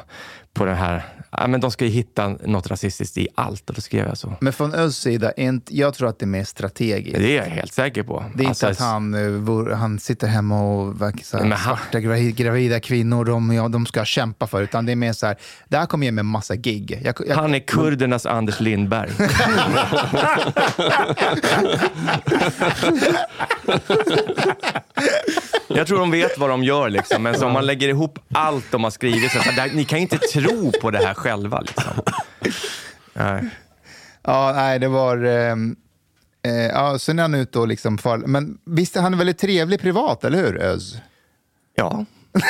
på 0.54 0.64
det 0.64 0.74
här. 0.74 1.02
Ja, 1.32 1.46
men 1.46 1.60
de 1.60 1.70
ska 1.70 1.84
ju 1.84 1.90
hitta 1.90 2.28
något 2.28 2.66
rasistiskt 2.66 3.18
i 3.18 3.28
allt 3.34 3.68
och 3.70 3.74
då 3.76 3.80
skrev 3.80 4.06
jag 4.06 4.18
så. 4.18 4.32
Men 4.40 4.52
från 4.52 4.74
Öz 4.74 4.96
sida, 4.96 5.32
inte- 5.32 5.76
jag 5.76 5.94
tror 5.94 6.08
att 6.08 6.18
det 6.18 6.24
är 6.24 6.26
mer 6.26 6.44
strategiskt. 6.44 7.16
Det 7.18 7.38
är 7.38 7.44
jag 7.44 7.50
helt 7.50 7.72
säker 7.72 8.02
på. 8.02 8.24
Det 8.34 8.44
är 8.44 8.48
Alltså, 8.48 8.68
inte 8.68 8.82
att 8.82 8.88
han, 8.88 9.14
eh, 9.68 9.76
han 9.76 9.98
sitter 9.98 10.26
hemma 10.26 10.62
och 10.62 11.00
verkar 11.02 11.24
så 11.24 11.38
här, 11.38 11.44
han- 11.44 11.58
svarta 11.58 11.98
gravi- 11.98 12.32
gravida 12.32 12.80
kvinnor, 12.80 13.24
de, 13.24 13.52
ja, 13.52 13.68
de 13.68 13.86
ska 13.86 14.04
kämpa 14.04 14.46
för. 14.46 14.62
Utan 14.62 14.86
det 14.86 14.92
är 14.92 14.96
mer 14.96 15.12
så 15.12 15.26
här, 15.26 15.36
det 15.68 15.76
här 15.76 15.86
kommer 15.86 16.06
ge 16.06 16.12
mig 16.12 16.24
massa 16.24 16.56
gig. 16.56 17.00
Jag, 17.04 17.14
jag, 17.28 17.36
Han 17.36 17.54
är 17.54 17.58
kurdernas 17.58 18.26
Anders 18.26 18.60
Lindberg. 18.60 19.10
Jag 25.74 25.86
tror 25.86 25.98
de 25.98 26.10
vet 26.10 26.38
vad 26.38 26.50
de 26.50 26.64
gör, 26.64 26.88
liksom. 26.90 27.22
men 27.22 27.34
så 27.34 27.46
om 27.46 27.52
man 27.52 27.66
lägger 27.66 27.88
ihop 27.88 28.18
allt 28.34 28.64
de 28.70 28.84
har 28.84 28.90
skrivit, 28.90 29.32
så 29.32 29.38
det 29.38 29.44
här- 29.60 29.70
ni 29.74 29.84
kan 29.84 29.98
ju 29.98 30.02
inte 30.02 30.18
tro 30.18 30.72
på 30.82 30.90
det 30.90 30.98
här 30.98 31.14
själva. 31.14 31.60
Liksom. 31.60 31.92
Nej. 33.12 33.48
Ja, 34.22 34.52
nej, 34.56 34.78
det 34.78 34.88
var... 34.88 35.24
ehm, 35.24 35.76
eh, 36.46 36.52
ja, 36.54 36.98
sen 36.98 37.18
är 37.18 37.22
han 37.22 37.34
ute 37.34 37.58
och 37.58 37.68
liksom 37.68 37.98
far, 37.98 38.18
Men 38.18 38.58
visst 38.64 38.96
är 38.96 39.00
han 39.00 39.18
väldigt 39.18 39.38
trevlig 39.38 39.80
privat, 39.80 40.24
eller 40.24 40.38
hur, 40.38 40.56
Öz? 40.62 40.98
Ja. 41.74 42.04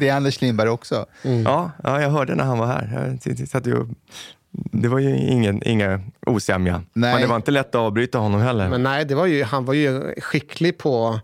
Det 0.00 0.08
är 0.08 0.14
Anders 0.14 0.40
Lindberg 0.40 0.68
också. 0.68 1.06
Ja, 1.44 1.70
ja, 1.84 2.00
jag 2.00 2.10
hörde 2.10 2.34
när 2.34 2.44
han 2.44 2.58
var 2.58 2.66
här. 2.66 3.18
Jag 3.24 3.48
satt 3.48 3.66
ju 3.66 3.86
Det 4.52 4.88
var 4.88 4.98
ju 4.98 5.16
ingen, 5.16 5.62
inga 5.62 6.00
osämja. 6.26 6.82
Nej. 6.92 7.12
Men 7.12 7.20
det 7.22 7.26
var 7.28 7.36
inte 7.36 7.50
lätt 7.50 7.68
att 7.68 7.74
avbryta 7.74 8.18
honom 8.18 8.40
heller. 8.40 8.68
Men 8.68 8.82
nej, 8.82 9.04
det 9.04 9.14
var 9.14 9.26
ju, 9.26 9.44
han 9.44 9.64
var 9.64 9.74
ju 9.74 10.14
skicklig 10.20 10.78
på... 10.78 11.20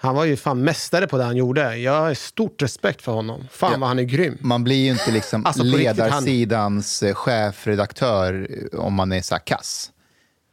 Han 0.00 0.14
var 0.14 0.24
ju 0.24 0.36
fan 0.36 0.62
mästare 0.64 1.06
på 1.06 1.18
det 1.18 1.24
han 1.24 1.36
gjorde. 1.36 1.76
Jag 1.76 2.00
har 2.00 2.14
stort 2.14 2.62
respekt 2.62 3.02
för 3.02 3.12
honom. 3.12 3.48
Fan 3.50 3.80
vad 3.80 3.88
han 3.88 3.98
är 3.98 4.02
grym. 4.02 4.38
Man 4.40 4.64
blir 4.64 4.76
ju 4.84 4.90
inte 4.90 5.10
liksom 5.10 5.46
Alltså, 5.46 5.62
riktigt, 5.62 5.86
han- 5.86 5.96
ledarsidans 5.96 7.02
eh, 7.02 7.14
chefredaktör 7.14 8.48
eh, 8.72 8.80
om 8.80 8.94
man 8.94 9.12
är 9.12 9.20
så 9.22 9.34
här 9.34 9.42
kass. 9.46 9.90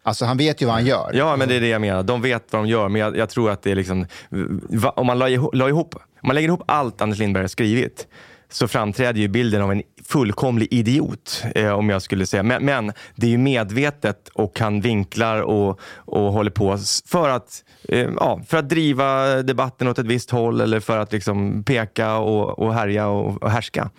Alltså 0.04 0.26
han 0.26 0.38
vet 0.38 0.62
ju 0.62 0.66
vad 0.66 0.76
han 0.76 0.86
gör. 0.86 1.12
Ja, 1.14 1.36
men 1.36 1.48
det 1.50 1.56
är 1.56 1.62
det 1.62 1.68
jag 1.68 1.82
menar. 1.82 2.04
De 2.04 2.22
vet 2.22 2.44
vad 2.54 2.62
de 2.64 2.68
gör, 2.70 2.90
men 2.90 3.02
jag, 3.02 3.18
jag 3.18 3.30
tror 3.30 3.50
att 3.52 3.62
det 3.64 3.72
är 3.72 3.76
liksom... 3.76 4.06
va- 4.70 4.94
Om 4.96 5.08
man 5.08 5.20
la 5.20 5.30
ihop, 5.30 5.56
la 5.56 5.70
ihop, 5.70 5.96
om 5.96 6.02
man 6.28 6.36
lägger 6.36 6.48
ihop 6.48 6.64
allt 6.66 7.02
Anders 7.02 7.20
Lindberg 7.20 7.44
har 7.44 7.48
skrivit 7.48 8.08
så 8.50 8.68
framträder 8.68 9.20
ju 9.20 9.28
bilden 9.28 9.62
av 9.62 9.72
en 9.72 9.84
fullkomlig 10.06 10.68
idiot, 10.72 11.44
eh, 11.56 11.72
om 11.72 11.90
jag 11.90 12.02
skulle 12.02 12.26
säga. 12.26 12.44
Men, 12.44 12.66
men 12.66 12.92
det 13.16 13.28
är 13.28 13.32
ju 13.32 13.38
medvetet 13.38 14.28
och 14.34 14.60
han 14.60 14.82
vinklar 14.82 15.42
och, 15.42 15.80
och 15.96 16.34
håller 16.34 16.52
på 16.52 16.78
för 17.06 17.30
att, 17.30 17.64
eh, 17.90 18.10
ja, 18.16 18.42
för 18.48 18.58
att 18.58 18.70
driva 18.70 19.26
debatten 19.42 19.88
åt 19.88 20.00
ett 20.00 20.06
visst 20.06 20.32
håll 20.32 20.62
eller 20.62 20.80
för 20.80 20.98
att 20.98 21.12
liksom 21.12 21.64
peka 21.64 22.18
och, 22.18 22.60
och 22.60 22.74
härja 22.74 23.08
och, 23.08 23.44
och 23.44 23.52
härska. 23.52 23.90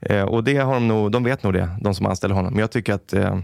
Eh, 0.00 0.22
och 0.22 0.44
det 0.44 0.56
har 0.56 0.74
de 0.74 0.88
nog, 0.88 1.12
de 1.12 1.24
vet 1.24 1.42
nog 1.42 1.52
det, 1.52 1.68
de 1.80 1.94
som 1.94 2.06
anställer 2.06 2.34
honom. 2.34 2.52
Men 2.52 2.60
jag 2.60 2.70
tycker 2.70 2.92
att 2.92 3.12
eh, 3.12 3.38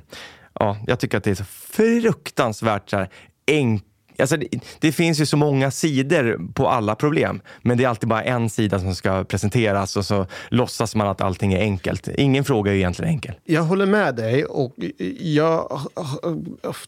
ja, 0.60 0.76
jag 0.86 1.00
tycker 1.00 1.18
att 1.18 1.24
det 1.24 1.30
är 1.30 1.34
så 1.34 1.44
fruktansvärt 1.44 2.90
så 2.90 2.96
här, 2.96 3.08
enkelt 3.46 3.92
Alltså 4.18 4.36
det, 4.36 4.48
det 4.78 4.92
finns 4.92 5.20
ju 5.20 5.26
så 5.26 5.36
många 5.36 5.70
sidor 5.70 6.52
på 6.54 6.68
alla 6.68 6.94
problem, 6.94 7.40
men 7.62 7.78
det 7.78 7.84
är 7.84 7.88
alltid 7.88 8.08
bara 8.08 8.22
en 8.22 8.50
sida 8.50 8.78
som 8.78 8.94
ska 8.94 9.24
presenteras 9.24 9.96
och 9.96 10.04
så 10.04 10.26
låtsas 10.48 10.94
man 10.94 11.08
att 11.08 11.20
allting 11.20 11.52
är 11.52 11.60
enkelt. 11.60 12.08
Ingen 12.08 12.44
fråga 12.44 12.72
är 12.72 12.76
egentligen 12.76 13.10
enkel. 13.10 13.34
Jag 13.44 13.62
håller 13.62 13.86
med 13.86 14.14
dig 14.14 14.44
och 14.44 14.74
jag 15.20 15.80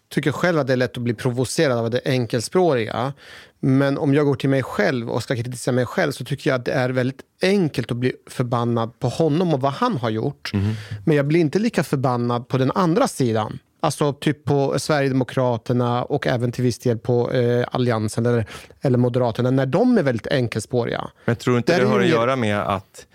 tycker 0.09 0.33
själv 0.33 0.59
att 0.59 0.67
det 0.67 0.73
är 0.73 0.77
lätt 0.77 0.97
att 0.97 1.03
bli 1.03 1.15
provocerad 1.15 1.79
av 1.79 1.91
det 1.91 2.01
enkelspråriga. 2.05 3.13
Men 3.61 3.99
om 3.99 4.15
jag 4.15 4.27
går 4.27 4.35
till 4.35 4.51
mig 4.51 4.63
själv 4.63 5.11
och 5.11 5.23
ska 5.23 5.37
kritisera 5.37 5.75
mig 5.75 5.87
själv 5.87 6.13
så 6.13 6.25
tycker 6.25 6.51
jag 6.51 6.59
att 6.59 6.65
det 6.65 6.73
är 6.73 6.91
väldigt 6.91 7.21
enkelt 7.43 7.91
att 7.91 7.97
bli 7.97 8.13
förbannad 8.27 8.99
på 8.99 9.09
honom 9.09 9.55
och 9.55 9.61
vad 9.61 9.73
han 9.73 9.97
har 9.97 10.11
gjort. 10.11 10.51
Men 11.07 11.17
jag 11.17 11.27
blir 11.27 11.41
inte 11.41 11.59
lika 11.59 11.85
förbannad 11.85 12.49
på 12.49 12.59
den 12.59 12.73
andra 12.75 13.09
sidan. 13.09 13.59
Alltså 13.81 14.13
typ 14.13 14.45
på 14.45 14.79
Sverigedemokraterna 14.79 16.05
och 16.05 16.27
även 16.27 16.53
till 16.53 16.65
viss 16.65 16.79
del 16.79 16.99
på 16.99 17.33
eh, 17.33 17.67
Alliansen 17.73 18.27
eller, 18.27 18.47
eller 18.81 18.99
Moderaterna 18.99 19.51
när 19.51 19.67
de 19.67 19.99
är 19.99 20.03
väldigt 20.03 20.27
enkelspåriga. 20.27 21.11
Men 21.25 21.37
tror 21.37 21.57
inte 21.57 21.73
Där 21.73 21.81
det 21.81 21.87
har 21.87 22.01
att 22.01 22.09
göra 22.09 22.37
med 22.37 22.59
att 22.59 23.07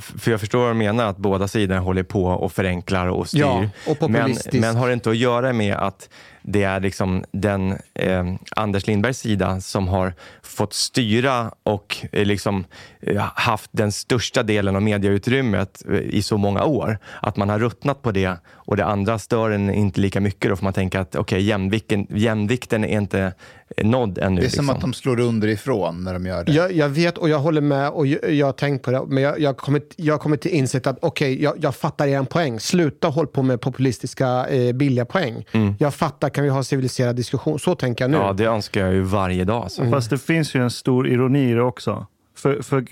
för 0.00 0.30
jag 0.30 0.40
förstår 0.40 0.58
vad 0.58 0.70
du 0.70 0.74
menar, 0.74 1.06
att 1.06 1.16
båda 1.16 1.48
sidorna 1.48 1.80
håller 1.80 2.02
på 2.02 2.24
och 2.24 2.52
förenklar 2.52 3.06
och 3.06 3.28
styr. 3.28 3.40
Ja, 3.40 3.68
och 3.86 4.10
men, 4.10 4.36
men 4.52 4.76
har 4.76 4.88
det 4.88 4.94
inte 4.94 5.10
att 5.10 5.16
göra 5.16 5.52
med 5.52 5.76
att 5.76 6.08
det 6.42 6.62
är 6.62 6.80
liksom 6.80 7.24
den 7.32 7.78
eh, 7.94 8.24
Anders 8.56 8.86
Lindbergs 8.86 9.18
sida 9.18 9.60
som 9.60 9.88
har 9.88 10.14
fått 10.42 10.72
styra 10.72 11.52
och 11.62 11.96
eh, 12.12 12.24
liksom, 12.24 12.64
eh, 13.00 13.22
haft 13.34 13.70
den 13.72 13.92
största 13.92 14.42
delen 14.42 14.76
av 14.76 14.82
mediautrymmet 14.82 15.82
eh, 15.90 15.96
i 15.96 16.22
så 16.22 16.36
många 16.36 16.64
år. 16.64 16.98
Att 17.20 17.36
man 17.36 17.48
har 17.48 17.58
ruttnat 17.58 18.02
på 18.02 18.12
det 18.12 18.36
och 18.48 18.76
det 18.76 18.84
andra 18.84 19.18
stör 19.18 19.50
en 19.50 19.70
inte 19.70 20.00
lika 20.00 20.20
mycket. 20.20 20.50
Då 20.50 20.56
får 20.56 20.64
man 20.64 20.72
tänka 20.72 21.00
att 21.00 21.16
okay, 21.16 21.40
jämvikten, 21.40 22.06
jämvikten 22.10 22.84
är 22.84 22.98
inte 22.98 23.32
nådd 23.76 24.18
ännu. 24.18 24.40
Det 24.40 24.46
är 24.46 24.50
som 24.50 24.64
liksom. 24.64 24.70
att 24.70 24.80
de 24.80 24.92
slår 24.92 25.20
underifrån 25.20 26.04
när 26.04 26.12
de 26.12 26.26
gör 26.26 26.44
det. 26.44 26.52
Jag, 26.52 26.72
jag 26.72 26.88
vet 26.88 27.18
och 27.18 27.28
jag 27.28 27.38
håller 27.38 27.60
med 27.60 27.90
och 27.90 28.06
jag, 28.06 28.32
jag 28.32 28.46
har 28.46 28.52
tänkt 28.52 28.84
på 28.84 28.90
det. 28.90 29.02
Men 29.06 29.22
jag, 29.22 29.40
jag 29.40 29.48
har 29.48 29.54
kommit, 29.54 29.94
jag 29.96 30.14
har 30.14 30.18
kommit 30.18 30.40
till 30.40 30.50
insikt 30.50 30.86
att 30.86 30.98
okej, 31.02 31.42
jag, 31.42 31.54
jag 31.60 31.74
fattar 31.74 32.06
er 32.06 32.22
poäng. 32.22 32.60
Sluta 32.60 33.08
håll 33.08 33.26
på 33.26 33.42
med 33.42 33.60
populistiska 33.60 34.46
eh, 34.46 34.72
billiga 34.72 35.04
poäng. 35.04 35.44
Jag 35.78 35.94
fattar, 35.94 36.28
kan 36.34 36.44
vi 36.44 36.50
ha 36.50 36.62
civiliserad 36.62 37.16
diskussion? 37.16 37.58
Så 37.58 37.74
tänker 37.74 38.04
jag 38.04 38.10
nu. 38.10 38.16
Ja, 38.16 38.32
det 38.32 38.44
önskar 38.44 38.80
jag 38.80 38.94
ju 38.94 39.02
varje 39.02 39.44
dag. 39.44 39.62
alltså. 39.62 39.84
Så. 39.84 39.90
Fast 39.90 40.10
det 40.10 40.18
finns 40.18 40.54
ju 40.54 40.62
en 40.62 40.70
stor 40.70 41.08
ironi 41.08 41.50
i 41.50 41.54
det 41.54 41.62
också. 41.62 42.06
För, 42.36 42.62
för 42.62 42.86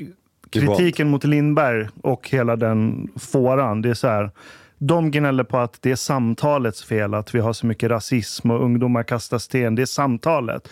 kritiken 0.51 1.11
mot 1.11 1.25
Lindberg 1.25 1.89
och 2.03 2.29
hela 2.31 2.57
den 2.57 3.09
fåran, 3.17 3.83
det 3.83 3.91
är 3.91 3.95
så 3.95 4.09
här. 4.09 4.31
De 4.79 5.11
gnäller 5.11 5.45
på 5.45 5.59
att 5.59 5.79
det 5.81 5.91
är 5.91 5.97
samtalets 5.97 6.85
fel, 6.85 7.15
att 7.15 7.35
vi 7.35 7.39
har 7.39 7.53
så 7.53 7.67
mycket 7.67 7.91
rasism 7.91 8.51
och 8.51 8.65
ungdomar 8.65 9.03
kastar 9.03 9.39
sten. 9.39 9.75
Det 9.75 9.83
är 9.83 9.87
samtalet. 9.87 10.69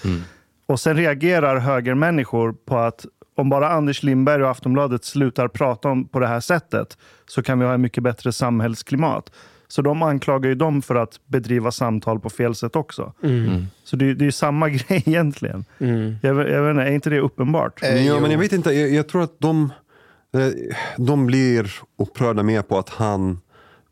Och 0.66 0.80
sen 0.80 0.96
reagerar 0.96 1.58
högermänniskor 1.58 2.52
på 2.66 2.78
att 2.78 3.06
om 3.34 3.48
bara 3.48 3.68
Anders 3.68 4.02
Lindberg 4.02 4.42
och 4.42 4.50
Aftonbladet 4.50 5.04
slutar 5.04 5.48
prata 5.48 5.88
om 5.88 6.08
på 6.08 6.18
det 6.18 6.26
här 6.26 6.40
sättet 6.40 6.98
så 7.26 7.42
kan 7.42 7.58
vi 7.58 7.64
ha 7.66 7.74
ett 7.74 7.80
mycket 7.80 8.02
bättre 8.02 8.32
samhällsklimat. 8.32 9.32
Så 9.70 9.82
de 9.82 10.02
anklagar 10.02 10.48
ju 10.48 10.54
dem 10.54 10.82
för 10.82 10.94
att 10.94 11.20
bedriva 11.26 11.70
samtal 11.70 12.20
på 12.20 12.30
fel 12.30 12.54
sätt 12.54 12.76
också. 12.76 13.12
Mm. 13.22 13.66
Så 13.84 13.96
det, 13.96 14.14
det 14.14 14.22
är 14.22 14.26
ju 14.26 14.32
samma 14.32 14.68
grej 14.68 15.02
egentligen. 15.06 15.64
Jag, 16.22 16.34
vet- 16.34 16.52
jag 16.52 16.62
vet 16.62 16.70
inte, 16.70 16.82
är 16.82 16.90
inte 16.90 17.10
det 17.10 17.20
uppenbart? 17.20 17.82
Eh, 17.82 18.06
ja, 18.06 18.20
men 18.20 18.30
jag 18.30 18.38
vet 18.38 18.52
inte, 18.52 18.70
jag, 18.72 18.90
jag 18.90 19.08
tror 19.08 19.22
att 19.22 19.40
de, 19.40 19.72
eh, 20.34 20.48
de 20.96 21.26
blir 21.26 21.72
upprörda 21.98 22.42
mer 22.42 22.62
på 22.62 22.78
att 22.78 22.88
han 22.88 23.40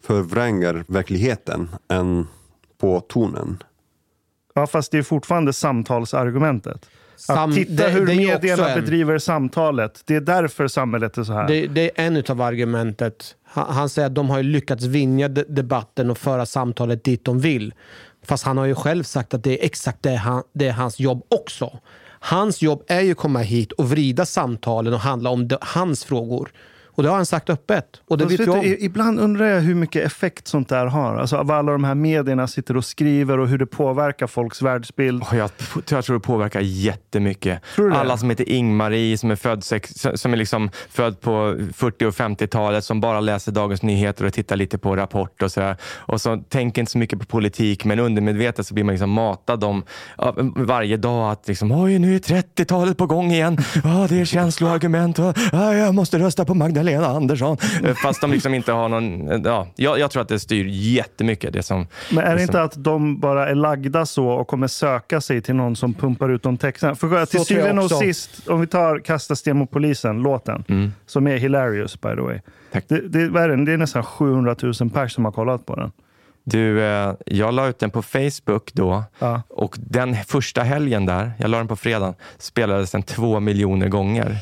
förvränger 0.07 0.85
verkligheten 0.89 1.68
än 1.89 2.27
på 2.81 3.01
tonen. 3.01 3.62
Ja, 4.55 4.66
fast 4.66 4.93
det 4.93 4.99
är 4.99 5.03
fortfarande 5.03 5.53
samtalsargumentet. 5.53 6.91
Sam- 7.17 7.55
titta 7.55 7.73
det- 7.73 7.91
hur 7.91 8.07
det 8.07 8.14
medierna 8.17 8.69
en- 8.69 8.81
bedriver 8.81 9.19
samtalet. 9.19 10.03
Det 10.05 10.17
är 10.17 10.21
därför 10.21 10.69
samhället 10.69 11.19
är 11.19 11.25
så 11.25 11.33
här. 11.33 11.49
Det, 11.49 11.67
det 11.67 11.83
är 12.01 12.07
en 12.07 12.23
av 12.29 12.41
argumentet. 12.43 13.35
Han, 13.45 13.75
han 13.75 13.89
säger 13.89 14.07
att 14.07 14.14
de 14.14 14.31
har 14.31 14.43
lyckats 14.43 14.85
vinna 14.85 15.29
de, 15.29 15.43
debatten 15.49 16.11
och 16.11 16.19
föra 16.19 16.47
samtalet 16.47 17.05
dit 17.05 17.25
de 17.25 17.41
vill. 17.41 17.75
Fast 18.25 18.45
han 18.45 18.59
har 18.59 18.64
ju 18.64 18.75
själv 18.75 19.03
sagt 19.03 19.35
att 19.35 19.45
det 19.45 19.61
är 19.61 19.64
exakt 19.67 20.03
det, 20.03 20.14
han, 20.17 20.43
det 20.53 20.67
är 20.69 20.73
hans 20.73 21.01
jobb 21.01 21.23
också. 21.29 21.79
Hans 22.21 22.62
jobb 22.62 22.83
är 22.89 23.01
ju 23.01 23.11
att 23.12 23.17
komma 23.19 23.39
hit 23.39 23.73
och 23.73 23.91
vrida 23.91 24.27
samtalen 24.27 24.93
och 24.95 25.01
handla 25.01 25.31
om 25.31 25.49
de, 25.49 25.57
hans 25.61 26.05
frågor. 26.05 26.49
Och 26.97 27.03
det 27.03 27.09
har 27.09 27.16
han 27.16 27.26
sagt 27.26 27.51
öppet. 27.51 27.84
Och 28.09 28.18
det 28.18 28.24
vet 28.24 28.40
vet 28.40 28.62
du, 28.62 28.76
ibland 28.80 29.20
undrar 29.20 29.47
jag 29.47 29.61
hur 29.61 29.74
mycket 29.74 30.07
effekt 30.07 30.49
sånt 30.49 30.68
där 30.68 30.86
har. 30.86 31.16
Alltså 31.16 31.42
vad 31.42 31.57
alla 31.57 31.72
de 31.72 31.84
här 31.84 31.94
medierna 31.94 32.47
sitter 32.47 32.76
och 32.76 32.84
skriver 32.84 33.38
och 33.38 33.49
hur 33.49 33.59
det 33.59 33.66
påverkar 33.66 34.26
folks 34.26 34.62
världsbild. 34.62 35.22
Och 35.22 35.36
jag, 35.36 35.51
jag 35.88 36.05
tror 36.05 36.16
det 36.16 36.20
påverkar 36.20 36.61
jättemycket. 36.61 37.62
Tror 37.74 37.84
du 37.84 37.90
det? 37.90 37.99
Alla 37.99 38.16
som 38.16 38.30
heter 38.30 38.49
Ingmarie, 38.49 39.18
som 39.18 39.30
är 39.30 39.36
född, 39.36 39.64
som 40.18 40.32
är 40.32 40.36
liksom 40.36 40.70
född 40.90 41.20
på 41.20 41.57
40 41.74 42.07
och 42.07 42.14
50-talet, 42.14 42.84
som 42.84 43.01
bara 43.01 43.20
läser 43.20 43.53
Dagens 43.53 43.82
Nyheter 43.82 44.24
och 44.24 44.32
tittar 44.32 44.57
lite 44.57 44.78
på 44.78 44.97
Rapport 44.97 45.42
och 45.42 45.53
sådär. 45.53 45.76
Och 45.82 46.20
så 46.20 46.36
tänker 46.49 46.82
inte 46.82 46.92
så 46.92 46.99
mycket 46.99 47.18
på 47.18 47.24
politik, 47.24 47.84
men 47.84 47.99
undermedvetet 47.99 48.66
så 48.66 48.74
blir 48.74 48.84
man 48.84 48.92
liksom 48.92 49.11
matad 49.11 49.64
om 49.64 49.84
varje 50.57 50.97
dag 50.97 51.32
att 51.32 51.49
liksom, 51.49 51.72
oj, 51.72 51.99
nu 51.99 52.14
är 52.14 52.18
30-talet 52.18 52.97
på 52.97 53.07
gång 53.07 53.32
igen. 53.32 53.59
Ja, 53.84 54.07
det 54.09 54.20
är 54.20 54.24
känsloargument. 54.24 55.18
Ja, 55.53 55.74
jag 55.74 55.94
måste 55.94 56.18
rösta 56.18 56.44
på 56.44 56.55
Magdalena 56.55 56.86
Andersson. 56.95 57.57
Eh, 57.84 57.95
Fast 57.95 58.20
de 58.20 58.30
liksom 58.30 58.55
inte 58.55 58.72
har 58.72 58.89
någon... 58.89 59.43
Ja, 59.45 59.66
jag, 59.76 59.99
jag 59.99 60.11
tror 60.11 60.22
att 60.22 60.28
det 60.28 60.39
styr 60.39 60.66
jättemycket. 60.70 61.53
Det 61.53 61.62
som, 61.62 61.87
Men 62.11 62.24
är 62.24 62.32
det 62.32 62.39
som- 62.39 62.43
inte 62.43 62.62
att 62.62 62.84
de 62.84 63.20
bara 63.20 63.49
är 63.49 63.55
lagda 63.55 64.07
så 64.07 64.28
och 64.28 64.49
kommer 64.49 64.66
söka 64.66 65.20
sig 65.20 65.41
till 65.41 65.55
någon 65.55 65.76
som 65.76 65.95
pumpar 65.95 66.28
ut 66.28 66.43
de 66.43 66.57
texterna? 66.57 66.95
För 66.95 67.26
till 67.26 67.41
syvende 67.45 67.82
och 67.82 67.91
sist, 67.91 68.49
om 68.49 68.61
vi 68.61 68.66
tar 68.66 68.99
Kasta 68.99 69.37
sten 69.37 69.57
mot 69.57 69.70
polisen, 69.70 70.22
låten, 70.22 70.93
som 71.07 71.26
är 71.26 71.37
hilarious 71.37 72.01
by 72.01 72.09
the 72.09 72.20
way. 72.20 72.41
Tack. 72.72 72.84
Det, 72.89 73.09
det, 73.09 73.20
är 73.41 73.49
den? 73.49 73.64
det 73.64 73.72
är 73.72 73.76
nästan 73.76 74.03
700 74.03 74.57
000 74.62 74.91
pers 74.91 75.12
som 75.12 75.24
har 75.24 75.32
kollat 75.32 75.66
på 75.66 75.76
den. 75.76 75.93
Du, 76.49 76.82
eh, 76.84 77.14
jag 77.26 77.55
la 77.55 77.66
ut 77.66 77.78
den 77.78 77.90
på 77.90 78.03
Facebook 78.03 78.70
då 78.72 79.05
Ja. 79.18 79.42
och 79.49 79.76
den 79.78 80.16
första 80.24 80.62
helgen 80.62 81.07
där, 81.07 81.32
jag 81.38 81.51
la 81.51 81.59
den 81.59 81.68
på 81.68 81.76
fredagen, 81.76 82.14
spelades 82.38 82.90
den 82.90 83.03
två 83.03 83.40
miljoner 83.40 83.88
gånger. 83.88 84.38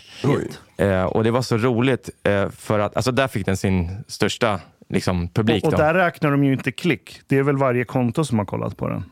Eh, 0.76 1.02
och 1.04 1.24
det 1.24 1.30
var 1.30 1.42
så 1.42 1.56
roligt 1.56 2.10
eh, 2.22 2.48
för 2.50 2.78
att, 2.78 2.96
alltså 2.96 3.12
där 3.12 3.28
fick 3.28 3.46
den 3.46 3.56
sin 3.56 4.04
största 4.08 4.60
liksom, 4.88 5.28
publik. 5.28 5.64
Och, 5.64 5.72
och 5.72 5.78
då. 5.78 5.84
där 5.84 5.94
räknar 5.94 6.30
de 6.30 6.44
ju 6.44 6.52
inte 6.52 6.72
klick. 6.72 7.20
Det 7.26 7.38
är 7.38 7.42
väl 7.42 7.56
varje 7.56 7.84
konto 7.84 8.24
som 8.24 8.38
har 8.38 8.46
kollat 8.46 8.76
på 8.76 8.88
den. 8.88 9.04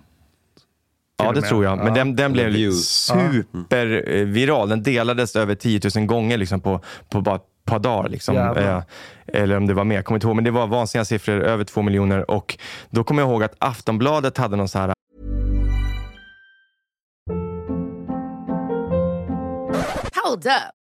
ja, 1.25 1.33
det 1.33 1.43
tror 1.43 1.65
jag. 1.65 1.79
Men 1.79 1.87
Ja. 1.87 1.95
den, 1.95 2.17
den 2.17 2.33
blev 2.33 2.47
Views. 2.51 2.89
superviral. 2.89 4.69
Den 4.69 4.83
delades 4.83 5.37
över 5.37 5.55
10 5.55 5.81
000 5.97 6.07
gånger 6.07 6.37
liksom, 6.39 6.61
på, 6.61 6.81
på 7.11 7.21
bara 7.21 7.37
ett 7.37 7.43
par 7.65 7.79
dagar. 7.79 8.09
Liksom. 8.09 8.35
Eller 9.35 9.57
om 9.57 9.67
det 9.67 9.75
var 9.75 9.85
mer, 9.85 9.97
jag 9.97 10.05
kommer 10.05 10.17
inte 10.17 10.27
ihåg. 10.27 10.37
Men 10.37 10.45
det 10.45 10.51
var 10.51 10.67
vansinniga 10.67 11.05
siffror, 11.05 11.43
över 11.43 11.65
två 11.65 11.83
miljoner. 11.83 12.31
Och 12.31 12.59
då 12.91 13.05
kommer 13.05 13.23
jag 13.23 13.31
ihåg 13.31 13.43
att 13.43 13.55
Aftonbladet 13.59 14.39
hade 14.39 14.57
någon 14.57 14.69
så 14.69 14.79
här 14.79 14.93
Hold 20.25 20.47
up. 20.47 20.82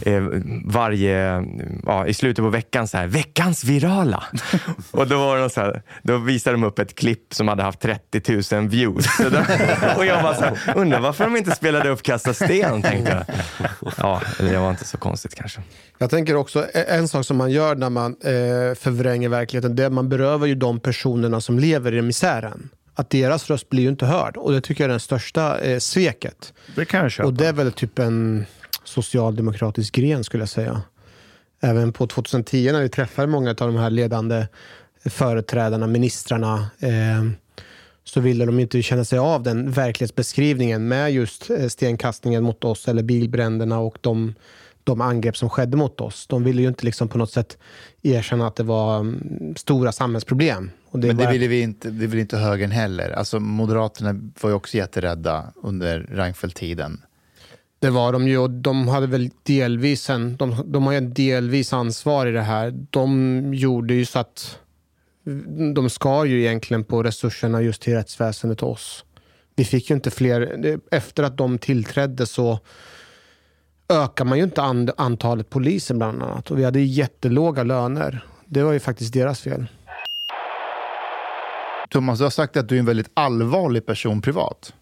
eh, 0.00 0.22
varje, 0.64 1.44
ja, 1.86 2.06
i 2.06 2.14
slutet 2.14 2.44
på 2.44 2.48
veckan 2.48 2.88
så 2.88 2.96
här, 2.96 3.06
veckans 3.06 3.64
virala. 3.64 4.24
och 4.90 5.06
då 5.08 5.18
var 5.18 5.38
någon 5.38 5.50
så 5.50 5.60
här, 5.60 5.82
då 6.02 6.16
visade 6.18 6.54
de 6.54 6.64
upp 6.64 6.78
ett 6.78 6.94
klipp 6.94 7.34
som 7.34 7.48
hade 7.48 7.62
haft 7.62 7.80
30 7.80 8.54
000 8.54 8.68
views. 8.68 9.16
Så 9.16 9.28
då, 9.28 9.38
och 9.96 10.06
jag 10.06 10.22
bara 10.22 10.34
så 10.34 10.44
här, 10.44 10.58
undrar 10.76 11.00
varför 11.00 11.24
de 11.24 11.36
inte 11.36 11.50
spelade 11.50 11.88
upp 11.88 12.02
Kasta 12.02 12.34
sten, 12.34 12.82
tänkte 12.82 13.24
jag. 13.26 13.36
Ja, 13.96 14.22
det 14.38 14.58
var 14.58 14.70
inte 14.70 14.84
så 14.84 14.98
konstigt 14.98 15.34
kanske. 15.34 15.60
Jag 15.98 16.10
tänker 16.10 16.36
också, 16.36 16.66
e- 16.74 16.84
en 16.88 17.08
sak 17.08 17.26
som 17.26 17.36
man 17.36 17.50
gör 17.50 17.74
när 17.74 17.90
man 17.90 18.16
eh, 18.24 18.74
förvränger 18.74 19.28
verkligheten, 19.28 19.76
det 19.76 19.82
är 19.82 19.86
att 19.86 19.92
man 19.92 20.08
berövar 20.08 20.46
ju 20.46 20.54
de 20.54 20.80
personerna 20.80 21.40
som 21.40 21.58
lever 21.58 21.94
i 21.94 22.02
misären. 22.02 22.68
Att 22.94 23.10
deras 23.10 23.50
röst 23.50 23.68
blir 23.68 23.82
ju 23.82 23.88
inte 23.88 24.06
hörd. 24.06 24.36
Och 24.36 24.52
det 24.52 24.60
tycker 24.60 24.84
jag 24.84 24.88
är 24.88 24.94
det 24.94 25.00
största 25.00 25.60
eh, 25.60 25.78
sveket. 25.78 26.52
Det 26.76 26.84
kan 26.84 27.00
jag 27.00 27.10
köpa. 27.10 27.26
Och 27.26 27.34
det 27.34 27.46
är 27.48 27.52
väl 27.52 27.72
typ 27.72 27.98
en 27.98 28.46
socialdemokratisk 28.84 29.94
gren 29.94 30.24
skulle 30.24 30.42
jag 30.42 30.48
säga. 30.48 30.82
Även 31.60 31.92
på 31.92 32.06
2010 32.06 32.72
när 32.72 32.82
vi 32.82 32.88
träffade 32.88 33.28
många 33.28 33.50
av 33.50 33.56
de 33.56 33.76
här 33.76 33.90
ledande 33.90 34.46
företrädarna, 35.04 35.86
ministrarna, 35.86 36.70
eh, 36.78 37.22
så 38.04 38.20
ville 38.20 38.44
de 38.44 38.60
inte 38.60 38.82
känna 38.82 39.04
sig 39.04 39.18
av 39.18 39.42
den 39.42 39.70
verklighetsbeskrivningen 39.70 40.88
med 40.88 41.12
just 41.12 41.50
eh, 41.50 41.68
stenkastningen 41.68 42.42
mot 42.42 42.64
oss 42.64 42.88
eller 42.88 43.02
bilbränderna 43.02 43.78
och 43.78 43.98
de, 44.00 44.34
de 44.84 45.00
angrepp 45.00 45.36
som 45.36 45.50
skedde 45.50 45.76
mot 45.76 46.00
oss. 46.00 46.26
De 46.26 46.44
ville 46.44 46.62
ju 46.62 46.68
inte 46.68 46.84
liksom 46.84 47.08
på 47.08 47.18
något 47.18 47.30
sätt 47.30 47.58
erkänna 48.02 48.46
att 48.46 48.56
det 48.56 48.62
var 48.62 49.00
mm, 49.00 49.54
stora 49.56 49.92
samhällsproblem. 49.92 50.70
Och 50.90 50.98
Men 50.98 51.16
det 51.16 51.32
ville 51.32 51.46
vi 51.46 51.60
inte, 51.60 51.90
det 51.90 52.06
ville 52.06 52.20
inte 52.20 52.36
högern 52.36 52.70
heller. 52.70 53.10
Alltså 53.10 53.40
Moderaterna 53.40 54.20
var 54.40 54.50
ju 54.50 54.56
också 54.56 54.76
jätterädda 54.76 55.52
under 55.62 56.00
Reinfeldt-tiden. 56.00 57.00
Det 57.82 57.90
var 57.90 58.12
de 58.12 58.28
ju 58.28 58.38
och 58.38 58.50
de 58.50 58.88
hade 58.88 59.06
väl 59.06 59.30
delvis 59.42 60.10
en, 60.10 60.36
de, 60.36 60.72
de 60.72 60.84
har 60.84 60.92
ju 60.92 60.98
en 60.98 61.14
delvis 61.14 61.72
ansvar 61.72 62.26
i 62.26 62.32
det 62.32 62.42
här. 62.42 62.86
De 62.90 63.54
gjorde 63.54 63.94
ju 63.94 64.04
så 64.04 64.18
att 64.18 64.58
de 65.74 65.90
ska 65.90 66.24
ju 66.24 66.40
egentligen 66.40 66.84
på 66.84 67.02
resurserna 67.02 67.62
just 67.62 67.82
till 67.82 67.94
rättsväsendet 67.94 68.62
och 68.62 68.70
oss. 68.70 69.04
Vi 69.56 69.64
fick 69.64 69.90
ju 69.90 69.96
inte 69.96 70.10
fler, 70.10 70.78
efter 70.90 71.22
att 71.22 71.36
de 71.36 71.58
tillträdde 71.58 72.26
så 72.26 72.58
ökar 73.88 74.24
man 74.24 74.38
ju 74.38 74.44
inte 74.44 74.62
an 74.62 74.90
antalet 74.96 75.50
poliser 75.50 75.94
bland 75.94 76.22
annat. 76.22 76.50
Och 76.50 76.58
vi 76.58 76.64
hade 76.64 76.80
jättelåga 76.80 77.62
löner. 77.62 78.24
Det 78.46 78.62
var 78.62 78.72
ju 78.72 78.80
faktiskt 78.80 79.12
deras 79.12 79.40
fel. 79.40 79.66
Thomas, 81.90 82.18
du 82.18 82.24
har 82.24 82.30
sagt 82.30 82.56
att 82.56 82.68
du 82.68 82.74
är 82.74 82.78
en 82.78 82.86
väldigt 82.86 83.10
allvarlig 83.14 83.86
person 83.86 84.22
privat. 84.22 84.72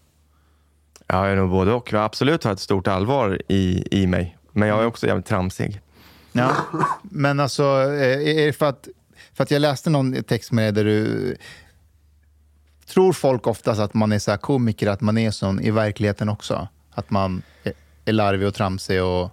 Ja, 1.11 1.23
jag 1.23 1.31
är 1.31 1.35
nog 1.35 1.49
både 1.49 1.71
och. 1.71 1.93
Jag 1.93 2.03
absolut 2.03 2.43
har 2.43 2.51
ett 2.51 2.59
stort 2.59 2.87
allvar 2.87 3.41
i, 3.47 3.83
i 3.91 4.07
mig. 4.07 4.37
Men 4.51 4.67
jag 4.67 4.81
är 4.81 4.85
också 4.85 5.07
jävligt 5.07 5.25
tramsig. 5.25 5.81
Ja, 6.31 6.55
men 7.03 7.39
alltså, 7.39 7.63
eh, 7.63 8.41
är 8.41 8.45
det 8.45 8.53
för 8.53 8.65
att, 8.69 8.87
för 9.33 9.43
att 9.43 9.51
jag 9.51 9.59
läste 9.59 9.89
någon 9.89 10.23
text 10.23 10.51
med 10.51 10.73
dig 10.73 10.83
där 10.83 10.91
du... 10.91 11.37
Tror 12.85 13.13
folk 13.13 13.47
oftast 13.47 13.79
att 13.79 13.93
man 13.93 14.11
är 14.11 14.19
så 14.19 14.37
komiker, 14.37 14.87
att 14.87 15.01
man 15.01 15.17
är 15.17 15.31
sån 15.31 15.61
i 15.61 15.71
verkligheten 15.71 16.29
också? 16.29 16.67
Att 16.91 17.09
man 17.09 17.41
är 18.05 18.13
larvig 18.13 18.47
och 18.47 18.53
tramsig 18.53 19.03
och... 19.03 19.31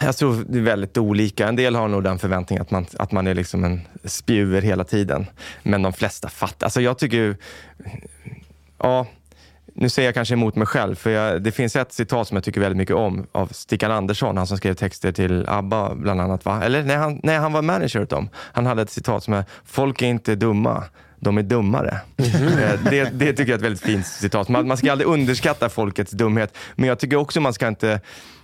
Jag 0.00 0.16
tror 0.16 0.44
det 0.48 0.58
är 0.58 0.62
väldigt 0.62 0.98
olika. 0.98 1.48
En 1.48 1.56
del 1.56 1.74
har 1.74 1.88
nog 1.88 2.04
den 2.04 2.18
förväntningen 2.18 2.62
att 2.62 2.70
man, 2.70 2.86
att 2.98 3.12
man 3.12 3.26
är 3.26 3.34
liksom 3.34 3.64
en 3.64 3.80
spjuver 4.04 4.62
hela 4.62 4.84
tiden. 4.84 5.26
Men 5.62 5.82
de 5.82 5.92
flesta 5.92 6.28
fattar. 6.28 6.66
Alltså 6.66 6.80
jag 6.80 6.98
tycker... 6.98 7.36
Ja, 8.78 9.06
nu 9.74 9.88
säger 9.88 10.08
jag 10.08 10.14
kanske 10.14 10.34
emot 10.34 10.56
mig 10.56 10.66
själv, 10.66 10.94
för 10.94 11.10
jag, 11.10 11.42
det 11.42 11.52
finns 11.52 11.76
ett 11.76 11.92
citat 11.92 12.28
som 12.28 12.34
jag 12.34 12.44
tycker 12.44 12.60
väldigt 12.60 12.76
mycket 12.76 12.96
om 12.96 13.26
av 13.32 13.46
Stickan 13.46 13.90
Andersson, 13.90 14.36
han 14.36 14.46
som 14.46 14.56
skrev 14.56 14.74
texter 14.74 15.12
till 15.12 15.44
ABBA 15.48 15.94
bland 15.94 16.20
annat. 16.20 16.44
Va? 16.44 16.62
Eller 16.64 16.82
när 16.82 16.96
han, 16.96 17.20
när 17.22 17.38
han 17.38 17.52
var 17.52 17.62
manager 17.62 18.02
åt 18.02 18.10
dem. 18.10 18.28
Han 18.36 18.66
hade 18.66 18.82
ett 18.82 18.90
citat 18.90 19.24
som 19.24 19.34
är 19.34 19.44
“Folk 19.64 20.02
är 20.02 20.06
inte 20.06 20.34
dumma, 20.34 20.84
de 21.16 21.38
är 21.38 21.42
dummare”. 21.42 22.00
Mm. 22.16 22.78
det, 22.90 23.04
det 23.12 23.32
tycker 23.32 23.42
jag 23.42 23.48
är 23.50 23.54
ett 23.54 23.62
väldigt 23.62 23.82
fint 23.82 24.06
citat. 24.06 24.48
Man, 24.48 24.68
man 24.68 24.76
ska 24.76 24.92
aldrig 24.92 25.08
underskatta 25.08 25.68
folkets 25.68 26.12
dumhet, 26.12 26.56
men 26.74 26.88
jag 26.88 26.98
tycker 26.98 27.16
också 27.16 27.40
man 27.40 27.54
ska 27.54 27.68
inte 27.68 28.00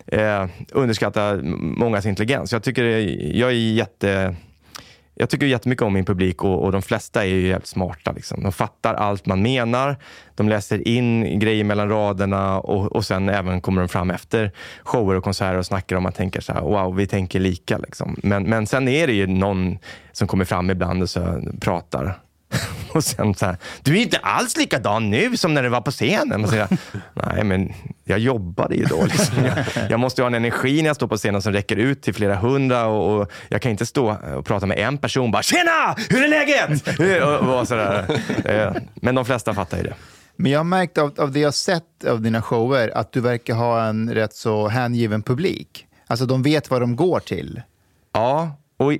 eh, 0.06 0.46
underskatta 0.72 1.38
mångas 1.42 2.06
intelligens. 2.06 2.52
Jag 2.52 2.62
tycker 2.62 2.84
jag 3.36 3.50
är 3.50 3.54
jätte 3.54 4.36
jag 5.20 5.30
tycker 5.30 5.46
jättemycket 5.46 5.82
om 5.82 5.92
min 5.92 6.04
publik 6.04 6.44
och, 6.44 6.64
och 6.64 6.72
de 6.72 6.82
flesta 6.82 7.24
är 7.24 7.28
ju 7.28 7.46
jävligt 7.46 7.66
smarta. 7.66 8.12
Liksom. 8.12 8.42
De 8.42 8.52
fattar 8.52 8.94
allt 8.94 9.26
man 9.26 9.42
menar. 9.42 9.96
De 10.34 10.48
läser 10.48 10.88
in 10.88 11.38
grejer 11.38 11.64
mellan 11.64 11.88
raderna 11.88 12.60
och, 12.60 12.96
och 12.96 13.04
sen 13.04 13.28
även 13.28 13.60
kommer 13.60 13.82
de 13.82 13.88
fram 13.88 14.10
efter 14.10 14.52
shower 14.82 15.14
och 15.14 15.24
konserter 15.24 15.58
och 15.58 15.66
snackar 15.66 15.96
om 15.96 16.02
man 16.02 16.12
tänker 16.12 16.40
så 16.40 16.52
här, 16.52 16.60
wow, 16.60 16.96
vi 16.96 17.06
tänker 17.06 17.40
lika. 17.40 17.78
Liksom. 17.78 18.16
Men, 18.22 18.42
men 18.42 18.66
sen 18.66 18.88
är 18.88 19.06
det 19.06 19.12
ju 19.12 19.26
någon 19.26 19.78
som 20.12 20.28
kommer 20.28 20.44
fram 20.44 20.70
ibland 20.70 21.02
och 21.02 21.10
så 21.10 21.42
pratar 21.60 22.18
Och 22.92 23.04
sen 23.04 23.34
så 23.34 23.46
här, 23.46 23.56
du 23.82 23.98
är 23.98 24.02
inte 24.02 24.18
alls 24.18 24.56
likadan 24.56 25.10
nu 25.10 25.36
som 25.36 25.54
när 25.54 25.62
du 25.62 25.68
var 25.68 25.80
på 25.80 25.90
scenen. 25.90 26.40
Man 26.40 26.50
säger, 26.50 26.68
Nej, 27.14 27.44
men 27.44 27.72
jag 28.04 28.18
jobbade 28.18 28.74
ju 28.74 28.84
då. 28.84 29.04
Liksom. 29.04 29.44
Jag, 29.44 29.90
jag, 29.90 30.00
måste 30.00 30.22
ha 30.22 30.26
en 30.26 30.34
energi 30.34 30.82
när 30.82 30.88
jag 30.88 30.96
står 30.96 31.08
på 31.08 31.16
scenen 31.16 31.42
som 31.42 31.52
räcker 31.52 31.76
ut 31.76 32.02
till 32.02 32.14
flera 32.14 32.36
hundra 32.36 32.86
och, 32.86 33.20
och 33.20 33.32
jag 33.48 33.62
kan 33.62 33.72
inte 33.72 33.86
stå 33.86 34.16
och 34.36 34.46
prata 34.46 34.66
med 34.66 34.78
en 34.78 34.98
person 34.98 35.30
bara 35.30 35.42
“Tjena! 35.42 35.94
Hur 36.08 36.24
är 36.24 36.28
läget?” 36.28 37.22
och, 37.22 37.58
och 37.58 37.68
sådär. 37.68 38.20
Eh, 38.44 38.82
men 38.94 39.14
de 39.14 39.24
flesta 39.24 39.54
fattar 39.54 39.76
ju 39.76 39.82
det. 39.82 39.94
Men 40.36 40.52
jag 40.52 40.58
har 40.58 40.64
märkt 40.64 40.98
av, 40.98 41.14
av 41.18 41.32
det 41.32 41.40
jag 41.40 41.54
sett 41.54 42.04
av 42.08 42.20
dina 42.20 42.42
shower 42.42 42.96
att 42.96 43.12
du 43.12 43.20
verkar 43.20 43.54
ha 43.54 43.84
en 43.84 44.14
rätt 44.14 44.34
så 44.34 44.68
hängiven 44.68 45.22
publik. 45.22 45.86
Alltså 46.06 46.26
de 46.26 46.42
vet 46.42 46.70
vad 46.70 46.80
de 46.80 46.96
går 46.96 47.20
till. 47.20 47.62
Ja, 48.12 48.56
och 48.76 48.92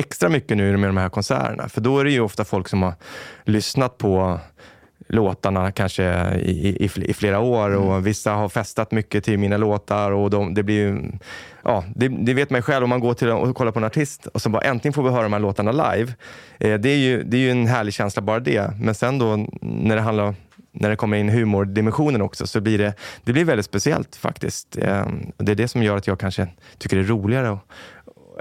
extra 0.00 0.28
mycket 0.28 0.56
nu 0.56 0.76
med 0.76 0.88
de 0.88 0.96
här 0.96 1.08
konserterna. 1.08 1.68
För 1.68 1.80
då 1.80 1.98
är 1.98 2.04
det 2.04 2.10
ju 2.10 2.20
ofta 2.20 2.44
folk 2.44 2.68
som 2.68 2.82
har 2.82 2.94
lyssnat 3.44 3.98
på 3.98 4.40
låtarna 5.08 5.72
kanske 5.72 6.34
i, 6.34 6.84
i, 6.84 6.90
i 6.96 7.14
flera 7.14 7.40
år 7.40 7.76
och 7.76 7.90
mm. 7.90 8.02
vissa 8.02 8.32
har 8.32 8.48
festat 8.48 8.92
mycket 8.92 9.24
till 9.24 9.38
mina 9.38 9.56
låtar 9.56 10.10
och 10.10 10.30
de, 10.30 10.54
det 10.54 10.62
blir 10.62 10.76
ju, 10.76 11.12
ja, 11.64 11.84
det, 11.94 12.08
det, 12.08 12.34
vet 12.34 12.50
man 12.50 12.62
själv 12.62 12.84
om 12.84 12.90
man 12.90 13.00
går 13.00 13.14
till 13.14 13.28
och 13.28 13.56
kollar 13.56 13.72
på 13.72 13.78
en 13.78 13.84
artist 13.84 14.26
och 14.26 14.42
så 14.42 14.48
bara 14.48 14.62
äntligen 14.62 14.92
får 14.92 15.02
vi 15.02 15.10
höra 15.10 15.22
de 15.22 15.32
här 15.32 15.40
låtarna 15.40 15.72
live. 15.72 16.14
Eh, 16.58 16.80
det, 16.80 16.88
är 16.88 16.96
ju, 16.96 17.22
det 17.22 17.36
är 17.36 17.40
ju 17.40 17.50
en 17.50 17.66
härlig 17.66 17.94
känsla 17.94 18.22
bara 18.22 18.40
det. 18.40 18.72
Men 18.80 18.94
sen 18.94 19.18
då 19.18 19.46
när 19.60 19.96
det 19.96 20.02
handlar 20.02 20.34
när 20.72 20.90
det 20.90 20.96
kommer 20.96 21.16
in 21.16 21.28
humordimensionen 21.28 22.22
också 22.22 22.46
så 22.46 22.60
blir 22.60 22.78
det, 22.78 22.94
det 23.24 23.32
blir 23.32 23.44
väldigt 23.44 23.66
speciellt 23.66 24.16
faktiskt. 24.16 24.76
Eh, 24.76 25.06
det 25.36 25.52
är 25.52 25.56
det 25.56 25.68
som 25.68 25.82
gör 25.82 25.96
att 25.96 26.06
jag 26.06 26.20
kanske 26.20 26.48
tycker 26.78 26.96
det 26.96 27.02
är 27.02 27.06
roligare 27.06 27.50
att 27.50 27.60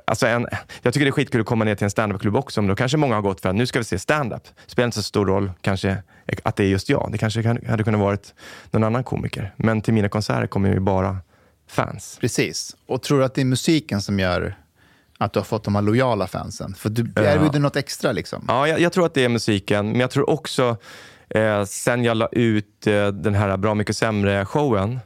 Alltså 0.10 0.28
en, 0.28 0.47
jag 0.82 0.93
tycker 0.93 1.05
det 1.05 1.10
är 1.10 1.12
skitkul 1.12 1.41
att 1.41 1.47
komma 1.47 1.66
ner 1.66 1.76
till 1.76 1.84
en 1.84 1.91
standupklubb 1.91 2.36
också, 2.36 2.62
men 2.62 2.70
då 2.70 2.76
kanske 2.76 2.97
många 2.97 3.16
har 3.16 3.22
gått 3.22 3.41
för 3.41 3.49
att 3.49 3.55
nu 3.55 3.66
ska 3.66 3.80
vi 3.80 3.86
se 3.86 3.99
standup. 3.99 4.47
Spelar 4.68 4.86
inte 4.86 4.97
så 4.97 5.03
stor 5.03 5.26
roll 5.26 5.51
kanske 5.62 5.97
att 6.43 6.55
det 6.55 6.64
är 6.64 6.68
just 6.68 6.89
jag. 6.89 7.10
Det 7.12 7.18
kanske 7.18 7.60
hade 7.68 7.84
kunnat 7.84 8.01
varit 8.01 8.34
någon 8.72 8.84
annan 8.84 9.03
komiker. 9.03 9.53
Men 9.55 9.82
till 9.82 9.93
mina 9.93 10.10
konserter 10.10 10.47
kommer 10.47 10.74
ju 10.74 10.80
bara 10.80 11.18
fans. 11.68 12.18
Precis. 12.22 12.76
Och 12.86 13.01
tror 13.01 13.20
du 13.20 13.26
att 13.26 13.34
det 13.34 13.41
är 13.41 13.45
musiken 13.45 14.01
som 14.01 14.20
gör 14.20 14.55
att 15.18 15.34
du 15.34 15.39
har 15.39 15.45
fått 15.45 15.64
de 15.64 15.76
här 15.76 15.82
lojala 15.82 16.28
fansen? 16.28 16.74
För 16.74 16.89
du 16.89 17.01
erbjuder 17.01 17.53
ja. 17.53 17.60
något 17.60 17.76
extra 17.76 18.12
liksom. 18.12 18.45
Ja, 18.47 18.68
jag, 18.68 18.80
jag, 18.80 18.93
tror 18.93 19.05
att 19.05 19.14
det 19.14 19.26
är 19.26 19.30
musiken. 19.30 19.91
Men 19.91 19.99
jag 19.99 20.12
tror 20.12 20.30
också, 20.30 20.78
eh, 21.30 21.64
sen 21.64 22.03
jag 22.03 22.18
la 22.18 22.28
ut 22.28 22.88
eh, 22.88 23.07
den 23.07 23.36
här 23.36 23.57
Bra 23.57 23.74
mycket 23.74 23.97
sämre-showen, 23.97 24.99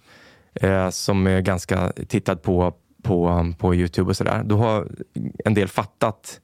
eh, 0.54 0.90
som 0.90 1.28
är 1.28 1.42
ganska 1.42 1.92
tittad 2.08 2.42
på 2.42 2.74
på, 3.04 3.30
um, 3.30 3.54
på 3.54 3.76
Youtube 3.76 4.10
och 4.10 4.18
sådär. 4.18 4.42
Då 4.46 4.58
har 4.58 4.88
en 5.46 5.54
del 5.54 5.68
fattat 5.68 6.40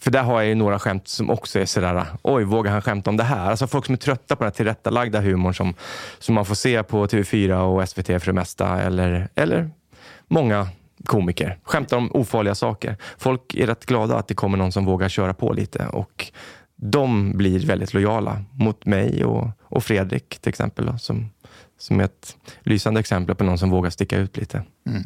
för 0.00 0.10
där 0.10 0.22
har 0.22 0.40
jag 0.40 0.48
ju 0.48 0.54
några 0.54 0.78
skämt 0.78 1.08
som 1.08 1.30
också 1.30 1.58
är 1.58 1.66
sådär, 1.66 2.06
oj, 2.22 2.44
vågar 2.44 2.72
han 2.72 2.82
skämta 2.82 3.10
om 3.10 3.16
det 3.16 3.24
här? 3.24 3.50
Alltså 3.50 3.66
folk 3.66 3.86
som 3.86 3.92
är 3.92 3.96
trötta 3.96 4.36
på 4.36 4.44
den 4.44 4.50
här 4.50 4.56
tillrättalagda 4.56 5.20
humorn 5.20 5.54
som, 5.54 5.74
som 6.18 6.34
man 6.34 6.44
får 6.44 6.54
se 6.54 6.82
på 6.82 7.06
TV4 7.06 7.52
och 7.52 7.88
SVT 7.88 8.06
för 8.06 8.26
det 8.26 8.32
mesta. 8.32 8.80
Eller, 8.80 9.28
eller 9.34 9.70
många 10.28 10.68
komiker 11.04 11.58
skämtar 11.62 11.96
om 11.96 12.12
ofarliga 12.12 12.54
saker. 12.54 12.96
Folk 13.18 13.54
är 13.54 13.66
rätt 13.66 13.86
glada 13.86 14.16
att 14.16 14.28
det 14.28 14.34
kommer 14.34 14.58
någon 14.58 14.72
som 14.72 14.84
vågar 14.84 15.08
köra 15.08 15.34
på 15.34 15.52
lite. 15.52 15.86
Och 15.86 16.32
de 16.76 17.36
blir 17.36 17.66
väldigt 17.66 17.94
lojala 17.94 18.42
mot 18.52 18.86
mig 18.86 19.24
och, 19.24 19.48
och 19.62 19.84
Fredrik 19.84 20.38
till 20.38 20.48
exempel. 20.48 20.86
Då, 20.86 20.98
som, 20.98 21.30
som 21.78 22.00
är 22.00 22.04
ett 22.04 22.36
lysande 22.60 23.00
exempel 23.00 23.34
på 23.34 23.44
någon 23.44 23.58
som 23.58 23.70
vågar 23.70 23.90
sticka 23.90 24.18
ut 24.18 24.36
lite. 24.36 24.62
Mm. 24.86 25.02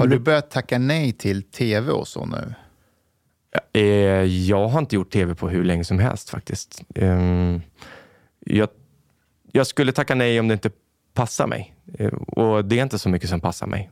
Har 0.00 0.06
du 0.06 0.18
börjat 0.18 0.50
tacka 0.50 0.78
nej 0.78 1.12
till 1.12 1.42
tv 1.42 1.92
och 1.92 2.08
så 2.08 2.26
nu? 2.26 2.54
Eh, 3.72 3.82
jag 4.24 4.68
har 4.68 4.78
inte 4.78 4.94
gjort 4.94 5.10
tv 5.10 5.34
på 5.34 5.48
hur 5.48 5.64
länge 5.64 5.84
som 5.84 5.98
helst 5.98 6.30
faktiskt. 6.30 6.82
Ehm, 6.94 7.60
jag, 8.38 8.68
jag 9.52 9.66
skulle 9.66 9.92
tacka 9.92 10.14
nej 10.14 10.40
om 10.40 10.48
det 10.48 10.54
inte 10.54 10.70
passar 11.14 11.46
mig. 11.46 11.74
Eh, 11.98 12.12
och 12.12 12.64
det 12.64 12.78
är 12.78 12.82
inte 12.82 12.98
så 12.98 13.08
mycket 13.08 13.30
som 13.30 13.40
passar 13.40 13.66
mig, 13.66 13.90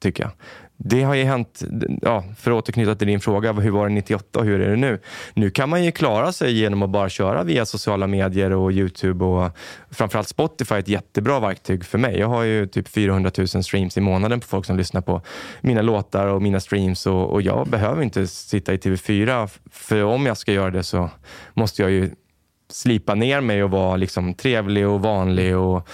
tycker 0.00 0.22
jag. 0.22 0.32
Det 0.78 1.02
har 1.02 1.14
ju 1.14 1.24
hänt, 1.24 1.62
ja, 2.02 2.24
för 2.38 2.50
att 2.50 2.56
återknyta 2.56 2.94
till 2.94 3.06
din 3.06 3.20
fråga, 3.20 3.52
hur 3.52 3.70
var 3.70 3.88
det 3.88 3.94
98 3.94 4.38
och 4.38 4.44
hur 4.44 4.60
är 4.60 4.70
det 4.70 4.76
nu? 4.76 5.00
Nu 5.34 5.50
kan 5.50 5.68
man 5.68 5.84
ju 5.84 5.92
klara 5.92 6.32
sig 6.32 6.52
genom 6.52 6.82
att 6.82 6.90
bara 6.90 7.08
köra 7.08 7.44
via 7.44 7.66
sociala 7.66 8.06
medier 8.06 8.52
och 8.52 8.72
Youtube 8.72 9.24
och 9.24 9.50
framförallt 9.90 10.28
Spotify 10.28 10.74
är 10.74 10.78
ett 10.78 10.88
jättebra 10.88 11.40
verktyg 11.40 11.84
för 11.84 11.98
mig. 11.98 12.18
Jag 12.18 12.26
har 12.26 12.42
ju 12.42 12.66
typ 12.66 12.88
400 12.88 13.30
000 13.38 13.48
streams 13.48 13.96
i 13.96 14.00
månaden 14.00 14.40
på 14.40 14.46
folk 14.46 14.66
som 14.66 14.76
lyssnar 14.76 15.00
på 15.00 15.22
mina 15.60 15.82
låtar 15.82 16.26
och 16.26 16.42
mina 16.42 16.60
streams 16.60 17.06
och, 17.06 17.30
och 17.30 17.42
jag 17.42 17.68
behöver 17.68 18.02
inte 18.02 18.26
sitta 18.26 18.74
i 18.74 18.76
TV4 18.76 19.50
för 19.70 20.04
om 20.04 20.26
jag 20.26 20.36
ska 20.36 20.52
göra 20.52 20.70
det 20.70 20.82
så 20.82 21.10
måste 21.54 21.82
jag 21.82 21.90
ju 21.90 22.10
slipa 22.70 23.14
ner 23.14 23.40
mig 23.40 23.64
och 23.64 23.70
vara 23.70 23.96
liksom 23.96 24.34
trevlig 24.34 24.88
och 24.88 25.00
vanlig 25.00 25.56
och 25.56 25.88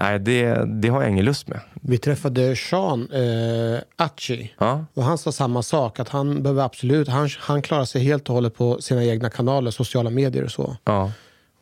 Nej, 0.00 0.18
det, 0.18 0.64
det 0.66 0.88
har 0.88 1.02
jag 1.02 1.10
ingen 1.10 1.24
lust 1.24 1.48
med. 1.48 1.60
Vi 1.82 1.98
träffade 1.98 2.56
Sean 2.56 3.10
eh, 3.12 3.80
Achi 3.96 4.52
ja. 4.58 4.84
och 4.94 5.02
han 5.02 5.18
sa 5.18 5.32
samma 5.32 5.62
sak. 5.62 6.00
Att 6.00 6.08
han 6.08 6.42
behöver 6.42 6.62
absolut, 6.62 7.08
han, 7.08 7.28
han 7.38 7.62
klarar 7.62 7.84
sig 7.84 8.02
helt 8.02 8.28
och 8.28 8.34
hållet 8.34 8.54
på 8.54 8.82
sina 8.82 9.04
egna 9.04 9.30
kanaler, 9.30 9.70
sociala 9.70 10.10
medier 10.10 10.44
och 10.44 10.50
så. 10.50 10.76
Ja. 10.84 11.12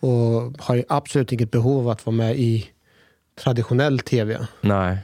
Och 0.01 0.53
har 0.59 0.85
absolut 0.89 1.33
inget 1.33 1.51
behov 1.51 1.81
av 1.81 1.89
att 1.89 2.07
vara 2.07 2.17
med 2.17 2.37
i 2.37 2.67
traditionell 3.45 3.99
tv. 3.99 4.47
Nej. 4.61 4.99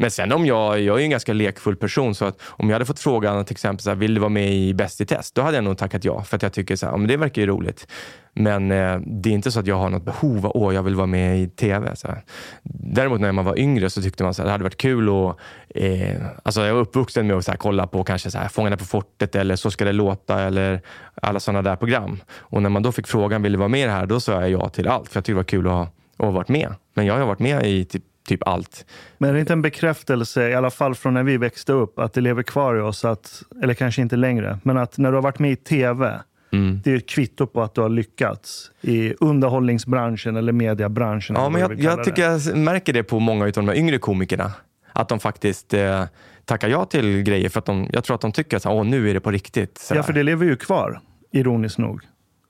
Men 0.00 0.10
sen 0.10 0.32
om 0.32 0.46
jag, 0.46 0.80
jag 0.80 1.00
är 1.00 1.04
en 1.04 1.10
ganska 1.10 1.32
lekfull 1.32 1.76
person, 1.76 2.14
så 2.14 2.24
att 2.24 2.40
om 2.46 2.68
jag 2.68 2.74
hade 2.74 2.84
fått 2.84 3.00
frågan 3.00 3.44
till 3.44 3.54
exempel, 3.54 3.82
så 3.82 3.90
här, 3.90 3.96
vill 3.96 4.14
du 4.14 4.20
vara 4.20 4.28
med 4.28 4.54
i 4.54 4.74
Bäst 4.74 5.00
i 5.00 5.06
test? 5.06 5.34
Då 5.34 5.42
hade 5.42 5.56
jag 5.56 5.64
nog 5.64 5.78
tackat 5.78 6.04
ja, 6.04 6.22
för 6.22 6.36
att 6.36 6.42
jag 6.42 6.52
tycker 6.52 6.76
så 6.76 6.86
här, 6.86 6.92
ja, 6.92 6.96
men 6.96 7.08
det 7.08 7.16
verkar 7.16 7.42
ju 7.42 7.48
roligt. 7.48 7.86
Men 8.32 8.70
eh, 8.70 9.00
det 9.06 9.30
är 9.30 9.34
inte 9.34 9.50
så 9.50 9.60
att 9.60 9.66
jag 9.66 9.76
har 9.76 9.90
något 9.90 10.04
behov 10.04 10.46
av 10.46 10.68
att 10.68 10.74
jag 10.74 10.82
vill 10.82 10.94
vara 10.94 11.06
med 11.06 11.40
i 11.40 11.48
tv. 11.48 11.96
Så 11.96 12.08
här. 12.08 12.22
Däremot 12.62 13.20
när 13.20 13.32
man 13.32 13.44
var 13.44 13.58
yngre 13.58 13.90
så 13.90 14.02
tyckte 14.02 14.22
man 14.22 14.30
att 14.30 14.36
det 14.36 14.50
hade 14.50 14.64
varit 14.64 14.76
kul 14.76 15.08
att... 15.08 15.36
Eh, 15.68 16.16
alltså 16.42 16.66
jag 16.66 16.74
var 16.74 16.80
uppvuxen 16.80 17.26
med 17.26 17.36
att 17.36 17.44
så 17.44 17.50
här, 17.50 17.58
kolla 17.58 17.86
på 17.86 18.04
kanske 18.04 18.30
så 18.30 18.38
här, 18.38 18.48
Fångarna 18.48 18.76
på 18.76 18.84
fortet 18.84 19.34
eller 19.34 19.56
Så 19.56 19.70
ska 19.70 19.84
det 19.84 19.92
låta 19.92 20.42
eller 20.42 20.80
alla 21.22 21.40
sådana 21.40 21.62
där 21.62 21.76
program. 21.76 22.20
Och 22.36 22.62
när 22.62 22.70
man 22.70 22.82
då 22.82 22.92
fick 22.92 23.06
frågan, 23.06 23.42
vill 23.42 23.52
du 23.52 23.58
vara 23.58 23.68
med 23.68 23.80
i 23.80 23.84
det 23.84 23.90
här? 23.90 24.06
Då 24.06 24.20
sa 24.20 24.32
jag 24.32 24.50
ja 24.50 24.68
till 24.68 24.88
allt, 24.88 25.08
för 25.08 25.16
jag 25.16 25.24
tyckte 25.24 25.32
det 25.32 25.36
var 25.36 25.44
kul 25.44 25.66
att 25.66 25.72
ha, 25.72 25.82
att 25.82 26.24
ha 26.24 26.30
varit 26.30 26.48
med. 26.48 26.74
Men 26.94 27.06
jag 27.06 27.18
har 27.18 27.26
varit 27.26 27.38
med 27.38 27.66
i 27.66 27.84
typ 27.84 28.04
typ 28.28 28.48
allt. 28.48 28.86
Men 29.18 29.30
är 29.30 29.34
det 29.34 29.40
inte 29.40 29.52
en 29.52 29.62
bekräftelse, 29.62 30.48
i 30.48 30.54
alla 30.54 30.70
fall 30.70 30.94
från 30.94 31.14
när 31.14 31.22
vi 31.22 31.36
växte 31.36 31.72
upp, 31.72 31.98
att 31.98 32.12
det 32.12 32.20
lever 32.20 32.42
kvar 32.42 32.76
i 32.76 32.80
oss, 32.80 33.04
att, 33.04 33.42
eller 33.62 33.74
kanske 33.74 34.02
inte 34.02 34.16
längre, 34.16 34.58
men 34.62 34.78
att 34.78 34.98
när 34.98 35.10
du 35.10 35.16
har 35.16 35.22
varit 35.22 35.38
med 35.38 35.50
i 35.50 35.56
tv, 35.56 36.20
Mm. 36.52 36.80
Det 36.84 36.92
är 36.92 36.96
ett 36.96 37.08
kvitto 37.08 37.46
på 37.46 37.62
att 37.62 37.74
du 37.74 37.80
har 37.80 37.88
lyckats 37.88 38.70
i 38.80 39.14
underhållningsbranschen 39.20 40.36
eller 40.36 40.52
mediebranschen. 40.52 41.36
Ja, 41.36 41.48
men 41.48 41.60
jag, 41.60 41.80
jag 41.80 42.04
tycker 42.04 42.22
jag 42.22 42.56
märker 42.56 42.92
det 42.92 43.02
på 43.02 43.20
många 43.20 43.44
av 43.44 43.52
de 43.52 43.70
yngre 43.70 43.98
komikerna. 43.98 44.52
att 44.92 45.08
de 45.08 45.20
faktiskt 45.20 45.74
eh, 45.74 46.04
tackar 46.44 46.68
ja 46.68 46.84
till 46.84 47.22
grejer 47.22 47.48
för 47.48 47.58
att 47.58 47.64
de, 47.64 47.88
jag 47.92 48.04
tror 48.04 48.14
att 48.14 48.20
de 48.20 48.32
tycker 48.32 48.56
att 48.56 48.86
nu 48.86 49.10
är 49.10 49.14
det 49.14 49.20
på 49.20 49.30
riktigt. 49.30 49.90
Ja, 49.94 50.02
för 50.02 50.12
det 50.12 50.22
lever 50.22 50.46
ju 50.46 50.56
kvar, 50.56 51.00
ironiskt 51.32 51.78
nog. 51.78 52.02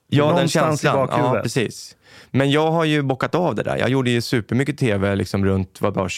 Ja, 0.09 0.33
den 0.33 0.49
känslan. 0.49 1.09
Ja, 1.11 1.41
precis. 1.43 1.97
Men 2.31 2.51
jag 2.51 2.71
har 2.71 2.85
ju 2.85 3.03
bockat 3.03 3.35
av 3.35 3.55
det 3.55 3.63
där. 3.63 3.77
Jag 3.77 3.89
gjorde 3.89 4.11
ju 4.11 4.21
supermycket 4.21 4.79
tv 4.79 5.17
liksom 5.17 5.45
runt 5.45 5.81
vad 5.81 5.95
var, 5.95 6.09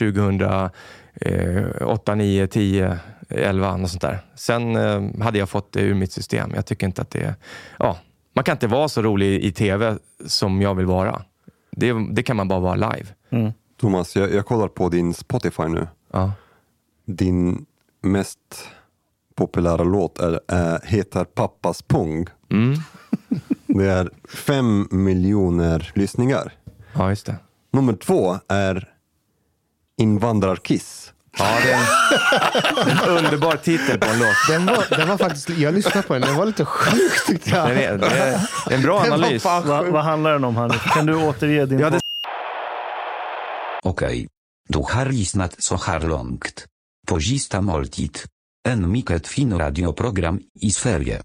2008, 1.81 2.15
9, 2.15 2.47
10, 2.47 2.99
11 3.29 3.73
och 3.73 3.91
sånt 3.91 4.03
där. 4.03 4.19
Sen 4.35 4.77
eh, 4.77 5.23
hade 5.23 5.39
jag 5.39 5.49
fått 5.49 5.73
det 5.73 5.81
ur 5.81 5.95
mitt 5.95 6.13
system. 6.13 6.53
Jag 6.55 6.67
tycker 6.67 6.87
inte 6.87 7.03
att 7.03 7.11
det... 7.11 7.35
Ja, 7.79 7.99
man 8.35 8.45
kan 8.45 8.53
inte 8.53 8.67
vara 8.67 8.89
så 8.89 9.03
rolig 9.03 9.45
i 9.45 9.53
tv 9.53 9.99
som 10.27 10.63
jag 10.63 10.75
vill 10.75 10.87
vara. 10.87 11.23
Det, 11.71 11.95
det 12.11 12.23
kan 12.23 12.37
man 12.37 12.49
bara 12.49 12.61
vara 12.61 12.75
live. 12.75 13.07
Mm. 13.31 13.53
Thomas, 13.81 14.17
jag, 14.17 14.35
jag 14.35 14.47
kollar 14.47 14.69
på 14.69 14.89
din 14.89 15.15
Spotify 15.15 15.63
nu. 15.63 15.89
Ja. 16.13 16.33
Din 17.07 17.67
mest 18.03 18.39
populära 19.35 19.85
låt 19.85 20.19
är, 20.19 20.41
är, 20.49 20.81
heter 20.85 21.25
Pappas 21.25 21.83
Pung. 21.83 22.27
Mm. 22.51 22.75
Det 23.75 23.87
är 23.91 24.11
fem 24.29 24.89
miljoner 24.91 25.93
lyssningar. 25.95 26.53
Ja, 26.93 27.09
just 27.11 27.27
det. 27.27 27.37
Nummer 27.73 27.93
två 27.93 28.39
är 28.49 28.89
Invandrarkiss. 30.01 31.13
Ja, 31.39 31.59
det 31.65 31.73
är 31.73 31.79
en, 32.93 32.99
en 33.19 33.25
underbar 33.25 33.57
titel 33.57 33.99
på 33.99 34.07
en 34.07 34.19
låt. 34.19 34.37
Den 34.49 34.67
var, 34.67 34.97
den 34.99 35.09
var 35.09 35.17
faktiskt, 35.19 35.49
jag 35.51 35.75
lyssnade 35.75 36.03
på 36.07 36.13
den, 36.13 36.23
den 36.23 36.35
var 36.37 36.47
lite 36.47 36.65
sjuk 36.65 37.27
tyckte 37.27 37.51
jag. 37.51 37.69
Det 37.69 37.85
är, 37.85 37.99
det 37.99 38.07
är 38.07 38.41
en 38.71 38.83
bra 38.83 39.01
Den 39.01 39.11
var 39.11 39.19
analys. 39.19 39.45
Va, 39.45 39.63
vad 39.91 40.05
handlar 40.05 40.33
den 40.33 40.45
om, 40.45 40.57
Hanif? 40.57 40.83
Kan 40.85 41.07
du 41.07 41.15
återge 41.15 41.67
din... 41.67 41.79
Ja, 41.79 41.91
det- 41.91 42.01
Okej. 43.83 44.29
Du 44.69 44.79
har 44.79 45.07
lyssnat 45.07 45.55
så 45.63 45.77
här 45.77 46.01
långt. 46.01 46.67
På 47.09 47.21
sista 47.21 47.61
måltid. 47.61 48.19
En 48.69 48.93
mycket 48.93 49.27
fin 49.29 49.59
radioprogram 49.59 50.41
i 50.61 50.71
Sverige. 50.71 51.23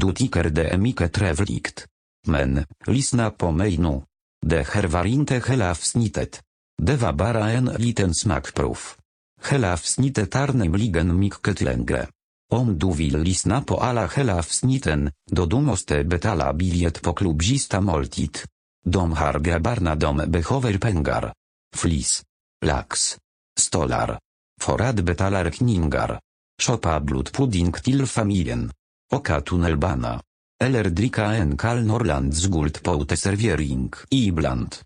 Du 0.00 0.12
tycker 0.12 0.44
det 0.50 0.68
är 0.68 0.78
mycket 0.78 1.12
trevligt. 1.12 1.86
Men, 2.26 2.64
lyssna 2.86 3.30
på 3.30 3.50
mig 3.50 3.78
nu. 3.78 4.02
Det 4.46 4.68
här 4.68 4.86
var 4.86 5.04
inte 5.04 5.42
hela 5.48 5.70
avsnittet. 5.70 6.42
Det 6.82 6.96
var 6.96 7.12
bara 7.12 7.50
en 7.50 7.64
liten 7.64 8.14
smakprov. 8.14 8.78
Hela 9.50 9.72
avsnittet 9.72 10.34
är 10.34 10.52
nämligen 10.52 11.18
mycket 11.18 11.60
längre. 11.60 12.08
Om 12.52 12.78
du 12.78 12.92
vill 12.92 13.18
lyssna 13.18 13.62
på 13.62 13.76
alla 13.80 14.06
hela 14.06 14.38
avsnitten, 14.38 15.12
då 15.30 15.46
du 15.46 15.60
måste 15.60 16.04
betala 16.04 16.52
biljett 16.52 17.02
på 17.02 17.12
klubzista 17.12 17.80
måltid. 17.80 18.38
De 18.84 19.12
har 19.12 19.38
grabbarna 19.38 19.94
de 19.94 20.16
behöver 20.16 20.78
pengar. 20.78 21.32
Flis. 21.76 22.22
Lax. 22.64 23.16
Stolar. 23.58 24.18
För 24.62 24.80
att 24.82 25.00
betala 25.00 25.50
Shopa 25.50 26.20
Shoppa 26.62 27.00
blodpudding 27.00 27.72
till 27.72 28.06
familjen. 28.06 28.72
Åka 29.12 29.40
tunnelbana. 29.40 30.20
Eller 30.64 30.84
dricka 30.84 31.24
en 31.24 31.56
kall 31.56 31.86
Norrlands 31.86 32.46
guld 32.46 32.82
på 32.82 33.02
uteservering 33.02 33.92
ibland. 34.10 34.76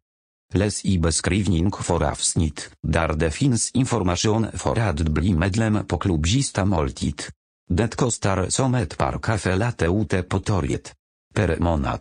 Läs 0.55 0.85
i 0.85 0.99
beskrivning 0.99 1.73
för 1.73 2.05
avsnitt, 2.05 2.71
där 2.83 3.09
det 3.09 3.31
finns 3.31 3.71
information 3.71 4.47
för 4.55 4.79
att 4.79 5.01
bli 5.01 5.35
medlem 5.35 5.87
på 5.87 5.99
klubbista 5.99 6.65
måltid. 6.65 7.23
Det 7.69 7.97
kostar 7.97 8.49
som 8.49 8.75
ett 8.75 8.99
par 8.99 9.19
kaffe 9.19 9.57
latte 9.57 9.87
ute 9.87 10.23
på 10.23 10.41
torget. 10.41 10.93
Per 11.35 11.57
månad. 11.59 12.01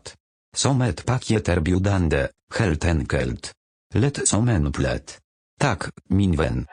Som 0.56 0.82
ett 0.82 1.06
paket 1.06 1.50
erbjudande, 1.50 2.28
helt 2.60 2.86
enkelt. 2.86 3.52
Lätt 3.94 4.28
som 4.28 4.50
en 4.50 4.72
plätt. 4.72 5.20
Tack, 5.60 5.84
min 6.10 6.36
vän. 6.36 6.66